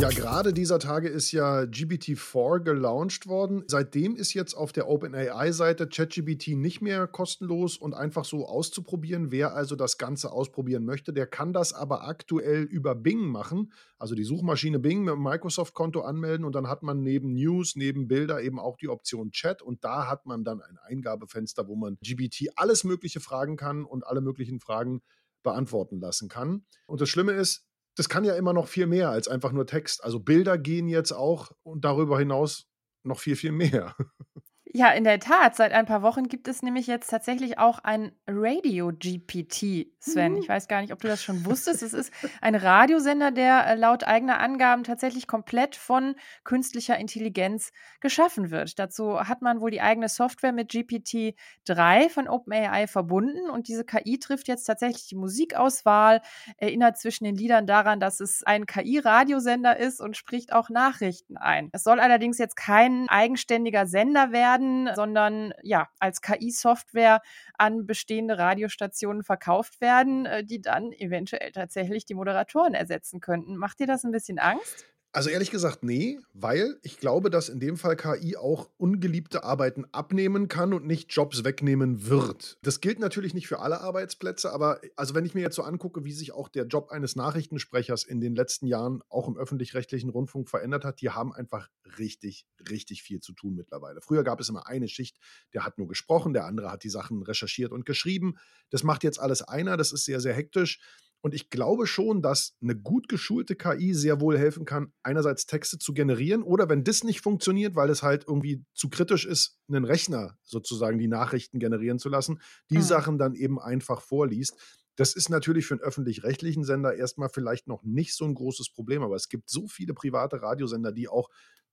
Ja, 0.02 0.10
gerade 0.10 0.52
dieser 0.52 0.80
Tage 0.80 1.10
ist 1.10 1.32
ja 1.32 1.60
GPT-4 1.60 2.62
gelauncht 2.62 3.28
worden. 3.28 3.64
Seitdem 3.68 4.16
ist 4.16 4.34
jetzt 4.34 4.56
auf 4.56 4.72
der 4.72 4.90
OpenAI-Seite 4.90 5.88
ChatGPT 5.88 6.58
nicht 6.58 6.82
mehr 6.82 7.06
kostenlos 7.06 7.78
und 7.78 7.94
einfach 7.94 8.26
so 8.26 8.48
auszuprobieren. 8.48 9.30
Wer 9.30 9.54
also 9.54 9.76
das 9.76 10.00
Ganze 10.00 10.32
ausprobieren 10.32 10.86
möchte, 10.86 11.14
der 11.14 11.28
kann 11.28 11.54
das 11.54 11.74
aber 11.74 12.08
aktuell 12.08 12.64
über 12.64 12.96
Bing 12.96 13.28
machen. 13.28 13.74
Also 14.00 14.16
die 14.16 14.24
Suchmaschine 14.24 14.80
Bing 14.80 15.04
mit 15.04 15.14
dem 15.14 15.22
Microsoft-Konto 15.22 16.02
anmelden 16.02 16.48
und 16.48 16.56
dann 16.56 16.68
hat 16.68 16.82
man 16.82 17.04
neben 17.04 17.34
News, 17.34 17.76
neben 17.76 18.08
Bilder 18.08 18.42
eben 18.42 18.60
auch 18.60 18.78
die 18.78 18.90
Option 18.90 19.30
Chat 19.30 19.62
und 19.62 19.84
da 19.84 20.10
hat 20.10 20.26
man 20.26 20.44
dann 20.44 20.62
ein 20.62 20.80
Eingabefenster, 20.80 21.68
wo 21.68 21.76
man 21.76 22.00
GPT 22.04 22.48
alles 22.56 22.84
Mögliche 22.84 23.20
fragen 23.20 23.56
kann 23.56 23.86
und 23.86 24.04
alle 24.08 24.22
möglichen 24.22 24.62
Fragen 24.62 25.04
beantworten 25.44 26.00
lassen 26.00 26.28
kann. 26.28 26.66
Und 26.88 27.02
das 27.02 27.10
Schlimme 27.10 27.34
ist, 27.34 27.68
das 28.02 28.10
kann 28.10 28.24
ja 28.24 28.34
immer 28.34 28.52
noch 28.52 28.68
viel 28.68 28.88
mehr 28.88 29.12
als 29.12 29.28
einfach 29.28 29.52
nur 29.52 29.68
Text. 29.68 30.04
Also 30.04 30.20
Bilder 30.20 30.58
gehen 30.58 30.88
jetzt 30.88 31.12
auch 31.12 31.52
und 31.62 31.86
darüber 31.86 32.18
hinaus 32.18 32.66
noch 33.04 33.20
viel, 33.20 33.36
viel 33.36 33.52
mehr. 33.52 33.96
Ja, 34.74 34.90
in 34.92 35.04
der 35.04 35.20
Tat. 35.20 35.56
Seit 35.58 35.74
ein 35.74 35.86
paar 35.86 36.02
Wochen 36.02 36.30
gibt 36.30 36.48
es 36.48 36.64
nämlich 36.64 36.88
jetzt 36.88 37.10
tatsächlich 37.10 37.60
auch 37.60 37.80
ein 37.80 38.14
Radio-GPT, 38.26 39.92
Sven. 40.00 40.38
Ich 40.38 40.48
weiß 40.48 40.70
gar 40.70 40.80
nicht, 40.80 40.94
ob 40.94 41.02
du 41.02 41.10
das 41.10 41.22
schon 41.22 41.46
wusstest. 41.46 41.84
Es 41.84 41.92
ist 41.92 42.14
ein 42.40 42.56
Radiosender, 42.56 43.32
der 43.32 43.68
äh, 43.68 43.76
laut 43.76 44.06
eigener 44.06 44.40
Angaben 44.40 44.86
tatsächlich 44.86 45.28
komplett 45.28 45.76
von 45.76 46.16
künstlicher 46.46 46.98
Intelligenz 46.98 47.74
geschaffen 48.00 48.50
wird. 48.50 48.80
Dazu 48.80 49.20
hat 49.20 49.42
man 49.42 49.60
wohl 49.60 49.72
die 49.72 49.82
eigene 49.82 50.08
Software 50.08 50.54
mit 50.54 50.72
GPT-3 50.72 52.10
von 52.10 52.30
OpenAI 52.30 52.88
verbunden 52.88 53.50
und 53.50 53.68
diese 53.68 53.84
KI 53.84 54.20
trifft 54.20 54.48
jetzt 54.48 54.64
tatsächlich 54.64 55.06
die 55.08 55.18
Musikauswahl, 55.18 56.22
erinnert 56.56 56.98
zwischen 56.98 57.26
den 57.26 57.36
Liedern 57.36 57.68
daran, 57.68 58.00
dass 58.00 58.22
es 58.22 58.44
ein 58.44 58.66
KI-Radiosender 58.66 59.76
ist 59.78 60.00
und 60.00 60.16
spricht 60.16 60.54
auch 60.54 60.70
Nachrichten 60.70 61.36
ein. 61.36 61.70
Es 61.74 61.84
soll 61.84 62.00
allerdings 62.00 62.38
jetzt 62.38 62.56
kein 62.56 63.10
eigenständiger 63.10 63.86
Sender 63.86 64.32
werden 64.32 64.61
werden, 64.62 64.96
sondern 64.96 65.54
ja, 65.64 65.90
als 66.00 66.22
KI-Software 66.22 67.22
an 67.58 67.86
bestehende 67.86 68.38
Radiostationen 68.38 69.24
verkauft 69.24 69.82
werden, 69.82 70.26
äh, 70.26 70.44
die 70.44 70.62
dann 70.62 70.92
eventuell 70.92 71.52
tatsächlich 71.52 72.06
die 72.06 72.14
Moderatoren 72.14 72.74
ersetzen 72.74 73.20
könnten. 73.20 73.58
Macht 73.58 73.80
dir 73.80 73.88
das 73.88 74.04
ein 74.04 74.12
bisschen 74.12 74.40
Angst? 74.40 74.86
Also 75.14 75.30
ehrlich 75.30 75.52
gesagt, 75.52 75.84
nee, 75.84 76.20
weil 76.34 76.80
ich 76.84 76.98
glaube, 76.98 77.30
dass 77.30 77.50
in 77.50 77.60
dem 77.60 77.76
Fall 77.76 77.98
KI 77.98 78.38
auch 78.38 78.70
ungeliebte 78.78 79.44
Arbeiten 79.44 79.86
abnehmen 79.92 80.48
kann 80.48 80.74
und 80.74 80.88
nicht 80.88 81.12
Jobs 81.12 81.44
wegnehmen 81.44 82.08
wird. 82.08 82.58
Das 82.62 82.80
gilt 82.80 83.00
natürlich 83.00 83.34
nicht 83.34 83.50
für 83.50 83.60
alle 83.60 83.82
Arbeitsplätze, 83.82 84.54
aber 84.54 84.80
also 84.96 85.14
wenn 85.14 85.26
ich 85.26 85.34
mir 85.34 85.42
jetzt 85.42 85.56
so 85.56 85.64
angucke, 85.64 86.06
wie 86.06 86.14
sich 86.14 86.32
auch 86.32 86.48
der 86.48 86.66
Job 86.66 86.92
eines 86.92 87.18
Nachrichtensprechers 87.18 88.04
in 88.04 88.22
den 88.22 88.36
letzten 88.36 88.68
Jahren 88.68 89.02
auch 89.10 89.28
im 89.28 89.36
öffentlich-rechtlichen 89.36 90.10
Rundfunk 90.10 90.50
verändert 90.50 90.86
hat, 90.86 91.02
die 91.02 91.10
haben 91.10 91.34
einfach 91.34 91.68
richtig, 91.98 92.46
richtig 92.70 93.04
viel 93.04 93.20
zu 93.20 93.34
tun 93.34 93.56
mittlerweile. 93.56 94.00
Früher 94.00 94.24
gab 94.24 94.40
es 94.40 94.48
immer 94.48 94.68
eine 94.68 94.88
Schicht, 94.88 95.18
der 95.54 95.66
hat 95.66 95.78
nur 95.78 95.90
gesprochen, 95.90 96.32
der 96.32 96.46
andere 96.46 96.72
hat 96.72 96.86
die 96.86 96.90
Sachen 96.90 97.22
recherchiert 97.22 97.74
und 97.74 97.86
geschrieben. 97.86 98.36
Das 98.70 98.84
macht 98.84 99.04
jetzt 99.04 99.20
alles 99.20 99.42
einer, 99.42 99.76
das 99.76 99.92
ist 99.92 100.06
sehr, 100.06 100.22
sehr 100.22 100.34
hektisch. 100.34 100.80
Und 101.22 101.36
ich 101.36 101.50
glaube 101.50 101.86
schon, 101.86 102.22
dass 102.22 102.56
eine 102.62 102.76
gut 102.76 103.08
geschulte 103.08 103.56
KI 103.56 103.94
sehr 103.94 104.20
wohl 104.20 104.38
helfen 104.38 104.66
kann, 104.66 104.92
einerseits 105.04 105.46
Texte 105.46 105.78
zu 105.78 105.94
generieren 105.94 106.42
oder 106.42 106.68
wenn 106.68 106.84
das 106.84 107.04
nicht 107.04 107.22
funktioniert, 107.22 107.76
weil 107.76 107.90
es 107.90 108.02
halt 108.02 108.26
irgendwie 108.28 108.66
zu 108.74 108.90
kritisch 108.90 109.26
ist, 109.26 109.60
einen 109.70 109.86
Rechner 109.86 110.38
sozusagen 110.42 110.98
die 110.98 111.08
Nachrichten 111.08 111.60
generieren 111.60 112.00
zu 112.00 112.10
lassen, 112.10 112.42
die 112.70 112.78
mhm. 112.78 112.84
Sachen 112.84 113.18
dann 113.18 113.36
eben 113.36 113.60
einfach 113.60 114.02
vorliest. 114.02 114.58
Das 114.96 115.14
ist 115.14 115.30
natürlich 115.30 115.66
für 115.66 115.76
einen 115.76 115.84
öffentlich-rechtlichen 115.84 116.64
Sender 116.64 116.96
erstmal 116.96 117.30
vielleicht 117.30 117.68
noch 117.68 117.84
nicht 117.84 118.14
so 118.16 118.26
ein 118.26 118.34
großes 118.34 118.72
Problem, 118.72 119.04
aber 119.04 119.16
es 119.16 119.30
gibt 119.30 119.50
so 119.50 119.68
viele 119.68 119.94
private 119.94 120.42
Radiosender, 120.42 120.92
die 120.92 121.08
auch 121.08 121.30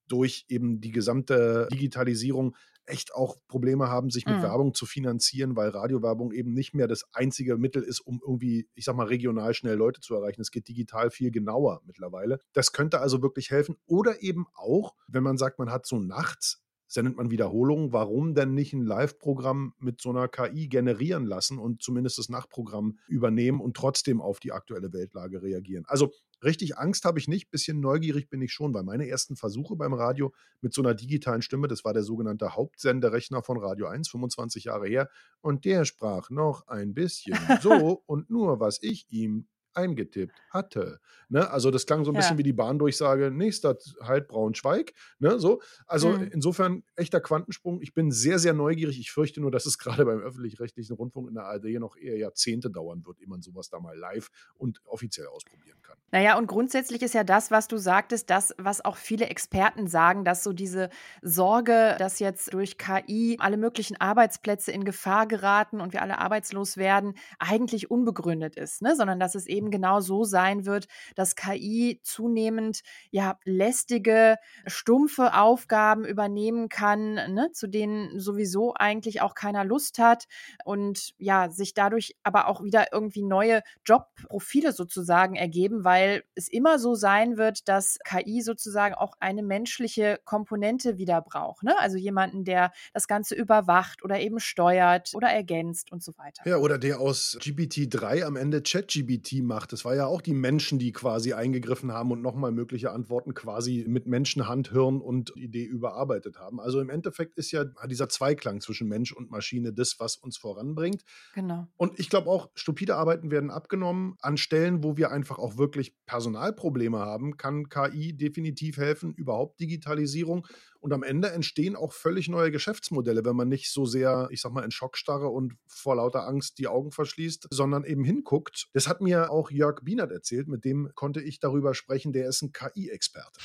durch 0.08 0.44
eben 0.48 0.80
die 0.80 0.92
gesamte 0.92 1.68
Digitalisierung 1.72 2.56
echt 2.88 3.14
auch 3.14 3.36
Probleme 3.48 3.88
haben, 3.88 4.10
sich 4.10 4.26
mit 4.26 4.38
mhm. 4.38 4.42
Werbung 4.42 4.74
zu 4.74 4.86
finanzieren, 4.86 5.56
weil 5.56 5.68
Radiowerbung 5.68 6.32
eben 6.32 6.52
nicht 6.52 6.74
mehr 6.74 6.88
das 6.88 7.04
einzige 7.12 7.56
Mittel 7.56 7.82
ist, 7.82 8.00
um 8.00 8.20
irgendwie, 8.26 8.68
ich 8.74 8.84
sag 8.84 8.96
mal, 8.96 9.06
regional 9.06 9.54
schnell 9.54 9.76
Leute 9.76 10.00
zu 10.00 10.14
erreichen. 10.14 10.40
Es 10.40 10.50
geht 10.50 10.68
digital 10.68 11.10
viel 11.10 11.30
genauer 11.30 11.82
mittlerweile. 11.84 12.40
Das 12.52 12.72
könnte 12.72 13.00
also 13.00 13.22
wirklich 13.22 13.50
helfen. 13.50 13.76
Oder 13.86 14.22
eben 14.22 14.46
auch, 14.54 14.94
wenn 15.06 15.22
man 15.22 15.36
sagt, 15.36 15.58
man 15.58 15.70
hat 15.70 15.86
so 15.86 15.98
nachts 15.98 16.62
sendet 16.88 17.16
man 17.16 17.30
Wiederholungen. 17.30 17.92
Warum 17.92 18.34
denn 18.34 18.54
nicht 18.54 18.72
ein 18.72 18.84
Live-Programm 18.84 19.74
mit 19.78 20.00
so 20.00 20.10
einer 20.10 20.26
KI 20.26 20.68
generieren 20.68 21.26
lassen 21.26 21.58
und 21.58 21.82
zumindest 21.82 22.18
das 22.18 22.28
Nachtprogramm 22.28 22.98
übernehmen 23.06 23.60
und 23.60 23.76
trotzdem 23.76 24.20
auf 24.20 24.40
die 24.40 24.52
aktuelle 24.52 24.92
Weltlage 24.92 25.42
reagieren? 25.42 25.84
Also 25.86 26.10
richtig 26.42 26.78
Angst 26.78 27.04
habe 27.04 27.18
ich 27.18 27.28
nicht, 27.28 27.50
bisschen 27.50 27.80
neugierig 27.80 28.30
bin 28.30 28.40
ich 28.40 28.52
schon, 28.52 28.72
weil 28.74 28.84
meine 28.84 29.06
ersten 29.06 29.36
Versuche 29.36 29.76
beim 29.76 29.92
Radio 29.92 30.32
mit 30.60 30.72
so 30.72 30.82
einer 30.82 30.94
digitalen 30.94 31.42
Stimme, 31.42 31.68
das 31.68 31.84
war 31.84 31.92
der 31.92 32.02
sogenannte 32.02 32.56
Hauptsenderechner 32.56 33.42
von 33.42 33.58
Radio 33.58 33.86
1, 33.86 34.08
25 34.08 34.64
Jahre 34.64 34.88
her, 34.88 35.10
und 35.40 35.64
der 35.64 35.84
sprach 35.84 36.30
noch 36.30 36.66
ein 36.66 36.94
bisschen 36.94 37.36
so 37.62 38.02
und 38.06 38.30
nur, 38.30 38.60
was 38.60 38.82
ich 38.82 39.06
ihm 39.10 39.46
eingetippt 39.78 40.34
hatte. 40.50 41.00
Ne? 41.28 41.48
Also 41.50 41.70
das 41.70 41.86
klang 41.86 42.04
so 42.04 42.10
ein 42.10 42.14
ja. 42.14 42.20
bisschen 42.20 42.38
wie 42.38 42.42
die 42.42 42.52
Bahndurchsage, 42.52 43.30
nächster 43.30 43.78
Halt 44.02 44.28
Braunschweig. 44.28 44.92
Ne? 45.18 45.38
So. 45.38 45.62
Also 45.86 46.10
mhm. 46.10 46.30
insofern 46.32 46.82
echter 46.96 47.20
Quantensprung. 47.20 47.80
Ich 47.80 47.94
bin 47.94 48.10
sehr, 48.10 48.38
sehr 48.38 48.52
neugierig. 48.52 48.98
Ich 48.98 49.12
fürchte 49.12 49.40
nur, 49.40 49.50
dass 49.50 49.66
es 49.66 49.78
gerade 49.78 50.04
beim 50.04 50.20
öffentlich-rechtlichen 50.20 50.96
Rundfunk 50.96 51.28
in 51.28 51.34
der 51.34 51.44
ARD 51.44 51.64
noch 51.78 51.96
eher 51.96 52.18
Jahrzehnte 52.18 52.70
dauern 52.70 53.06
wird, 53.06 53.20
ehe 53.20 53.28
man 53.28 53.42
sowas 53.42 53.70
da 53.70 53.78
mal 53.80 53.96
live 53.96 54.28
und 54.56 54.80
offiziell 54.84 55.28
ausprobieren 55.28 55.77
kann. 55.88 55.98
Naja, 56.10 56.38
und 56.38 56.46
grundsätzlich 56.46 57.02
ist 57.02 57.12
ja 57.14 57.22
das, 57.22 57.50
was 57.50 57.68
du 57.68 57.76
sagtest, 57.76 58.30
das, 58.30 58.54
was 58.56 58.82
auch 58.82 58.96
viele 58.96 59.26
Experten 59.26 59.86
sagen, 59.86 60.24
dass 60.24 60.42
so 60.42 60.54
diese 60.54 60.88
Sorge, 61.20 61.96
dass 61.98 62.18
jetzt 62.18 62.54
durch 62.54 62.78
KI 62.78 63.36
alle 63.40 63.58
möglichen 63.58 64.00
Arbeitsplätze 64.00 64.72
in 64.72 64.84
Gefahr 64.84 65.26
geraten 65.26 65.82
und 65.82 65.92
wir 65.92 66.00
alle 66.00 66.18
arbeitslos 66.18 66.78
werden, 66.78 67.14
eigentlich 67.38 67.90
unbegründet 67.90 68.56
ist, 68.56 68.80
ne? 68.80 68.96
sondern 68.96 69.20
dass 69.20 69.34
es 69.34 69.46
eben 69.46 69.68
eben 69.68 69.70
genau 69.70 70.00
so 70.00 70.24
sein 70.24 70.64
wird, 70.66 70.86
dass 71.14 71.36
KI 71.36 72.00
zunehmend 72.02 72.80
ja 73.10 73.38
lästige, 73.44 74.36
stumpfe 74.66 75.34
Aufgaben 75.34 76.04
übernehmen 76.04 76.68
kann, 76.68 77.14
ne, 77.14 77.50
zu 77.52 77.66
denen 77.66 78.18
sowieso 78.18 78.74
eigentlich 78.74 79.20
auch 79.20 79.34
keiner 79.34 79.64
Lust 79.64 79.98
hat 79.98 80.26
und 80.64 81.12
ja, 81.18 81.50
sich 81.50 81.74
dadurch 81.74 82.16
aber 82.22 82.48
auch 82.48 82.62
wieder 82.62 82.92
irgendwie 82.92 83.22
neue 83.22 83.62
Jobprofile 83.84 84.72
sozusagen 84.72 85.34
ergeben, 85.36 85.77
weil 85.84 86.24
es 86.34 86.48
immer 86.48 86.78
so 86.78 86.94
sein 86.94 87.36
wird, 87.36 87.68
dass 87.68 87.98
KI 88.04 88.42
sozusagen 88.42 88.94
auch 88.94 89.14
eine 89.20 89.42
menschliche 89.42 90.18
Komponente 90.24 90.98
wieder 90.98 91.20
braucht. 91.20 91.62
Ne? 91.62 91.78
Also 91.78 91.96
jemanden, 91.96 92.44
der 92.44 92.72
das 92.92 93.06
Ganze 93.06 93.34
überwacht 93.34 94.02
oder 94.02 94.20
eben 94.20 94.40
steuert 94.40 95.12
oder 95.14 95.28
ergänzt 95.28 95.92
und 95.92 96.02
so 96.02 96.12
weiter. 96.18 96.42
Ja, 96.48 96.58
oder 96.58 96.78
der 96.78 97.00
aus 97.00 97.38
GPT-3 97.40 98.24
am 98.24 98.36
Ende 98.36 98.62
ChatGBT 98.62 99.42
macht. 99.42 99.72
Das 99.72 99.84
war 99.84 99.94
ja 99.94 100.06
auch 100.06 100.20
die 100.20 100.34
Menschen, 100.34 100.78
die 100.78 100.92
quasi 100.92 101.32
eingegriffen 101.32 101.92
haben 101.92 102.10
und 102.10 102.22
nochmal 102.22 102.52
mögliche 102.52 102.90
Antworten 102.90 103.34
quasi 103.34 103.84
mit 103.88 104.06
Menschenhand, 104.06 104.70
Hirn 104.70 105.00
und 105.00 105.32
Idee 105.36 105.64
überarbeitet 105.64 106.38
haben. 106.38 106.60
Also 106.60 106.80
im 106.80 106.90
Endeffekt 106.90 107.36
ist 107.36 107.50
ja 107.50 107.64
dieser 107.86 108.08
Zweiklang 108.08 108.60
zwischen 108.60 108.88
Mensch 108.88 109.12
und 109.12 109.30
Maschine 109.30 109.72
das, 109.72 109.96
was 109.98 110.16
uns 110.16 110.36
voranbringt. 110.36 111.02
Genau. 111.34 111.68
Und 111.76 111.98
ich 111.98 112.10
glaube 112.10 112.28
auch, 112.30 112.50
stupide 112.54 112.96
Arbeiten 112.96 113.30
werden 113.30 113.50
abgenommen 113.50 114.16
an 114.20 114.36
Stellen, 114.36 114.82
wo 114.82 114.96
wir 114.96 115.10
einfach 115.10 115.38
auch 115.38 115.56
wirklich 115.56 115.67
wirklich 115.68 115.94
Personalprobleme 116.06 116.98
haben, 116.98 117.36
kann 117.36 117.68
KI 117.68 118.16
definitiv 118.16 118.78
helfen, 118.78 119.12
überhaupt 119.14 119.60
Digitalisierung. 119.60 120.46
Und 120.80 120.92
am 120.92 121.02
Ende 121.02 121.30
entstehen 121.30 121.76
auch 121.76 121.92
völlig 121.92 122.28
neue 122.28 122.50
Geschäftsmodelle, 122.50 123.24
wenn 123.24 123.36
man 123.36 123.48
nicht 123.48 123.70
so 123.70 123.84
sehr, 123.84 124.28
ich 124.30 124.40
sag 124.40 124.52
mal, 124.52 124.64
in 124.64 124.70
Schockstarre 124.70 125.28
und 125.28 125.54
vor 125.66 125.96
lauter 125.96 126.26
Angst 126.26 126.58
die 126.58 126.68
Augen 126.68 126.92
verschließt, 126.92 127.48
sondern 127.50 127.84
eben 127.84 128.04
hinguckt. 128.04 128.68
Das 128.72 128.88
hat 128.88 129.00
mir 129.00 129.30
auch 129.30 129.50
Jörg 129.50 129.80
Bienert 129.82 130.12
erzählt, 130.12 130.48
mit 130.48 130.64
dem 130.64 130.90
konnte 130.94 131.20
ich 131.20 131.40
darüber 131.40 131.74
sprechen. 131.74 132.12
Der 132.12 132.28
ist 132.28 132.42
ein 132.42 132.52
KI-Experte. 132.52 133.38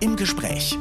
Im 0.00 0.16
Gespräch. 0.16 0.76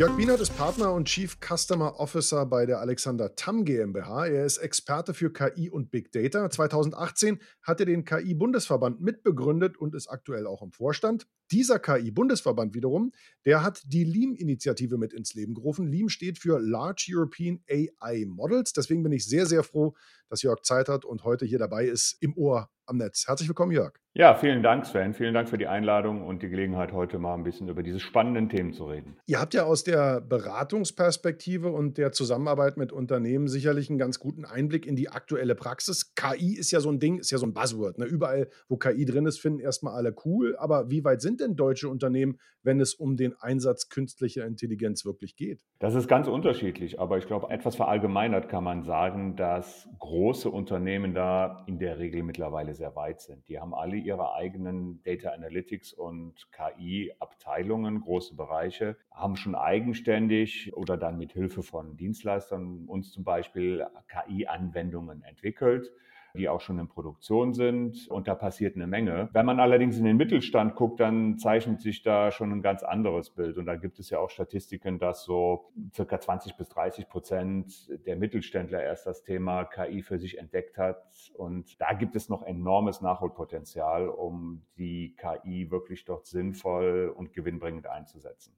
Jörg 0.00 0.16
Bienert 0.16 0.40
ist 0.40 0.56
Partner 0.56 0.94
und 0.94 1.08
Chief 1.08 1.36
Customer 1.46 2.00
Officer 2.00 2.46
bei 2.46 2.64
der 2.64 2.80
Alexander 2.80 3.36
Tamm 3.36 3.66
GmbH. 3.66 4.28
Er 4.28 4.46
ist 4.46 4.56
Experte 4.56 5.12
für 5.12 5.30
KI 5.30 5.68
und 5.68 5.90
Big 5.90 6.10
Data. 6.10 6.48
2018 6.48 7.38
hat 7.60 7.80
er 7.80 7.84
den 7.84 8.06
KI-Bundesverband 8.06 9.02
mitbegründet 9.02 9.76
und 9.76 9.94
ist 9.94 10.08
aktuell 10.08 10.46
auch 10.46 10.62
im 10.62 10.72
Vorstand. 10.72 11.26
Dieser 11.50 11.80
KI-Bundesverband 11.80 12.74
wiederum, 12.74 13.12
der 13.44 13.64
hat 13.64 13.82
die 13.84 14.04
LEAM-Initiative 14.04 14.96
mit 14.98 15.12
ins 15.12 15.34
Leben 15.34 15.54
gerufen. 15.54 15.86
LEAM 15.86 16.08
steht 16.08 16.38
für 16.38 16.60
Large 16.60 17.10
European 17.10 17.60
AI 17.68 18.24
Models. 18.26 18.72
Deswegen 18.72 19.02
bin 19.02 19.12
ich 19.12 19.26
sehr, 19.26 19.46
sehr 19.46 19.64
froh, 19.64 19.94
dass 20.28 20.42
Jörg 20.42 20.62
Zeit 20.62 20.88
hat 20.88 21.04
und 21.04 21.24
heute 21.24 21.44
hier 21.46 21.58
dabei 21.58 21.86
ist 21.86 22.16
im 22.20 22.36
Ohr 22.36 22.70
am 22.86 22.98
Netz. 22.98 23.26
Herzlich 23.26 23.48
willkommen, 23.48 23.72
Jörg. 23.72 23.94
Ja, 24.12 24.34
vielen 24.34 24.64
Dank, 24.64 24.84
Sven. 24.86 25.14
Vielen 25.14 25.32
Dank 25.32 25.48
für 25.48 25.56
die 25.56 25.68
Einladung 25.68 26.26
und 26.26 26.42
die 26.42 26.48
Gelegenheit, 26.48 26.92
heute 26.92 27.20
mal 27.20 27.34
ein 27.34 27.44
bisschen 27.44 27.68
über 27.68 27.84
diese 27.84 28.00
spannenden 28.00 28.48
Themen 28.48 28.72
zu 28.72 28.86
reden. 28.86 29.16
Ihr 29.26 29.40
habt 29.40 29.54
ja 29.54 29.62
aus 29.62 29.84
der 29.84 30.20
Beratungsperspektive 30.20 31.70
und 31.70 31.96
der 31.96 32.10
Zusammenarbeit 32.10 32.76
mit 32.76 32.90
Unternehmen 32.90 33.46
sicherlich 33.46 33.88
einen 33.88 34.00
ganz 34.00 34.18
guten 34.18 34.44
Einblick 34.44 34.84
in 34.84 34.96
die 34.96 35.10
aktuelle 35.10 35.54
Praxis. 35.54 36.12
KI 36.16 36.56
ist 36.56 36.72
ja 36.72 36.80
so 36.80 36.90
ein 36.90 36.98
Ding, 36.98 37.18
ist 37.18 37.30
ja 37.30 37.38
so 37.38 37.46
ein 37.46 37.54
Buzzword. 37.54 37.98
Ne? 37.98 38.04
Überall, 38.06 38.48
wo 38.68 38.76
KI 38.76 39.04
drin 39.04 39.26
ist, 39.26 39.38
finden 39.38 39.60
erstmal 39.60 39.94
alle 39.94 40.12
cool. 40.24 40.56
Aber 40.56 40.90
wie 40.90 41.04
weit 41.04 41.22
sind 41.22 41.39
denn 41.40 41.56
deutsche 41.56 41.88
Unternehmen, 41.88 42.38
wenn 42.62 42.80
es 42.80 42.94
um 42.94 43.16
den 43.16 43.34
Einsatz 43.40 43.88
künstlicher 43.88 44.46
Intelligenz 44.46 45.04
wirklich 45.04 45.36
geht? 45.36 45.60
Das 45.78 45.94
ist 45.94 46.08
ganz 46.08 46.28
unterschiedlich. 46.28 47.00
Aber 47.00 47.18
ich 47.18 47.26
glaube, 47.26 47.50
etwas 47.50 47.76
verallgemeinert 47.76 48.48
kann 48.48 48.64
man 48.64 48.82
sagen, 48.84 49.36
dass 49.36 49.88
große 49.98 50.50
Unternehmen 50.50 51.14
da 51.14 51.64
in 51.66 51.78
der 51.78 51.98
Regel 51.98 52.22
mittlerweile 52.22 52.74
sehr 52.74 52.94
weit 52.96 53.20
sind. 53.20 53.48
Die 53.48 53.58
haben 53.58 53.74
alle 53.74 53.96
ihre 53.96 54.34
eigenen 54.34 55.02
Data 55.02 55.30
Analytics 55.30 55.92
und 55.92 56.34
KI-Abteilungen, 56.52 58.00
große 58.00 58.36
Bereiche, 58.36 58.96
haben 59.10 59.36
schon 59.36 59.54
eigenständig 59.54 60.72
oder 60.76 60.96
dann 60.96 61.16
mit 61.18 61.32
Hilfe 61.32 61.62
von 61.62 61.96
Dienstleistern 61.96 62.84
uns 62.86 63.12
zum 63.12 63.24
Beispiel 63.24 63.86
KI-Anwendungen 64.08 65.22
entwickelt 65.22 65.90
die 66.34 66.48
auch 66.48 66.60
schon 66.60 66.78
in 66.78 66.88
Produktion 66.88 67.54
sind. 67.54 68.08
Und 68.08 68.28
da 68.28 68.34
passiert 68.34 68.76
eine 68.76 68.86
Menge. 68.86 69.28
Wenn 69.32 69.46
man 69.46 69.60
allerdings 69.60 69.98
in 69.98 70.04
den 70.04 70.16
Mittelstand 70.16 70.74
guckt, 70.74 71.00
dann 71.00 71.38
zeichnet 71.38 71.80
sich 71.80 72.02
da 72.02 72.30
schon 72.30 72.52
ein 72.52 72.62
ganz 72.62 72.82
anderes 72.82 73.30
Bild. 73.30 73.58
Und 73.58 73.66
da 73.66 73.76
gibt 73.76 73.98
es 73.98 74.10
ja 74.10 74.18
auch 74.18 74.30
Statistiken, 74.30 74.98
dass 74.98 75.24
so 75.24 75.72
circa 75.94 76.20
20 76.20 76.56
bis 76.56 76.68
30 76.68 77.08
Prozent 77.08 78.06
der 78.06 78.16
Mittelständler 78.16 78.82
erst 78.82 79.06
das 79.06 79.22
Thema 79.22 79.64
KI 79.64 80.02
für 80.02 80.18
sich 80.18 80.38
entdeckt 80.38 80.78
hat. 80.78 81.04
Und 81.34 81.80
da 81.80 81.92
gibt 81.92 82.16
es 82.16 82.28
noch 82.28 82.42
enormes 82.42 83.00
Nachholpotenzial, 83.00 84.08
um 84.08 84.62
die 84.76 85.16
KI 85.16 85.70
wirklich 85.70 86.04
dort 86.04 86.26
sinnvoll 86.26 87.12
und 87.14 87.32
gewinnbringend 87.32 87.86
einzusetzen. 87.86 88.54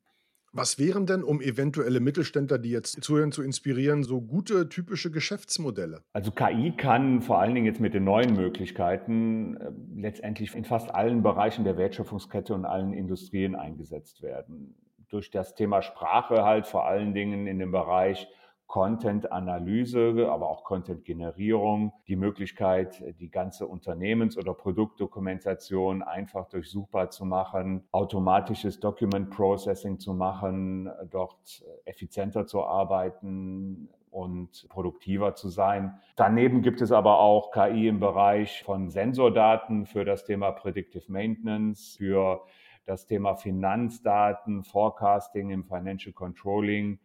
Was 0.54 0.78
wären 0.78 1.06
denn, 1.06 1.24
um 1.24 1.40
eventuelle 1.40 1.98
Mittelständler, 2.00 2.58
die 2.58 2.68
jetzt 2.68 3.02
zuhören, 3.02 3.32
zu 3.32 3.42
inspirieren, 3.42 4.04
so 4.04 4.20
gute 4.20 4.68
typische 4.68 5.10
Geschäftsmodelle? 5.10 6.02
Also 6.12 6.30
KI 6.30 6.74
kann 6.76 7.22
vor 7.22 7.40
allen 7.40 7.54
Dingen 7.54 7.64
jetzt 7.64 7.80
mit 7.80 7.94
den 7.94 8.04
neuen 8.04 8.34
Möglichkeiten 8.34 9.56
äh, 9.56 9.70
letztendlich 9.94 10.54
in 10.54 10.64
fast 10.64 10.94
allen 10.94 11.22
Bereichen 11.22 11.64
der 11.64 11.78
Wertschöpfungskette 11.78 12.52
und 12.52 12.66
allen 12.66 12.92
Industrien 12.92 13.54
eingesetzt 13.54 14.20
werden. 14.20 14.74
Durch 15.08 15.30
das 15.30 15.54
Thema 15.54 15.80
Sprache 15.80 16.44
halt 16.44 16.66
vor 16.66 16.86
allen 16.86 17.14
Dingen 17.14 17.46
in 17.46 17.58
dem 17.58 17.72
Bereich 17.72 18.28
Content-Analyse, 18.72 20.30
aber 20.30 20.48
auch 20.48 20.64
Content-Generierung, 20.64 21.92
die 22.08 22.16
Möglichkeit, 22.16 23.04
die 23.20 23.28
ganze 23.28 23.66
Unternehmens- 23.66 24.38
oder 24.38 24.54
Produktdokumentation 24.54 26.02
einfach 26.02 26.48
durchsuchbar 26.48 27.10
zu 27.10 27.26
machen, 27.26 27.84
automatisches 27.92 28.80
Document 28.80 29.28
Processing 29.28 29.98
zu 29.98 30.14
machen, 30.14 30.90
dort 31.10 31.62
effizienter 31.84 32.46
zu 32.46 32.64
arbeiten, 32.64 33.90
und 34.10 34.68
produktiver 34.68 35.34
zu 35.34 35.48
sein. 35.48 35.98
Daneben 36.16 36.60
gibt 36.60 36.82
es 36.82 36.92
aber 36.92 37.18
auch 37.18 37.50
KI 37.50 37.88
im 37.88 37.98
Bereich 37.98 38.62
von 38.62 38.90
Sensordaten 38.90 39.86
für 39.86 40.04
das 40.04 40.26
Thema 40.26 40.52
Predictive 40.52 41.10
Maintenance, 41.10 41.96
für 41.96 42.42
das 42.84 43.06
Thema 43.06 43.36
Finanzdaten, 43.36 44.64
Forecasting 44.64 45.48
im 45.48 45.64
Financial 45.64 46.12
Controlling, 46.12 46.98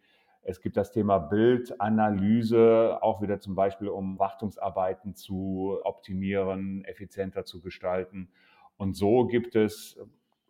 es 0.48 0.62
gibt 0.62 0.78
das 0.78 0.94
Thema 0.94 1.18
Bildanalyse, 1.20 3.00
auch 3.02 3.22
wieder 3.22 3.42
zum 3.42 3.54
Beispiel, 3.54 3.90
um 3.90 4.18
Wartungsarbeiten 4.18 5.14
zu 5.14 5.78
optimieren, 5.84 6.86
effizienter 6.86 7.44
zu 7.44 7.62
gestalten. 7.62 8.30
Und 8.78 8.96
so 8.96 9.28
gibt 9.28 9.58
es 9.58 10.00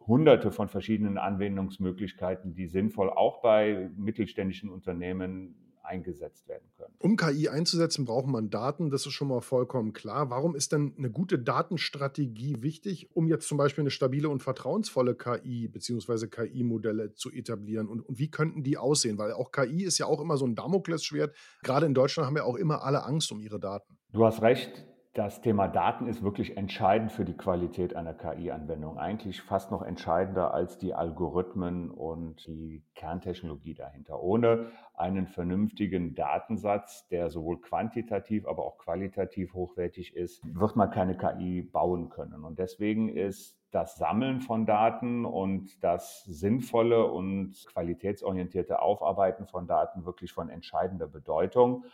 hunderte 0.06 0.52
von 0.52 0.68
verschiedenen 0.68 1.18
Anwendungsmöglichkeiten, 1.18 2.54
die 2.54 2.68
sinnvoll 2.68 3.10
auch 3.10 3.42
bei 3.42 3.90
mittelständischen 3.98 4.70
Unternehmen 4.70 5.56
eingesetzt 5.88 6.48
werden 6.48 6.70
können. 6.78 6.94
Um 7.00 7.16
KI 7.16 7.50
einzusetzen, 7.50 8.06
braucht 8.06 8.28
man 8.28 8.50
Daten, 8.50 8.90
das 8.90 9.06
ist 9.06 9.14
schon 9.14 9.30
mal 9.30 9.42
vollkommen 9.42 9.94
klar. 9.94 10.30
Warum 10.30 10.56
ist 10.56 10.72
denn 10.72 10.94
eine 10.98 11.10
gute 11.10 11.40
Datenstrategie 11.40 12.62
wichtig, 12.62 13.10
um 13.16 13.28
jetzt 13.28 13.48
zum 13.48 13.58
Beispiel 13.58 13.84
eine 13.84 13.92
stabile 13.92 14.30
und 14.30 14.44
vertrauensvolle 14.44 15.16
KI 15.16 15.68
bzw. 15.68 16.28
KI-Modelle 16.28 17.14
zu 17.14 17.32
etablieren? 17.32 17.88
Und, 17.88 18.02
und 18.02 18.20
wie 18.20 18.30
könnten 18.30 18.64
die 18.64 18.78
aussehen? 18.78 19.18
Weil 19.18 19.32
auch 19.32 19.52
KI 19.52 19.84
ist 19.84 19.98
ja 19.98 20.06
auch 20.06 20.22
immer 20.22 20.38
so 20.38 20.46
ein 20.46 20.56
Damoklesschwert. 20.56 21.36
Gerade 21.64 21.86
in 21.86 21.94
Deutschland 21.94 22.28
haben 22.28 22.38
ja 22.38 22.44
auch 22.44 22.56
immer 22.56 22.84
alle 22.84 23.04
Angst 23.04 23.32
um 23.32 23.40
ihre 23.40 23.60
Daten. 23.60 23.98
Du 24.12 24.26
hast 24.26 24.42
recht 24.42 24.86
das 25.18 25.42
Thema 25.42 25.68
Daten 25.68 26.06
ist 26.06 26.22
wirklich 26.22 26.58
entscheidend 26.58 27.12
für 27.12 27.26
die 27.26 27.36
Qualität 27.36 27.96
einer 27.96 28.14
KI-Anwendung. 28.14 29.00
Eigentlich 29.00 29.42
fast 29.42 29.72
noch 29.72 29.82
entscheidender 29.82 30.54
als 30.54 30.78
die 30.78 30.94
Algorithmen 30.94 31.90
und 31.90 32.46
die 32.46 32.84
Kerntechnologie 32.94 33.74
dahinter. 33.74 34.22
Ohne 34.22 34.68
einen 34.94 35.26
vernünftigen 35.26 36.14
Datensatz, 36.14 37.08
der 37.08 37.32
sowohl 37.32 37.60
quantitativ, 37.62 38.46
aber 38.46 38.64
auch 38.64 38.78
qualitativ 38.78 39.56
hochwertig 39.56 40.16
ist, 40.16 40.44
wird 40.44 40.76
man 40.76 40.92
keine 40.92 41.18
KI 41.18 41.64
bauen 41.64 42.10
können. 42.10 42.44
Und 42.44 42.60
deswegen 42.60 43.10
ist 43.10 43.58
das 43.72 43.96
Sammeln 43.96 44.42
von 44.42 44.68
Daten 44.68 45.26
und 45.26 45.84
das 45.84 46.26
sinnvolle 46.26 47.06
und 47.12 47.56
qualitätsorientierte 47.74 48.84
Aufarbeiten 48.84 49.48
von 49.48 49.66
Daten 49.66 50.06
wirklich 50.06 50.32
von 50.32 50.50
entscheidender 50.50 51.08
Bedeutung. 51.08 51.86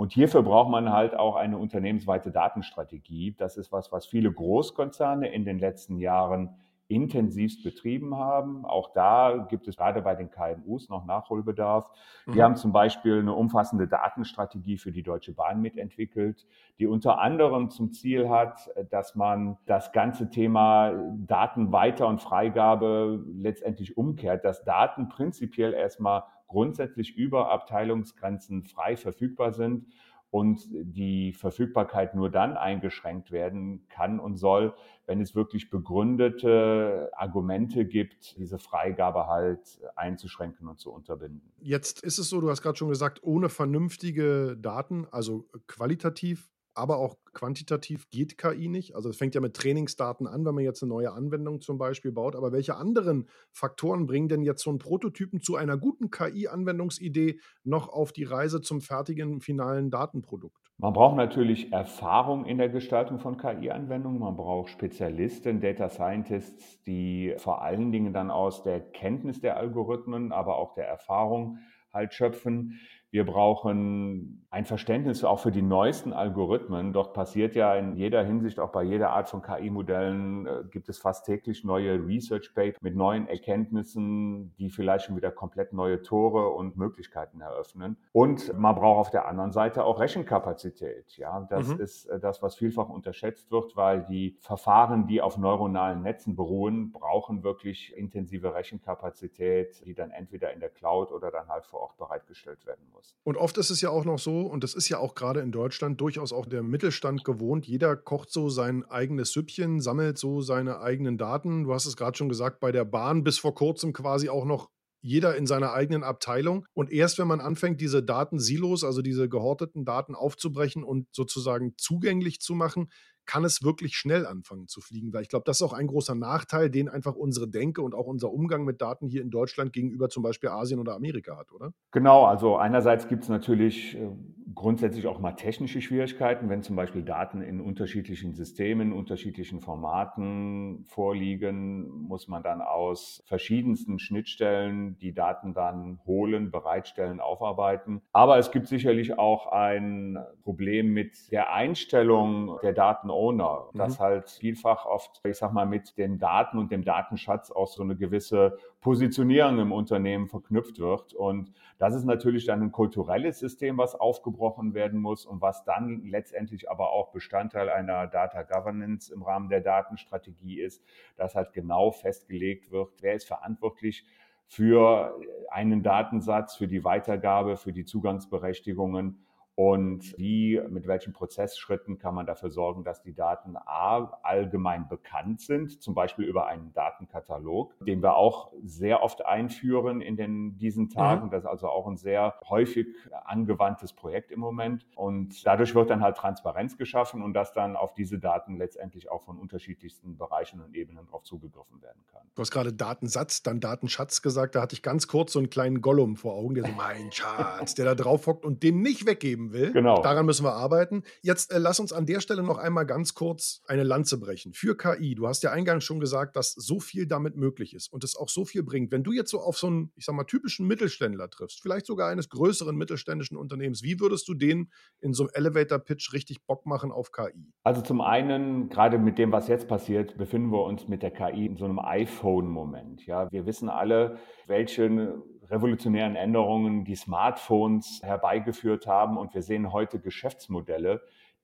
Und 0.00 0.14
hierfür 0.14 0.42
braucht 0.42 0.70
man 0.70 0.90
halt 0.90 1.14
auch 1.14 1.36
eine 1.36 1.58
unternehmensweite 1.58 2.30
Datenstrategie. 2.30 3.34
Das 3.36 3.58
ist 3.58 3.70
was, 3.70 3.92
was 3.92 4.06
viele 4.06 4.32
Großkonzerne 4.32 5.30
in 5.30 5.44
den 5.44 5.58
letzten 5.58 5.98
Jahren 5.98 6.56
intensivst 6.88 7.62
betrieben 7.62 8.16
haben. 8.16 8.64
Auch 8.64 8.94
da 8.94 9.46
gibt 9.50 9.68
es 9.68 9.76
gerade 9.76 10.00
bei 10.00 10.14
den 10.14 10.30
KMUs 10.30 10.88
noch 10.88 11.04
Nachholbedarf. 11.04 11.90
Wir 12.24 12.36
mhm. 12.36 12.40
haben 12.40 12.56
zum 12.56 12.72
Beispiel 12.72 13.18
eine 13.18 13.34
umfassende 13.34 13.88
Datenstrategie 13.88 14.78
für 14.78 14.90
die 14.90 15.02
Deutsche 15.02 15.34
Bahn 15.34 15.60
mitentwickelt, 15.60 16.46
die 16.78 16.86
unter 16.86 17.18
anderem 17.18 17.68
zum 17.68 17.92
Ziel 17.92 18.30
hat, 18.30 18.70
dass 18.88 19.14
man 19.16 19.58
das 19.66 19.92
ganze 19.92 20.30
Thema 20.30 20.94
Datenweiter- 21.26 22.06
und 22.06 22.22
Freigabe 22.22 23.22
letztendlich 23.34 23.98
umkehrt, 23.98 24.46
dass 24.46 24.64
Daten 24.64 25.10
prinzipiell 25.10 25.74
erstmal 25.74 26.22
grundsätzlich 26.50 27.16
über 27.16 27.50
Abteilungsgrenzen 27.50 28.64
frei 28.64 28.96
verfügbar 28.96 29.52
sind 29.52 29.86
und 30.30 30.68
die 30.70 31.32
Verfügbarkeit 31.32 32.14
nur 32.14 32.30
dann 32.30 32.56
eingeschränkt 32.56 33.30
werden 33.30 33.86
kann 33.88 34.20
und 34.20 34.36
soll, 34.36 34.74
wenn 35.06 35.20
es 35.20 35.34
wirklich 35.34 35.70
begründete 35.70 37.10
Argumente 37.16 37.84
gibt, 37.84 38.36
diese 38.36 38.58
Freigabe 38.58 39.26
halt 39.26 39.80
einzuschränken 39.96 40.68
und 40.68 40.78
zu 40.78 40.92
unterbinden. 40.92 41.52
Jetzt 41.60 42.02
ist 42.02 42.18
es 42.18 42.28
so, 42.28 42.40
du 42.40 42.50
hast 42.50 42.62
gerade 42.62 42.76
schon 42.76 42.88
gesagt, 42.88 43.22
ohne 43.22 43.48
vernünftige 43.48 44.56
Daten, 44.56 45.06
also 45.10 45.48
qualitativ 45.66 46.48
aber 46.74 46.98
auch 46.98 47.16
quantitativ 47.32 48.08
geht 48.10 48.38
KI 48.38 48.68
nicht. 48.68 48.94
Also 48.94 49.08
es 49.08 49.16
fängt 49.16 49.34
ja 49.34 49.40
mit 49.40 49.54
Trainingsdaten 49.54 50.26
an, 50.26 50.44
wenn 50.44 50.54
man 50.54 50.64
jetzt 50.64 50.82
eine 50.82 50.90
neue 50.90 51.12
Anwendung 51.12 51.60
zum 51.60 51.78
Beispiel 51.78 52.12
baut. 52.12 52.36
Aber 52.36 52.52
welche 52.52 52.76
anderen 52.76 53.28
Faktoren 53.52 54.06
bringen 54.06 54.28
denn 54.28 54.42
jetzt 54.42 54.62
so 54.62 54.70
einen 54.70 54.78
Prototypen 54.78 55.40
zu 55.40 55.56
einer 55.56 55.76
guten 55.76 56.10
KI-Anwendungsidee 56.10 57.40
noch 57.64 57.88
auf 57.88 58.12
die 58.12 58.24
Reise 58.24 58.60
zum 58.60 58.80
fertigen 58.80 59.40
finalen 59.40 59.90
Datenprodukt? 59.90 60.70
Man 60.78 60.94
braucht 60.94 61.16
natürlich 61.16 61.72
Erfahrung 61.72 62.46
in 62.46 62.56
der 62.56 62.70
Gestaltung 62.70 63.18
von 63.18 63.36
KI-Anwendungen. 63.36 64.18
Man 64.18 64.36
braucht 64.36 64.70
Spezialisten, 64.70 65.60
Data 65.60 65.90
Scientists, 65.90 66.82
die 66.84 67.34
vor 67.36 67.62
allen 67.62 67.92
Dingen 67.92 68.14
dann 68.14 68.30
aus 68.30 68.62
der 68.62 68.80
Kenntnis 68.80 69.40
der 69.40 69.58
Algorithmen, 69.58 70.32
aber 70.32 70.56
auch 70.56 70.72
der 70.72 70.88
Erfahrung 70.88 71.58
halt 71.92 72.14
schöpfen. 72.14 72.80
Wir 73.12 73.26
brauchen 73.26 74.46
ein 74.50 74.64
Verständnis 74.64 75.24
auch 75.24 75.40
für 75.40 75.50
die 75.50 75.62
neuesten 75.62 76.12
Algorithmen. 76.12 76.92
Dort 76.92 77.12
passiert 77.12 77.56
ja 77.56 77.74
in 77.74 77.96
jeder 77.96 78.22
Hinsicht, 78.22 78.60
auch 78.60 78.70
bei 78.70 78.84
jeder 78.84 79.10
Art 79.10 79.28
von 79.28 79.42
KI-Modellen, 79.42 80.46
äh, 80.46 80.62
gibt 80.70 80.88
es 80.88 80.98
fast 80.98 81.26
täglich 81.26 81.64
neue 81.64 81.94
Research-Paper 82.06 82.78
mit 82.80 82.94
neuen 82.94 83.26
Erkenntnissen, 83.26 84.54
die 84.58 84.70
vielleicht 84.70 85.06
schon 85.06 85.16
wieder 85.16 85.32
komplett 85.32 85.72
neue 85.72 86.02
Tore 86.02 86.50
und 86.50 86.76
Möglichkeiten 86.76 87.40
eröffnen. 87.40 87.96
Und 88.12 88.56
man 88.56 88.76
braucht 88.76 88.98
auf 89.00 89.10
der 89.10 89.26
anderen 89.26 89.50
Seite 89.50 89.84
auch 89.84 89.98
Rechenkapazität. 89.98 91.16
Ja, 91.16 91.46
das 91.50 91.68
mhm. 91.68 91.80
ist 91.80 92.06
äh, 92.06 92.20
das, 92.20 92.42
was 92.42 92.54
vielfach 92.54 92.88
unterschätzt 92.88 93.50
wird, 93.50 93.76
weil 93.76 94.04
die 94.04 94.36
Verfahren, 94.40 95.08
die 95.08 95.20
auf 95.20 95.36
neuronalen 95.36 96.02
Netzen 96.02 96.36
beruhen, 96.36 96.92
brauchen 96.92 97.42
wirklich 97.42 97.96
intensive 97.96 98.54
Rechenkapazität, 98.54 99.84
die 99.84 99.94
dann 99.94 100.12
entweder 100.12 100.52
in 100.52 100.60
der 100.60 100.70
Cloud 100.70 101.10
oder 101.10 101.32
dann 101.32 101.48
halt 101.48 101.66
vor 101.66 101.80
Ort 101.80 101.96
bereitgestellt 101.96 102.64
werden 102.66 102.86
muss 102.92 102.99
muss. 103.00 103.16
Und 103.24 103.36
oft 103.36 103.58
ist 103.58 103.70
es 103.70 103.80
ja 103.80 103.90
auch 103.90 104.04
noch 104.04 104.18
so, 104.18 104.42
und 104.42 104.62
das 104.62 104.74
ist 104.74 104.88
ja 104.88 104.98
auch 104.98 105.14
gerade 105.14 105.40
in 105.40 105.52
Deutschland 105.52 106.00
durchaus 106.00 106.32
auch 106.32 106.46
der 106.46 106.62
Mittelstand 106.62 107.24
gewohnt, 107.24 107.66
jeder 107.66 107.96
kocht 107.96 108.30
so 108.30 108.48
sein 108.48 108.84
eigenes 108.84 109.32
Süppchen, 109.32 109.80
sammelt 109.80 110.18
so 110.18 110.40
seine 110.40 110.80
eigenen 110.80 111.18
Daten. 111.18 111.64
Du 111.64 111.74
hast 111.74 111.86
es 111.86 111.96
gerade 111.96 112.16
schon 112.16 112.28
gesagt, 112.28 112.60
bei 112.60 112.72
der 112.72 112.84
Bahn 112.84 113.24
bis 113.24 113.38
vor 113.38 113.54
kurzem 113.54 113.92
quasi 113.92 114.28
auch 114.28 114.44
noch 114.44 114.70
jeder 115.02 115.34
in 115.36 115.46
seiner 115.46 115.72
eigenen 115.72 116.04
Abteilung. 116.04 116.66
Und 116.74 116.92
erst 116.92 117.18
wenn 117.18 117.26
man 117.26 117.40
anfängt, 117.40 117.80
diese 117.80 118.02
Datensilos, 118.02 118.84
also 118.84 119.00
diese 119.00 119.28
gehorteten 119.28 119.84
Daten 119.86 120.14
aufzubrechen 120.14 120.84
und 120.84 121.08
sozusagen 121.12 121.72
zugänglich 121.78 122.40
zu 122.40 122.54
machen, 122.54 122.90
kann 123.30 123.44
es 123.44 123.62
wirklich 123.62 123.94
schnell 123.96 124.26
anfangen 124.26 124.66
zu 124.66 124.80
fliegen, 124.80 125.12
weil 125.12 125.22
ich 125.22 125.28
glaube, 125.28 125.44
das 125.46 125.58
ist 125.58 125.62
auch 125.62 125.72
ein 125.72 125.86
großer 125.86 126.16
Nachteil, 126.16 126.68
den 126.68 126.88
einfach 126.88 127.14
unsere 127.14 127.46
Denke 127.46 127.80
und 127.80 127.94
auch 127.94 128.08
unser 128.08 128.32
Umgang 128.32 128.64
mit 128.64 128.80
Daten 128.80 129.06
hier 129.06 129.22
in 129.22 129.30
Deutschland 129.30 129.72
gegenüber 129.72 130.08
zum 130.08 130.24
Beispiel 130.24 130.48
Asien 130.48 130.80
oder 130.80 130.96
Amerika 130.96 131.36
hat, 131.36 131.52
oder? 131.52 131.72
Genau, 131.92 132.24
also 132.24 132.56
einerseits 132.56 133.06
gibt 133.06 133.22
es 133.22 133.28
natürlich 133.28 133.96
äh, 133.96 134.08
grundsätzlich 134.54 135.06
auch 135.06 135.18
mal 135.18 135.32
technische 135.32 135.80
Schwierigkeiten, 135.80 136.48
wenn 136.48 136.62
zum 136.62 136.76
Beispiel 136.76 137.02
Daten 137.02 137.42
in 137.42 137.60
unterschiedlichen 137.60 138.34
Systemen, 138.34 138.92
unterschiedlichen 138.92 139.60
Formaten 139.60 140.84
vorliegen, 140.88 141.88
muss 141.88 142.28
man 142.28 142.42
dann 142.42 142.60
aus 142.60 143.22
verschiedensten 143.26 143.98
Schnittstellen 143.98 144.98
die 144.98 145.12
Daten 145.12 145.54
dann 145.54 146.00
holen, 146.06 146.50
bereitstellen, 146.50 147.20
aufarbeiten. 147.20 148.02
Aber 148.12 148.38
es 148.38 148.50
gibt 148.50 148.66
sicherlich 148.66 149.18
auch 149.18 149.46
ein 149.46 150.18
Problem 150.42 150.92
mit 150.92 151.30
der 151.30 151.52
Einstellung 151.52 152.58
der 152.62 152.72
Daten 152.72 153.10
Owner, 153.10 153.68
mhm. 153.72 153.78
dass 153.78 154.00
halt 154.00 154.30
vielfach 154.30 154.86
oft, 154.86 155.20
ich 155.24 155.36
sag 155.36 155.52
mal, 155.52 155.66
mit 155.66 155.96
den 155.96 156.18
Daten 156.18 156.58
und 156.58 156.72
dem 156.72 156.84
Datenschatz 156.84 157.50
auch 157.50 157.68
so 157.68 157.82
eine 157.82 157.96
gewisse 157.96 158.56
Positionierung 158.80 159.58
im 159.58 159.72
Unternehmen 159.72 160.26
verknüpft 160.26 160.78
wird. 160.78 161.12
Und 161.12 161.52
das 161.78 161.94
ist 161.94 162.04
natürlich 162.04 162.46
dann 162.46 162.62
ein 162.62 162.72
kulturelles 162.72 163.38
System, 163.38 163.76
was 163.76 163.94
aufgebrochen 163.94 164.72
werden 164.72 165.00
muss 165.00 165.26
und 165.26 165.42
was 165.42 165.64
dann 165.64 166.06
letztendlich 166.06 166.70
aber 166.70 166.90
auch 166.90 167.12
Bestandteil 167.12 167.68
einer 167.68 168.06
Data 168.06 168.42
Governance 168.42 169.12
im 169.12 169.22
Rahmen 169.22 169.50
der 169.50 169.60
Datenstrategie 169.60 170.60
ist, 170.60 170.82
dass 171.16 171.34
halt 171.34 171.52
genau 171.52 171.90
festgelegt 171.90 172.70
wird, 172.70 172.90
wer 173.00 173.14
ist 173.14 173.26
verantwortlich 173.26 174.06
für 174.46 175.14
einen 175.50 175.82
Datensatz, 175.82 176.56
für 176.56 176.66
die 176.66 176.82
Weitergabe, 176.82 177.56
für 177.56 177.72
die 177.72 177.84
Zugangsberechtigungen 177.84 179.24
und 179.54 180.16
wie, 180.16 180.60
mit 180.70 180.86
welchen 180.86 181.12
Prozessschritten 181.12 181.98
kann 181.98 182.14
man 182.14 182.24
dafür 182.24 182.50
sorgen, 182.50 182.82
dass 182.82 183.02
die 183.02 183.12
Daten 183.12 183.56
A, 183.56 184.18
allgemein 184.22 184.88
bekannt 184.88 185.40
sind, 185.40 185.82
zum 185.82 185.94
Beispiel 185.94 186.24
über 186.24 186.46
einen 186.46 186.72
Datenkatalog, 186.72 187.74
den 187.84 188.02
wir 188.02 188.14
auch 188.14 188.52
sehr 188.62 189.02
oft 189.02 189.26
einführen 189.26 190.00
in 190.00 190.16
den, 190.16 190.56
diesen 190.56 190.88
Tagen. 190.88 191.26
Mhm. 191.26 191.30
Das 191.30 191.44
ist 191.44 191.50
also 191.50 191.68
auch 191.68 191.86
ein 191.86 191.96
sehr 191.96 192.36
häufig 192.48 192.86
angewandtes 193.24 193.92
Projekt 193.92 194.30
im 194.30 194.40
Moment. 194.40 194.86
Und 194.94 195.44
dadurch 195.46 195.74
wird 195.74 195.90
dann 195.90 196.00
halt 196.00 196.16
Transparenz 196.16 196.78
geschaffen 196.78 197.22
und 197.22 197.34
dass 197.34 197.52
dann 197.52 197.76
auf 197.76 197.92
diese 197.92 198.18
Daten 198.18 198.56
letztendlich 198.56 199.10
auch 199.10 199.22
von 199.22 199.38
unterschiedlichsten 199.38 200.16
Bereichen 200.16 200.60
und 200.60 200.74
Ebenen 200.74 201.06
drauf 201.06 201.22
zugegriffen 201.24 201.82
werden 201.82 202.02
kann. 202.10 202.22
Du 202.34 202.40
hast 202.40 202.50
gerade 202.50 202.72
Datensatz, 202.72 203.42
dann 203.42 203.60
Datenschatz 203.60 204.22
gesagt. 204.22 204.54
Da 204.54 204.62
hatte 204.62 204.74
ich 204.74 204.82
ganz 204.82 205.06
kurz 205.08 205.32
so 205.32 205.38
einen 205.38 205.50
kleinen 205.50 205.82
Gollum 205.82 206.16
vor 206.16 206.34
Augen, 206.34 206.54
der 206.54 206.64
so, 206.64 206.72
mein 206.72 207.12
Schatz, 207.12 207.74
der 207.74 207.84
da 207.84 207.94
drauf 207.94 208.26
hockt 208.26 208.44
und 208.44 208.62
den 208.62 208.80
nicht 208.80 209.06
weggeben 209.06 209.39
will. 209.52 209.72
Genau. 209.72 210.02
Daran 210.02 210.26
müssen 210.26 210.44
wir 210.44 210.52
arbeiten. 210.52 211.02
Jetzt 211.22 211.52
äh, 211.52 211.58
lass 211.58 211.80
uns 211.80 211.92
an 211.92 212.06
der 212.06 212.20
Stelle 212.20 212.42
noch 212.42 212.58
einmal 212.58 212.86
ganz 212.86 213.14
kurz 213.14 213.62
eine 213.66 213.82
Lanze 213.82 214.18
brechen. 214.20 214.52
Für 214.52 214.76
KI, 214.76 215.14
du 215.14 215.26
hast 215.26 215.42
ja 215.42 215.52
eingangs 215.52 215.84
schon 215.84 216.00
gesagt, 216.00 216.36
dass 216.36 216.52
so 216.52 216.80
viel 216.80 217.06
damit 217.06 217.36
möglich 217.36 217.74
ist 217.74 217.92
und 217.92 218.04
es 218.04 218.16
auch 218.16 218.28
so 218.28 218.44
viel 218.44 218.62
bringt. 218.62 218.92
Wenn 218.92 219.02
du 219.02 219.12
jetzt 219.12 219.30
so 219.30 219.40
auf 219.40 219.58
so 219.58 219.68
einen, 219.68 219.92
ich 219.96 220.04
sag 220.04 220.14
mal, 220.14 220.24
typischen 220.24 220.66
Mittelständler 220.66 221.30
triffst, 221.30 221.62
vielleicht 221.62 221.86
sogar 221.86 222.10
eines 222.10 222.28
größeren 222.28 222.76
mittelständischen 222.76 223.36
Unternehmens, 223.36 223.82
wie 223.82 223.98
würdest 224.00 224.28
du 224.28 224.34
den 224.34 224.70
in 225.00 225.14
so 225.14 225.24
einem 225.24 225.30
Elevator-Pitch 225.34 226.12
richtig 226.12 226.44
Bock 226.46 226.66
machen 226.66 226.92
auf 226.92 227.12
KI? 227.12 227.52
Also 227.64 227.80
zum 227.80 228.00
einen, 228.00 228.68
gerade 228.68 228.98
mit 228.98 229.18
dem, 229.18 229.32
was 229.32 229.48
jetzt 229.48 229.68
passiert, 229.68 230.18
befinden 230.18 230.50
wir 230.52 230.64
uns 230.64 230.88
mit 230.88 231.02
der 231.02 231.10
KI 231.10 231.46
in 231.46 231.56
so 231.56 231.64
einem 231.64 231.78
iPhone-Moment. 231.78 233.06
Ja, 233.06 233.30
wir 233.30 233.46
wissen 233.46 233.68
alle, 233.68 234.18
welchen 234.46 235.22
revolutionären 235.50 236.16
Änderungen 236.16 236.84
die 236.84 236.94
Smartphones 236.94 238.00
herbeigeführt 238.02 238.86
haben. 238.86 239.18
Und 239.18 239.34
wir 239.34 239.42
sehen 239.42 239.72
heute 239.72 240.00
Geschäftsmodelle, 240.00 241.02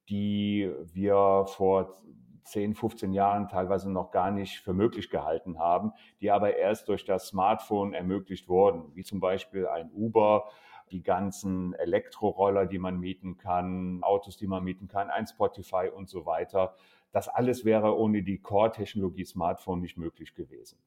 die 0.09 0.71
wir 0.93 1.47
vor 1.49 2.01
10, 2.45 2.77
15 2.77 3.13
Jahren 3.13 3.49
teilweise 3.49 3.91
noch 3.91 4.13
gar 4.13 4.31
nicht 4.31 4.61
für 4.61 4.73
möglich 4.73 5.11
gehalten 5.11 5.59
haben, 5.59 5.93
die 6.21 6.31
aber 6.31 6.57
erst 6.57 6.89
durch 6.89 7.05
das 7.05 7.29
Smartphone 7.29 7.93
ermöglicht 7.93 8.49
wurden, 8.49 8.95
wie 8.95 9.03
zum 9.03 9.19
Beispiel 9.19 9.67
ein 9.67 9.91
Uber, 9.93 10.49
die 10.93 11.03
ganzen 11.03 11.75
Elektroroller, 11.75 12.67
die 12.67 12.79
man 12.79 13.01
mieten 13.01 13.37
kann, 13.37 14.05
Autos, 14.05 14.37
die 14.37 14.47
man 14.47 14.63
mieten 14.63 14.87
kann, 14.87 15.11
ein 15.11 15.27
Spotify 15.27 15.91
und 15.93 16.09
so 16.09 16.27
weiter. 16.27 16.77
Das 17.11 17.29
alles 17.29 17.65
wäre 17.65 17.99
ohne 17.99 18.23
die 18.23 18.39
Core-Technologie 18.39 19.25
Smartphone 19.25 19.81
nicht 19.81 19.99
möglich 19.99 20.35
gewesen. 20.35 20.79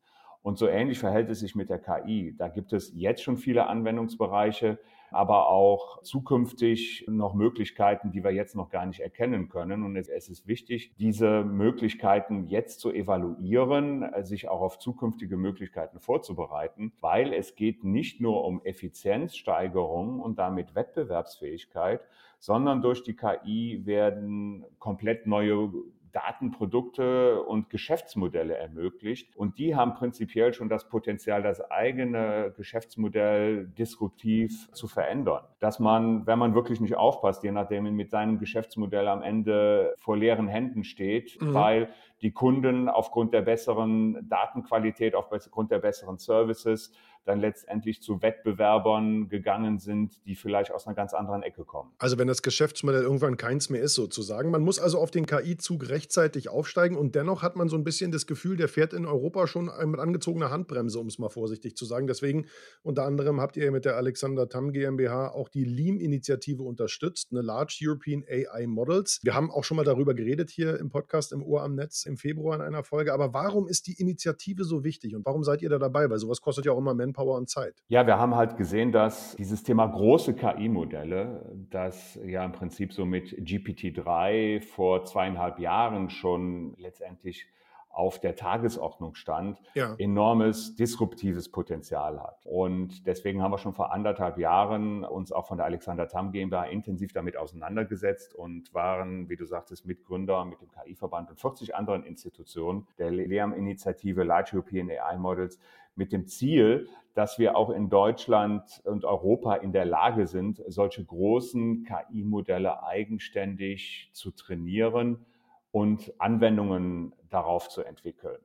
Und 0.42 0.58
so 0.58 0.68
ähnlich 0.68 1.00
verhält 1.00 1.30
es 1.30 1.40
sich 1.40 1.56
mit 1.56 1.70
der 1.70 1.80
KI. 1.80 2.36
Da 2.38 2.48
gibt 2.48 2.72
es 2.74 2.92
jetzt 2.96 3.22
schon 3.22 3.38
viele 3.38 3.68
Anwendungsbereiche, 3.68 4.80
aber 5.12 5.50
auch 5.50 6.02
zukünftig 6.02 7.06
noch 7.08 7.34
Möglichkeiten, 7.34 8.12
die 8.12 8.24
wir 8.24 8.32
jetzt 8.32 8.56
noch 8.56 8.70
gar 8.70 8.86
nicht 8.86 9.00
erkennen 9.00 9.50
können. 9.50 9.84
Und 9.84 9.96
es 9.96 10.30
ist 10.30 10.48
wichtig, 10.48 10.94
diese 10.98 11.44
Möglichkeiten 11.44 12.46
jetzt 12.48 12.80
zu 12.80 12.92
evaluieren, 12.92 14.06
sich 14.24 14.48
auch 14.48 14.62
auf 14.62 14.80
zukünftige 14.80 15.36
Möglichkeiten 15.36 16.00
vorzubereiten, 16.00 16.94
weil 17.02 17.34
es 17.34 17.56
geht 17.56 17.84
nicht 17.84 18.22
nur 18.22 18.46
um 18.46 18.64
Effizienzsteigerung 18.64 20.20
und 20.20 20.40
damit 20.40 20.76
Wettbewerbsfähigkeit, 20.76 22.02
sondern 22.40 22.82
durch 22.82 23.04
die 23.04 23.16
KI 23.16 23.82
werden 23.86 24.66
komplett 24.80 25.28
neue 25.28 25.72
Datenprodukte 26.12 27.42
und 27.42 27.70
Geschäftsmodelle 27.70 28.56
ermöglicht. 28.56 29.36
Und 29.36 29.58
die 29.58 29.76
haben 29.76 29.94
prinzipiell 29.94 30.54
schon 30.54 30.70
das 30.70 30.90
Potenzial, 30.90 31.44
das 31.44 31.62
eigene 31.72 32.54
Geschäftsmodell 32.56 33.68
disruptiv 33.68 34.72
zu 34.72 34.88
verändern. 34.88 35.44
Dass 35.60 35.80
man, 35.80 36.26
wenn 36.28 36.40
man 36.40 36.56
wirklich 36.56 36.80
nicht 36.82 36.96
aufpasst, 36.96 37.44
je 37.44 37.52
nachdem 37.52 37.96
mit 37.96 38.12
seinem 38.12 38.40
Geschäftsmodell 38.40 39.08
am 39.08 39.22
Ende 39.22 39.94
vor 39.98 40.18
leeren 40.18 40.48
Händen 40.48 40.84
steht, 40.84 41.42
mhm. 41.42 41.54
weil 41.54 41.90
die 42.22 42.32
Kunden 42.32 42.90
aufgrund 42.90 43.34
der 43.34 43.42
besseren 43.42 44.28
Datenqualität, 44.28 45.16
aufgrund 45.16 45.72
der 45.72 45.80
besseren 45.80 46.18
Services 46.18 46.94
dann 47.26 47.40
letztendlich 47.40 48.02
zu 48.02 48.22
Wettbewerbern 48.22 49.30
gegangen 49.30 49.78
sind, 49.78 50.20
die 50.26 50.36
vielleicht 50.36 50.72
aus 50.72 50.88
einer 50.88 50.96
ganz 50.96 51.14
anderen 51.14 51.44
Ecke 51.44 51.64
kommen. 51.64 51.92
Also 52.00 52.18
wenn 52.18 52.28
das 52.28 52.42
Geschäftsmodell 52.42 53.04
irgendwann 53.04 53.38
keins 53.38 53.70
mehr 53.70 53.82
ist, 53.82 53.94
sozusagen. 53.94 54.50
Man 54.50 54.64
muss 54.64 54.80
also 54.80 55.00
auf 55.00 55.12
den 55.12 55.26
KI-Zug 55.26 55.90
rechtzeitig 55.90 56.50
aufsteigen 56.50 56.98
und 56.98 57.16
dennoch 57.16 57.44
hat 57.44 57.56
man 57.56 57.70
so 57.70 57.78
ein 57.78 57.84
bisschen 57.84 58.12
das 58.12 58.26
Gefühl, 58.26 58.58
der 58.58 58.68
fährt 58.68 58.94
in 58.94 59.06
Europa 59.06 59.48
schon 59.48 59.70
mit 59.86 60.00
angezogener 60.00 60.50
Handbremse, 60.50 61.00
um 61.00 61.08
es 61.08 61.20
mal 61.20 61.30
vorsichtig 61.30 61.76
zu 61.76 61.86
sagen. 61.86 62.08
Deswegen 62.08 62.48
unter 62.82 63.06
anderem 63.06 63.40
habt 63.40 63.58
ihr 63.58 63.72
mit 63.72 63.86
der 63.86 63.98
Alexander 63.98 64.50
Tam 64.50 64.72
GmbH 64.72 65.30
auch 65.30 65.50
die 65.50 65.66
LEAM-Initiative 65.66 66.64
unterstützt, 66.64 67.30
eine 67.32 67.42
Large 67.42 67.80
European 67.84 68.24
AI 68.28 68.66
Models. 68.66 69.20
Wir 69.24 69.36
haben 69.36 69.52
auch 69.52 69.64
schon 69.64 69.78
mal 69.78 69.84
darüber 69.84 70.16
geredet 70.16 70.50
hier 70.50 70.80
im 70.80 70.90
Podcast 70.90 71.32
im 71.32 71.44
Ohr 71.44 71.62
am 71.62 71.76
Netz 71.76 72.06
im 72.06 72.18
Februar 72.18 72.56
in 72.56 72.62
einer 72.62 72.84
Folge. 72.84 73.14
Aber 73.14 73.34
warum 73.34 73.68
ist 73.68 73.86
die 73.88 74.00
Initiative 74.00 74.64
so 74.64 74.84
wichtig 74.84 75.16
und 75.16 75.26
warum 75.26 75.44
seid 75.44 75.62
ihr 75.62 75.70
da 75.70 75.78
dabei? 75.78 76.10
Weil 76.10 76.18
sowas 76.18 76.42
kostet 76.42 76.66
ja 76.66 76.72
auch 76.72 76.78
immer 76.78 76.94
Manpower 76.94 77.09
Manpower 77.10 77.38
und 77.38 77.50
Zeit. 77.50 77.76
Ja, 77.88 78.06
wir 78.06 78.18
haben 78.18 78.36
halt 78.36 78.58
gesehen, 78.58 78.92
dass 78.92 79.36
dieses 79.36 79.64
Thema 79.64 79.88
große 79.88 80.34
KI-Modelle, 80.36 81.46
das 81.70 82.20
ja 82.26 82.44
im 82.46 82.52
Prinzip 82.52 82.94
so 82.94 83.06
mit 83.06 83.32
GPT-3 83.34 84.62
vor 84.62 85.06
zweieinhalb 85.06 85.60
Jahren 85.60 86.10
schon 86.10 86.76
letztendlich 86.78 87.48
auf 87.92 88.20
der 88.20 88.36
Tagesordnung 88.36 89.16
stand, 89.16 89.60
Ja. 89.74 89.96
enormes 89.98 90.76
disruptives 90.76 91.50
Potenzial 91.52 92.22
hat. 92.22 92.46
Und 92.46 93.06
deswegen 93.08 93.42
haben 93.42 93.52
wir 93.52 93.58
schon 93.58 93.74
vor 93.74 93.92
anderthalb 93.92 94.38
Jahren 94.38 95.04
uns 95.04 95.32
auch 95.32 95.48
von 95.48 95.58
der 95.58 95.66
Alexander 95.66 96.08
Tam 96.08 96.32
GmbH 96.32 96.66
intensiv 96.66 97.12
damit 97.14 97.36
auseinandergesetzt 97.36 98.36
und 98.36 98.74
waren, 98.76 99.28
wie 99.28 99.36
du 99.36 99.46
sagtest, 99.46 99.86
Mitgründer 99.88 100.46
mit 100.46 100.62
dem 100.62 100.70
KI-Verband 100.70 101.32
und 101.32 101.40
40 101.42 101.76
anderen 101.76 102.04
Institutionen 102.06 102.88
der 103.00 103.10
LEAM-Initiative 103.12 104.24
Large 104.24 104.52
European 104.54 104.90
AI 104.92 105.18
Models 105.18 105.60
mit 105.96 106.12
dem 106.12 106.28
Ziel, 106.28 106.88
dass 107.14 107.40
wir 107.40 107.58
auch 107.58 107.70
in 107.70 107.90
Deutschland 107.90 108.82
und 108.86 109.04
Europa 109.04 109.56
in 109.56 109.72
der 109.72 109.86
Lage 109.86 110.28
sind, 110.28 110.64
solche 110.68 111.04
großen 111.04 111.84
KI-Modelle 111.84 112.84
eigenständig 112.84 114.10
zu 114.14 114.32
trainieren 114.32 115.26
und 115.72 116.14
Anwendungen 116.18 117.14
darauf 117.30 117.70
zu 117.70 117.84
entwickeln. 117.84 118.40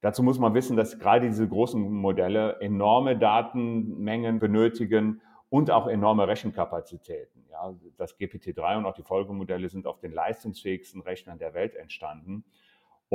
Dazu 0.00 0.22
muss 0.22 0.38
man 0.38 0.54
wissen, 0.54 0.76
dass 0.76 0.98
gerade 0.98 1.26
diese 1.26 1.48
großen 1.48 1.80
Modelle 1.80 2.60
enorme 2.60 3.16
Datenmengen 3.16 4.38
benötigen 4.38 5.22
und 5.48 5.70
auch 5.70 5.86
enorme 5.86 6.28
Rechenkapazitäten. 6.28 7.46
Ja, 7.50 7.74
das 7.96 8.18
GPT-3 8.18 8.78
und 8.78 8.86
auch 8.86 8.94
die 8.94 9.02
Folgemodelle 9.02 9.68
sind 9.68 9.86
auf 9.86 10.00
den 10.00 10.12
leistungsfähigsten 10.12 11.00
Rechnern 11.00 11.38
der 11.38 11.54
Welt 11.54 11.74
entstanden. 11.74 12.44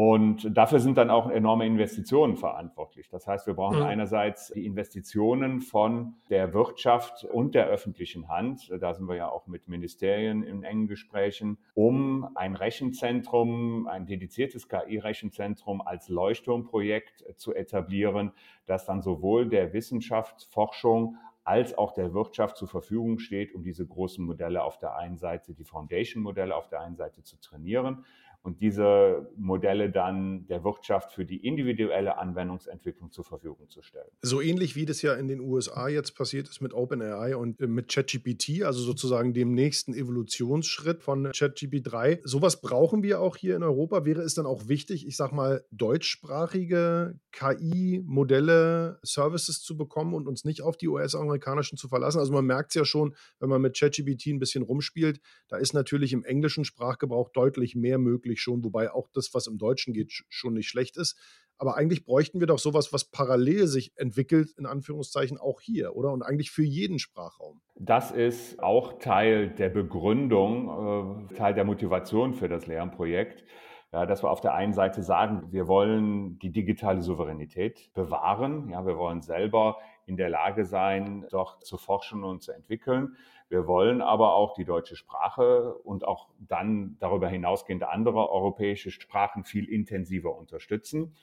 Und 0.02 0.56
dafür 0.56 0.80
sind 0.80 0.98
dann 0.98 1.10
auch 1.10 1.30
enorme 1.30 1.66
Investitionen 1.66 2.38
verantwortlich. 2.38 3.10
Das 3.10 3.28
heißt, 3.28 3.48
wir 3.48 3.54
brauchen 3.54 3.80
Mhm. 3.80 3.84
einerseits 3.84 4.48
die 4.48 4.66
Investitionen 4.66 5.60
von 5.60 6.14
der 6.30 6.54
Wirtschaft 6.54 7.26
und 7.26 7.54
der 7.54 7.68
öffentlichen 7.68 8.30
Hand. 8.30 8.72
Da 8.80 8.94
sind 8.94 9.10
wir 9.10 9.18
ja 9.18 9.28
auch 9.30 9.46
mit 9.48 9.68
Ministerien 9.68 10.42
in 10.42 10.64
engen 10.64 10.88
Gesprächen, 10.88 11.58
um 11.74 12.30
ein 12.36 12.56
Rechenzentrum, 12.56 13.88
ein 13.88 14.06
dediziertes 14.06 14.70
KI-Rechenzentrum 14.70 15.82
als 15.82 16.08
Leuchtturmprojekt 16.08 17.26
zu 17.36 17.54
etablieren, 17.54 18.32
das 18.68 18.86
dann 18.86 19.02
sowohl 19.02 19.50
der 19.50 19.74
Wissenschaft, 19.74 20.48
Forschung 20.50 21.18
als 21.44 21.78
auch 21.78 21.92
der 21.92 22.14
Wirtschaft 22.14 22.56
zur 22.56 22.70
Verfügung 22.70 23.20
steht, 23.20 23.54
um 23.54 23.64
diese 23.64 23.86
großen 23.86 24.24
Modelle 24.24 24.64
auf 24.64 24.78
der 24.78 24.96
einen 24.96 25.18
Seite, 25.18 25.54
die 25.54 25.66
Foundation-Modelle 25.66 26.56
auf 26.56 26.70
der 26.70 26.80
einen 26.80 26.96
Seite 26.96 27.24
zu 27.24 27.38
trainieren 27.42 28.06
und 28.42 28.62
diese 28.62 29.30
Modelle 29.36 29.92
dann 29.92 30.48
der 30.48 30.64
Wirtschaft 30.64 31.12
für 31.12 31.26
die 31.26 31.46
individuelle 31.46 32.18
Anwendungsentwicklung 32.18 33.12
zur 33.12 33.26
Verfügung 33.26 33.70
zu 33.70 33.82
stellen. 33.82 34.10
So 34.22 34.42
ähnlich 34.42 34.76
wie 34.76 34.86
das 34.86 35.02
ja 35.02 35.14
in 35.14 35.28
den 35.28 35.42
USA 35.42 35.90
jetzt 35.90 36.16
passiert 36.16 36.48
ist 36.48 36.62
mit 36.62 36.74
OpenAI 36.74 37.36
und 37.36 37.60
äh, 37.60 37.68
mit 37.68 37.90
ChatGPT, 37.90 38.64
also 38.64 38.82
sozusagen 38.82 39.34
dem 39.34 39.54
nächsten 39.54 39.94
Evolutionsschritt 39.94 41.04
von 41.04 41.32
ChatGPT 41.32 41.92
3. 41.92 42.22
Sowas 42.24 42.62
brauchen 42.62 43.04
wir 43.04 43.22
auch 43.22 43.36
hier 43.36 43.56
in 43.56 43.64
Europa. 43.64 44.06
Wäre 44.06 44.22
es 44.22 44.36
dann 44.36 44.46
auch 44.46 44.68
wichtig, 44.68 45.06
ich 45.06 45.18
sag 45.18 45.32
mal, 45.32 45.64
deutschsprachige 45.72 47.20
KI-Modelle, 47.32 49.00
Services 49.04 49.62
zu 49.62 49.78
bekommen 49.78 50.14
und 50.14 50.28
uns 50.28 50.46
nicht 50.46 50.62
auf 50.62 50.78
die 50.78 50.88
US-amerikanischen 50.88 51.78
zu 51.78 51.88
verlassen? 51.88 52.20
Also 52.20 52.32
man 52.32 52.46
merkt 52.46 52.72
es 52.72 52.76
ja 52.76 52.86
schon, 52.86 53.16
wenn 53.40 53.50
man 53.50 53.62
mit 53.62 53.78
ChatGPT 53.78 54.28
ein 54.28 54.40
bisschen 54.40 54.64
rumspielt, 54.64 55.20
da 55.50 55.58
ist 55.58 55.74
natürlich 55.74 56.14
im 56.14 56.24
englischen 56.24 56.64
Sprachgebrauch 56.64 57.30
deutlich 57.30 57.76
mehr 57.76 57.98
möglich 57.98 58.29
schon, 58.38 58.64
wobei 58.64 58.92
auch 58.92 59.10
das, 59.14 59.34
was 59.34 59.48
im 59.48 59.58
Deutschen 59.58 59.94
geht, 59.94 60.10
sch- 60.10 60.26
schon 60.30 60.54
nicht 60.54 60.70
schlecht 60.70 60.98
ist. 60.98 61.18
Aber 61.58 61.76
eigentlich 61.76 62.06
bräuchten 62.06 62.40
wir 62.40 62.48
doch 62.48 62.60
sowas, 62.60 62.94
was 62.94 63.04
parallel 63.04 63.68
sich 63.68 63.92
entwickelt, 63.98 64.52
in 64.58 64.66
Anführungszeichen, 64.66 65.38
auch 65.38 65.60
hier, 65.60 65.96
oder? 65.96 66.14
Und 66.14 66.22
eigentlich 66.22 66.52
für 66.52 66.64
jeden 66.64 67.00
Sprachraum. 67.00 67.60
Das 67.76 68.12
ist 68.12 68.62
auch 68.62 69.00
Teil 69.00 69.50
der 69.50 69.70
Begründung, 69.70 71.28
äh, 71.30 71.34
Teil 71.36 71.54
der 71.54 71.66
Motivation 71.66 72.34
für 72.34 72.48
das 72.48 72.68
Lernprojekt. 72.68 73.44
Ja, 73.92 74.06
dass 74.06 74.24
wir 74.24 74.30
auf 74.30 74.40
der 74.40 74.54
einen 74.54 74.74
Seite 74.74 75.02
sagen, 75.02 75.52
wir 75.52 75.68
wollen 75.68 76.38
die 76.40 76.52
digitale 76.52 77.02
Souveränität 77.02 77.92
bewahren. 77.96 78.70
Ja, 78.70 78.86
wir 78.86 78.98
wollen 78.98 79.22
selber 79.22 79.78
in 80.10 80.18
der 80.18 80.30
Lage 80.30 80.66
sein, 80.66 81.26
dort 81.30 81.66
zu 81.66 81.78
forschen 81.78 82.24
und 82.24 82.42
zu 82.42 82.52
entwickeln. 82.52 83.16
Wir 83.48 83.68
wollen 83.68 84.02
aber 84.02 84.34
auch 84.36 84.54
die 84.54 84.66
deutsche 84.66 84.96
Sprache 84.96 85.74
und 85.76 86.06
auch 86.06 86.30
dann 86.40 86.98
darüber 87.00 87.30
hinausgehend 87.30 87.84
andere 87.84 88.30
europäische 88.30 88.92
Sprachen 88.92 89.44
viel 89.44 89.70
intensiver 89.70 90.36
unterstützen. 90.36 91.16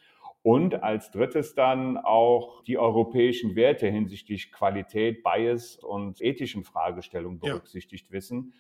Und 0.43 0.83
als 0.83 1.11
drittes 1.11 1.55
dann 1.55 1.97
auch 1.99 2.63
die 2.63 2.79
europäischen 2.79 3.57
Werte 3.57 3.89
hinsichtlich 3.89 4.53
Qualität, 4.53 5.25
Bias 5.25 5.77
und 5.77 6.21
ethischen 6.23 6.63
Fragestellungen 6.63 7.41
Ja. 7.43 7.53
berücksichtigt 7.53 8.13
wissen. 8.13 8.55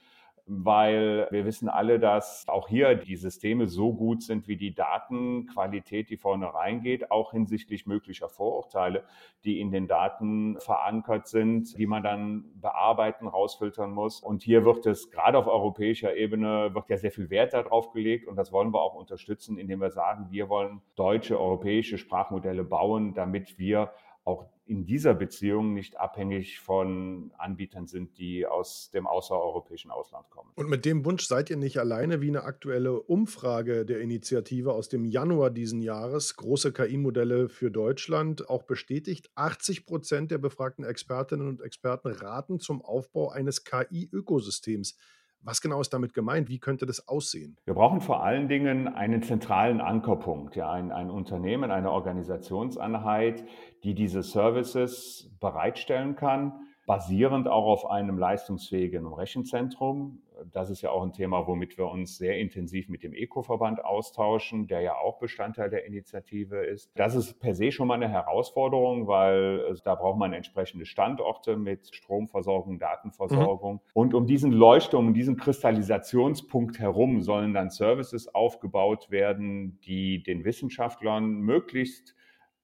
Weil 0.49 1.27
wir 1.33 1.45
wissen 1.45 1.69
alle, 1.69 1.99
dass 1.99 2.45
auch 2.47 2.69
hier 2.69 2.95
die 2.95 3.17
Systeme 3.17 3.67
so 3.67 3.93
gut 3.93 4.23
sind 4.23 4.47
wie 4.47 4.57
die 4.57 4.75
Datenqualität, 4.75 6.09
die 6.09 6.17
vorne 6.17 6.55
reingeht, 6.55 7.11
auch 7.11 7.33
hinsichtlich 7.33 7.87
möglicher 7.87 8.29
Vorurteile, 8.29 9.05
die 9.45 9.61
in 9.61 9.73
den 9.73 9.89
Daten 9.89 10.57
verankert 10.61 11.27
sind, 11.27 11.77
die 11.77 11.87
man 11.87 12.05
dann 12.05 12.45
bearbeiten, 12.61 13.27
rausfiltern 13.27 13.91
muss. 13.91 14.21
Und 14.21 14.45
hier 14.45 14.65
wird 14.65 14.87
es 14.87 15.11
gerade 15.11 15.37
auf 15.37 15.49
europäischer 15.49 16.17
Ebene 16.17 16.75
wird 16.75 16.89
ja 16.89 16.97
sehr 16.97 17.11
viel 17.11 17.29
Wert 17.31 17.53
darauf 17.53 17.91
gelegt 17.91 18.29
und 18.29 18.37
das 18.37 18.53
wollen 18.53 18.73
wir 18.73 18.83
auch 18.83 18.95
unterstützen, 18.95 19.59
indem 19.59 19.81
wir 19.81 19.91
sagen, 19.91 20.29
wir 20.31 20.49
wollen 20.49 20.81
deutsche, 20.95 21.41
europäische 21.41 21.99
Sprachmodelle 21.99 22.65
bauen, 22.65 23.15
damit 23.15 23.59
wir 23.59 23.93
auch 24.27 24.45
in 24.67 24.85
dieser 24.85 25.15
Beziehung 25.15 25.73
nicht 25.73 25.97
abhängig 25.99 26.59
von 26.59 27.31
Anbietern 27.39 27.87
sind, 27.87 28.19
die 28.19 28.45
aus 28.45 28.91
dem 28.91 29.07
außereuropäischen 29.07 29.93
Ausland 29.93 30.29
kommen. 30.31 30.51
Und 30.57 30.69
mit 30.69 30.85
dem 30.85 31.05
Wunsch 31.05 31.27
seid 31.27 31.49
ihr 31.49 31.57
nicht 31.57 31.79
alleine, 31.79 32.21
wie 32.21 32.29
eine 32.29 32.43
aktuelle 32.43 33.01
Umfrage 33.01 33.87
der 33.87 34.01
Initiative 34.01 34.73
aus 34.73 34.89
dem 34.89 35.05
Januar 35.05 35.51
diesen 35.51 35.81
Jahres, 35.81 36.35
große 36.35 36.73
KI-Modelle 36.73 37.49
für 37.49 37.71
Deutschland, 37.71 38.51
auch 38.51 38.65
bestätigt. 38.65 39.31
80 39.37 39.87
Prozent 39.87 40.33
der 40.33 40.39
befragten 40.39 40.85
Expertinnen 40.85 41.47
und 41.47 41.61
Experten 41.61 42.09
raten 42.09 42.59
zum 42.59 42.83
Aufbau 42.85 43.31
eines 43.31 43.63
KI-Ökosystems. 43.63 44.99
Was 45.43 45.61
genau 45.61 45.81
ist 45.81 45.93
damit 45.93 46.13
gemeint? 46.13 46.49
Wie 46.49 46.59
könnte 46.59 46.87
das 46.87 47.07
aussehen? 47.09 47.57
Wir 47.65 47.75
brauchen 47.75 48.01
vor 48.01 48.25
allen 48.25 48.49
Dingen 48.49 48.89
einen 48.89 49.23
zentralen 49.23 49.81
Ankerpunkt, 49.81 50.57
ja, 50.57 50.71
ein, 50.71 50.91
ein 50.91 51.11
Unternehmen, 51.11 51.71
eine 51.71 51.93
Organisationseinheit, 51.93 53.45
die 53.85 53.95
diese 53.95 54.23
Services 54.23 55.31
bereitstellen 55.39 56.17
kann, 56.17 56.66
basierend 56.87 57.49
auch 57.49 57.67
auf 57.67 57.91
einem 57.91 58.17
leistungsfähigen 58.17 59.07
Rechenzentrum. 59.07 60.23
Das 60.53 60.71
ist 60.71 60.83
ja 60.83 60.91
auch 60.91 61.03
ein 61.03 61.13
Thema, 61.13 61.47
womit 61.47 61.79
wir 61.79 61.87
uns 61.87 62.19
sehr 62.19 62.39
intensiv 62.39 62.89
mit 62.89 63.03
dem 63.03 63.15
ECO-Verband 63.15 63.85
austauschen, 63.85 64.67
der 64.67 64.83
ja 64.83 64.97
auch 64.97 65.19
Bestandteil 65.19 65.71
der 65.71 65.87
Initiative 65.87 66.65
ist. 66.65 66.91
Das 66.95 67.15
ist 67.15 67.41
per 67.41 67.55
se 67.55 67.73
schon 67.73 67.89
mal 67.89 67.95
eine 67.95 68.09
Herausforderung, 68.09 69.07
weil 69.07 69.65
äh, 69.71 69.75
da 69.83 69.95
braucht 69.95 70.19
man 70.19 70.33
entsprechende 70.33 70.87
Standorte 70.87 71.57
mit 71.57 71.95
Stromversorgung, 71.95 72.79
Datenversorgung. 72.79 73.81
Und 73.95 74.15
um 74.15 74.27
diesen 74.27 74.53
Leuchtturm, 74.53 75.09
um 75.09 75.15
diesen 75.15 75.37
Kristallisationspunkt 75.37 76.79
herum 76.79 77.23
sollen 77.23 77.55
dann 77.55 77.71
Services 77.71 78.33
aufgebaut 78.35 79.11
werden, 79.11 79.81
die 79.81 80.23
den 80.23 80.45
Wissenschaftlern 80.45 81.41
möglichst 81.41 82.16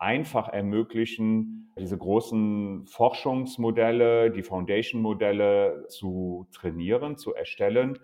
einfach 0.02 0.48
ermöglichen, 0.48 1.72
diese 1.78 1.96
großen 1.96 2.86
Forschungsmodelle, 2.86 4.32
die 4.32 4.42
Foundation-Modelle 4.42 5.86
zu 5.88 6.48
trainieren, 6.52 7.16
zu 7.16 7.32
erstellen, 7.34 7.98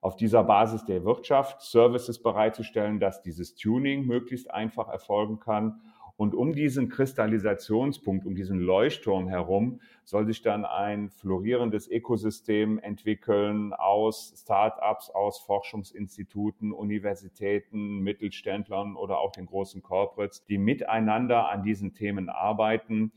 auf 0.00 0.14
dieser 0.14 0.44
Basis 0.44 0.84
der 0.84 1.04
Wirtschaft 1.04 1.62
Services 1.62 2.22
bereitzustellen, 2.22 3.00
dass 3.00 3.22
dieses 3.22 3.56
Tuning 3.56 4.06
möglichst 4.06 4.50
einfach 4.50 4.88
erfolgen 4.88 5.40
kann. 5.40 5.80
Und 6.18 6.34
um 6.34 6.52
diesen 6.52 6.88
Kristallisationspunkt, 6.88 8.26
um 8.26 8.34
diesen 8.34 8.58
Leuchtturm 8.58 9.28
herum, 9.28 9.80
soll 10.02 10.26
sich 10.26 10.42
dann 10.42 10.64
ein 10.64 11.10
florierendes 11.10 11.88
Ökosystem 11.88 12.80
entwickeln 12.80 13.72
aus 13.72 14.34
Start-ups, 14.36 15.10
aus 15.10 15.38
Forschungsinstituten, 15.38 16.72
Universitäten, 16.72 18.00
Mittelständlern 18.00 18.96
oder 18.96 19.20
auch 19.20 19.30
den 19.30 19.46
großen 19.46 19.80
Corporates, 19.80 20.44
die 20.44 20.58
miteinander 20.58 21.50
an 21.50 21.62
diesen 21.62 21.94
Themen 21.94 22.28
arbeiten. 22.30 23.12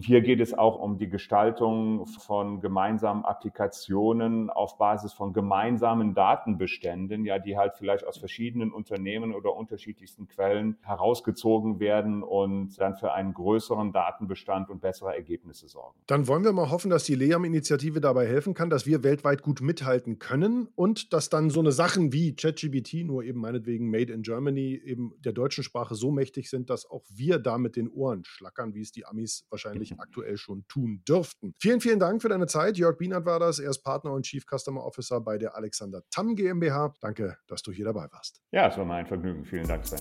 Hier 0.00 0.22
geht 0.22 0.40
es 0.40 0.52
auch 0.52 0.80
um 0.80 0.98
die 0.98 1.08
Gestaltung 1.08 2.06
von 2.06 2.60
gemeinsamen 2.60 3.24
Applikationen 3.24 4.50
auf 4.50 4.76
Basis 4.76 5.12
von 5.12 5.32
gemeinsamen 5.32 6.14
Datenbeständen, 6.14 7.24
ja, 7.24 7.38
die 7.38 7.56
halt 7.56 7.74
vielleicht 7.76 8.04
aus 8.04 8.18
verschiedenen 8.18 8.72
Unternehmen 8.72 9.32
oder 9.32 9.54
unterschiedlichsten 9.54 10.26
Quellen 10.26 10.78
herausgezogen 10.82 11.78
werden 11.78 12.24
und 12.24 12.76
dann 12.80 12.96
für 12.96 13.12
einen 13.12 13.34
größeren 13.34 13.92
Datenbestand 13.92 14.68
und 14.68 14.80
bessere 14.80 15.14
Ergebnisse 15.14 15.68
sorgen. 15.68 15.96
Dann 16.08 16.26
wollen 16.26 16.42
wir 16.42 16.52
mal 16.52 16.70
hoffen, 16.70 16.90
dass 16.90 17.04
die 17.04 17.14
LEAM-Initiative 17.14 18.00
dabei 18.00 18.26
helfen 18.26 18.54
kann, 18.54 18.70
dass 18.70 18.86
wir 18.86 19.04
weltweit 19.04 19.42
gut 19.42 19.60
mithalten 19.60 20.18
können 20.18 20.66
und 20.74 21.12
dass 21.12 21.28
dann 21.28 21.50
so 21.50 21.60
eine 21.60 21.70
Sachen 21.70 22.12
wie 22.12 22.34
ChatGPT, 22.34 23.04
nur 23.04 23.22
eben 23.22 23.38
meinetwegen 23.38 23.90
Made 23.90 24.12
in 24.12 24.22
Germany, 24.22 24.80
eben 24.84 25.12
der 25.24 25.32
deutschen 25.32 25.62
Sprache 25.62 25.94
so 25.94 26.10
mächtig 26.10 26.50
sind, 26.50 26.68
dass 26.68 26.84
auch 26.90 27.04
wir 27.14 27.38
da 27.38 27.58
mit 27.58 27.76
den 27.76 27.88
Ohren 27.88 28.24
schlackern, 28.24 28.74
wie 28.74 28.80
es 28.80 28.90
die 28.90 29.06
Amis 29.06 29.46
wahrscheinlich 29.50 29.83
aktuell 29.98 30.36
schon 30.36 30.66
tun 30.68 31.02
dürften. 31.08 31.54
Vielen, 31.60 31.80
vielen 31.80 31.98
Dank 31.98 32.22
für 32.22 32.28
deine 32.28 32.46
Zeit. 32.46 32.76
Jörg 32.76 32.98
Bienert 32.98 33.24
war 33.26 33.38
das. 33.38 33.58
Er 33.58 33.70
ist 33.70 33.82
Partner 33.82 34.12
und 34.12 34.24
Chief 34.24 34.44
Customer 34.44 34.84
Officer 34.84 35.20
bei 35.20 35.38
der 35.38 35.56
Alexander 35.56 36.02
Tamm 36.10 36.34
GmbH. 36.34 36.94
Danke, 37.00 37.36
dass 37.46 37.62
du 37.62 37.72
hier 37.72 37.84
dabei 37.84 38.08
warst. 38.10 38.42
Ja, 38.50 38.68
es 38.68 38.76
war 38.76 38.84
mein 38.84 39.06
Vergnügen. 39.06 39.44
Vielen 39.44 39.66
Dank, 39.66 39.86
Sven. 39.86 40.00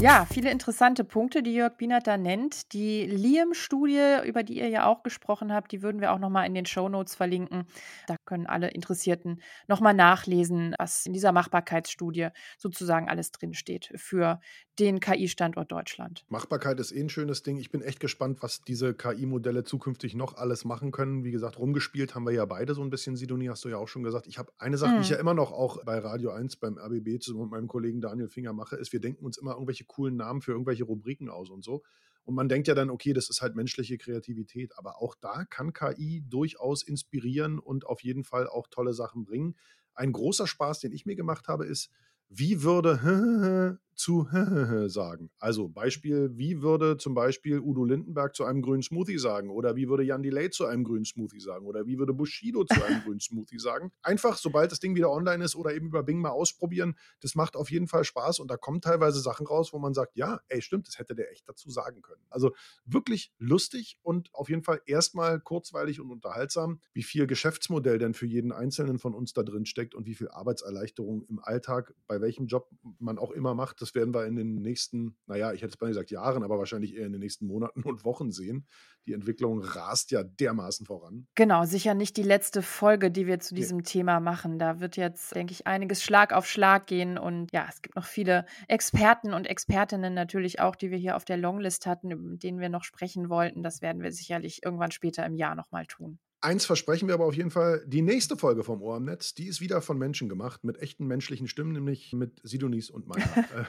Ja, 0.00 0.24
viele 0.24 0.50
interessante 0.50 1.04
Punkte, 1.04 1.42
die 1.42 1.52
Jörg 1.52 1.76
Bienert 1.76 2.06
da 2.06 2.16
nennt. 2.16 2.72
Die 2.72 3.04
Liam-Studie, 3.04 4.26
über 4.26 4.42
die 4.42 4.58
ihr 4.58 4.68
ja 4.68 4.86
auch 4.86 5.02
gesprochen 5.02 5.52
habt, 5.52 5.72
die 5.72 5.82
würden 5.82 6.00
wir 6.00 6.12
auch 6.12 6.18
nochmal 6.18 6.46
in 6.46 6.54
den 6.54 6.64
Show 6.64 6.88
Notes 6.88 7.14
verlinken. 7.14 7.66
Da 8.06 8.16
können 8.24 8.46
alle 8.46 8.68
Interessierten 8.68 9.42
nochmal 9.68 9.92
nachlesen, 9.92 10.74
was 10.78 11.04
in 11.04 11.12
dieser 11.12 11.32
Machbarkeitsstudie 11.32 12.28
sozusagen 12.56 13.10
alles 13.10 13.30
drinsteht 13.30 13.92
für 13.94 14.40
den 14.78 15.00
KI-Standort 15.00 15.70
Deutschland. 15.70 16.24
Machbarkeit 16.30 16.80
ist 16.80 16.92
eh 16.92 17.00
ein 17.00 17.10
schönes 17.10 17.42
Ding. 17.42 17.58
Ich 17.58 17.70
bin 17.70 17.82
echt 17.82 18.00
gespannt, 18.00 18.38
was 18.40 18.62
diese 18.62 18.94
KI-Modelle 18.94 19.64
zukünftig 19.64 20.14
noch 20.14 20.36
alles 20.36 20.64
machen 20.64 20.92
können. 20.92 21.24
Wie 21.24 21.30
gesagt, 21.30 21.58
rumgespielt 21.58 22.14
haben 22.14 22.24
wir 22.24 22.32
ja 22.32 22.46
beide 22.46 22.72
so 22.72 22.80
ein 22.80 22.88
bisschen. 22.88 23.16
Sidonie, 23.16 23.50
hast 23.50 23.66
du 23.66 23.68
ja 23.68 23.76
auch 23.76 23.88
schon 23.88 24.02
gesagt. 24.02 24.26
Ich 24.26 24.38
habe 24.38 24.50
eine 24.56 24.78
Sache, 24.78 24.92
mhm. 24.92 24.96
die 24.96 25.02
ich 25.02 25.10
mhm. 25.10 25.14
ja 25.16 25.20
immer 25.20 25.34
noch 25.34 25.52
auch 25.52 25.84
bei 25.84 25.98
Radio 25.98 26.30
1 26.30 26.56
beim 26.56 26.78
RBB 26.78 27.20
zusammen 27.20 27.42
mit 27.42 27.50
meinem 27.50 27.68
Kollegen 27.68 28.00
Daniel 28.00 28.28
Finger 28.28 28.54
mache, 28.54 28.76
ist, 28.76 28.94
wir 28.94 29.00
denken 29.00 29.26
uns 29.26 29.36
immer 29.36 29.52
irgendwelche 29.52 29.84
coolen 29.90 30.16
Namen 30.16 30.40
für 30.40 30.52
irgendwelche 30.52 30.84
Rubriken 30.84 31.28
aus 31.28 31.50
und 31.50 31.62
so. 31.62 31.82
Und 32.24 32.34
man 32.34 32.48
denkt 32.48 32.68
ja 32.68 32.74
dann, 32.74 32.90
okay, 32.90 33.12
das 33.12 33.28
ist 33.28 33.42
halt 33.42 33.56
menschliche 33.56 33.98
Kreativität, 33.98 34.78
aber 34.78 35.02
auch 35.02 35.14
da 35.20 35.44
kann 35.44 35.72
KI 35.72 36.22
durchaus 36.28 36.82
inspirieren 36.82 37.58
und 37.58 37.86
auf 37.86 38.02
jeden 38.02 38.24
Fall 38.24 38.46
auch 38.46 38.68
tolle 38.68 38.94
Sachen 38.94 39.24
bringen. 39.24 39.56
Ein 39.94 40.12
großer 40.12 40.46
Spaß, 40.46 40.80
den 40.80 40.92
ich 40.92 41.06
mir 41.06 41.16
gemacht 41.16 41.48
habe, 41.48 41.66
ist, 41.66 41.90
wie 42.28 42.62
würde 42.62 43.80
zu 44.00 44.26
sagen. 44.88 45.30
Also 45.38 45.68
Beispiel, 45.68 46.30
wie 46.34 46.62
würde 46.62 46.96
zum 46.96 47.14
Beispiel 47.14 47.60
Udo 47.60 47.84
Lindenberg 47.84 48.34
zu 48.34 48.44
einem 48.44 48.62
grünen 48.62 48.82
Smoothie 48.82 49.18
sagen? 49.18 49.50
Oder 49.50 49.76
wie 49.76 49.88
würde 49.88 50.02
Jan 50.02 50.22
Delay 50.22 50.48
zu 50.48 50.64
einem 50.64 50.84
grünen 50.84 51.04
Smoothie 51.04 51.40
sagen? 51.40 51.66
Oder 51.66 51.86
wie 51.86 51.98
würde 51.98 52.14
Bushido 52.14 52.64
zu 52.64 52.82
einem 52.82 53.02
grünen 53.02 53.20
Smoothie 53.20 53.58
sagen? 53.58 53.92
Einfach, 54.02 54.38
sobald 54.38 54.72
das 54.72 54.80
Ding 54.80 54.94
wieder 54.94 55.10
online 55.10 55.44
ist 55.44 55.54
oder 55.54 55.74
eben 55.74 55.88
über 55.88 56.02
Bing 56.02 56.18
mal 56.18 56.30
ausprobieren. 56.30 56.96
Das 57.20 57.34
macht 57.34 57.56
auf 57.56 57.70
jeden 57.70 57.88
Fall 57.88 58.04
Spaß 58.04 58.38
und 58.38 58.50
da 58.50 58.56
kommen 58.56 58.80
teilweise 58.80 59.20
Sachen 59.20 59.46
raus, 59.46 59.74
wo 59.74 59.78
man 59.78 59.92
sagt, 59.92 60.16
ja, 60.16 60.40
ey, 60.48 60.62
stimmt, 60.62 60.88
das 60.88 60.98
hätte 60.98 61.14
der 61.14 61.30
echt 61.30 61.46
dazu 61.46 61.70
sagen 61.70 62.00
können. 62.00 62.22
Also 62.30 62.52
wirklich 62.86 63.34
lustig 63.38 63.98
und 64.02 64.30
auf 64.32 64.48
jeden 64.48 64.62
Fall 64.62 64.80
erstmal 64.86 65.40
kurzweilig 65.40 66.00
und 66.00 66.10
unterhaltsam, 66.10 66.80
wie 66.94 67.02
viel 67.02 67.26
Geschäftsmodell 67.26 67.98
denn 67.98 68.14
für 68.14 68.26
jeden 68.26 68.52
Einzelnen 68.52 68.98
von 68.98 69.14
uns 69.14 69.34
da 69.34 69.42
drin 69.42 69.66
steckt 69.66 69.94
und 69.94 70.06
wie 70.06 70.14
viel 70.14 70.28
Arbeitserleichterung 70.28 71.22
im 71.28 71.38
Alltag, 71.38 71.94
bei 72.06 72.22
welchem 72.22 72.46
Job 72.46 72.70
man 72.98 73.18
auch 73.18 73.32
immer 73.32 73.54
macht. 73.54 73.82
Das 73.82 73.89
das 73.90 73.94
werden 73.96 74.14
wir 74.14 74.24
in 74.24 74.36
den 74.36 74.62
nächsten, 74.62 75.16
naja, 75.26 75.52
ich 75.52 75.62
hätte 75.62 75.74
es 75.74 75.80
mal 75.80 75.88
gesagt 75.88 76.12
Jahren, 76.12 76.44
aber 76.44 76.58
wahrscheinlich 76.58 76.94
eher 76.94 77.06
in 77.06 77.12
den 77.12 77.20
nächsten 77.20 77.46
Monaten 77.46 77.82
und 77.88 78.04
Wochen 78.04 78.30
sehen. 78.30 78.66
Die 79.06 79.14
Entwicklung 79.14 79.62
rast 79.62 80.12
ja 80.12 80.22
dermaßen 80.22 80.86
voran. 80.86 81.26
Genau, 81.34 81.64
sicher 81.64 81.94
nicht 81.94 82.16
die 82.16 82.22
letzte 82.22 82.62
Folge, 82.62 83.10
die 83.10 83.26
wir 83.26 83.40
zu 83.40 83.54
diesem 83.54 83.78
nee. 83.78 83.84
Thema 83.84 84.20
machen. 84.20 84.58
Da 84.58 84.78
wird 84.78 84.96
jetzt, 84.96 85.34
denke 85.34 85.52
ich, 85.52 85.66
einiges 85.66 86.04
Schlag 86.04 86.32
auf 86.32 86.46
Schlag 86.46 86.86
gehen. 86.86 87.18
Und 87.18 87.50
ja, 87.52 87.66
es 87.68 87.82
gibt 87.82 87.96
noch 87.96 88.04
viele 88.04 88.44
Experten 88.68 89.32
und 89.32 89.46
Expertinnen 89.46 90.14
natürlich 90.14 90.60
auch, 90.60 90.76
die 90.76 90.90
wir 90.90 90.98
hier 90.98 91.16
auf 91.16 91.24
der 91.24 91.38
Longlist 91.38 91.86
hatten, 91.86 92.08
mit 92.08 92.42
denen 92.42 92.60
wir 92.60 92.68
noch 92.68 92.84
sprechen 92.84 93.28
wollten. 93.28 93.62
Das 93.62 93.82
werden 93.82 94.02
wir 94.02 94.12
sicherlich 94.12 94.62
irgendwann 94.64 94.92
später 94.92 95.26
im 95.26 95.34
Jahr 95.34 95.54
nochmal 95.54 95.86
tun. 95.86 96.20
Eins 96.42 96.64
versprechen 96.64 97.06
wir 97.06 97.14
aber 97.14 97.26
auf 97.26 97.34
jeden 97.34 97.50
Fall, 97.50 97.84
die 97.86 98.00
nächste 98.00 98.36
Folge 98.36 98.64
vom 98.64 98.80
Ohr 98.80 98.96
am 98.96 99.04
Netz, 99.04 99.34
die 99.34 99.46
ist 99.46 99.60
wieder 99.60 99.82
von 99.82 99.98
Menschen 99.98 100.28
gemacht, 100.28 100.64
mit 100.64 100.78
echten 100.78 101.06
menschlichen 101.06 101.48
Stimmen, 101.48 101.72
nämlich 101.72 102.14
mit 102.14 102.40
Sidonis 102.42 102.90
und 102.90 103.06
meiner. 103.06 103.20
Äh, 103.50 103.64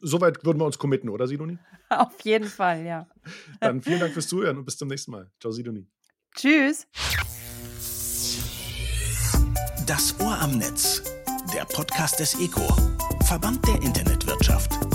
soweit 0.00 0.44
würden 0.44 0.58
wir 0.58 0.66
uns 0.66 0.78
committen, 0.78 1.08
oder 1.08 1.26
Sidoni? 1.26 1.58
Auf 1.88 2.20
jeden 2.22 2.48
Fall, 2.48 2.84
ja. 2.84 3.08
Dann 3.60 3.80
vielen 3.80 4.00
Dank 4.00 4.12
fürs 4.12 4.28
Zuhören 4.28 4.58
und 4.58 4.64
bis 4.64 4.76
zum 4.76 4.88
nächsten 4.88 5.10
Mal. 5.10 5.30
Ciao, 5.40 5.52
Sidoni. 5.52 5.86
Tschüss. 6.34 6.86
Das 9.86 10.18
Ohr 10.20 10.38
am 10.38 10.58
Netz, 10.58 11.02
der 11.54 11.64
Podcast 11.64 12.20
des 12.20 12.34
ECO, 12.34 12.66
Verband 13.24 13.66
der 13.66 13.82
Internetwirtschaft. 13.82 14.89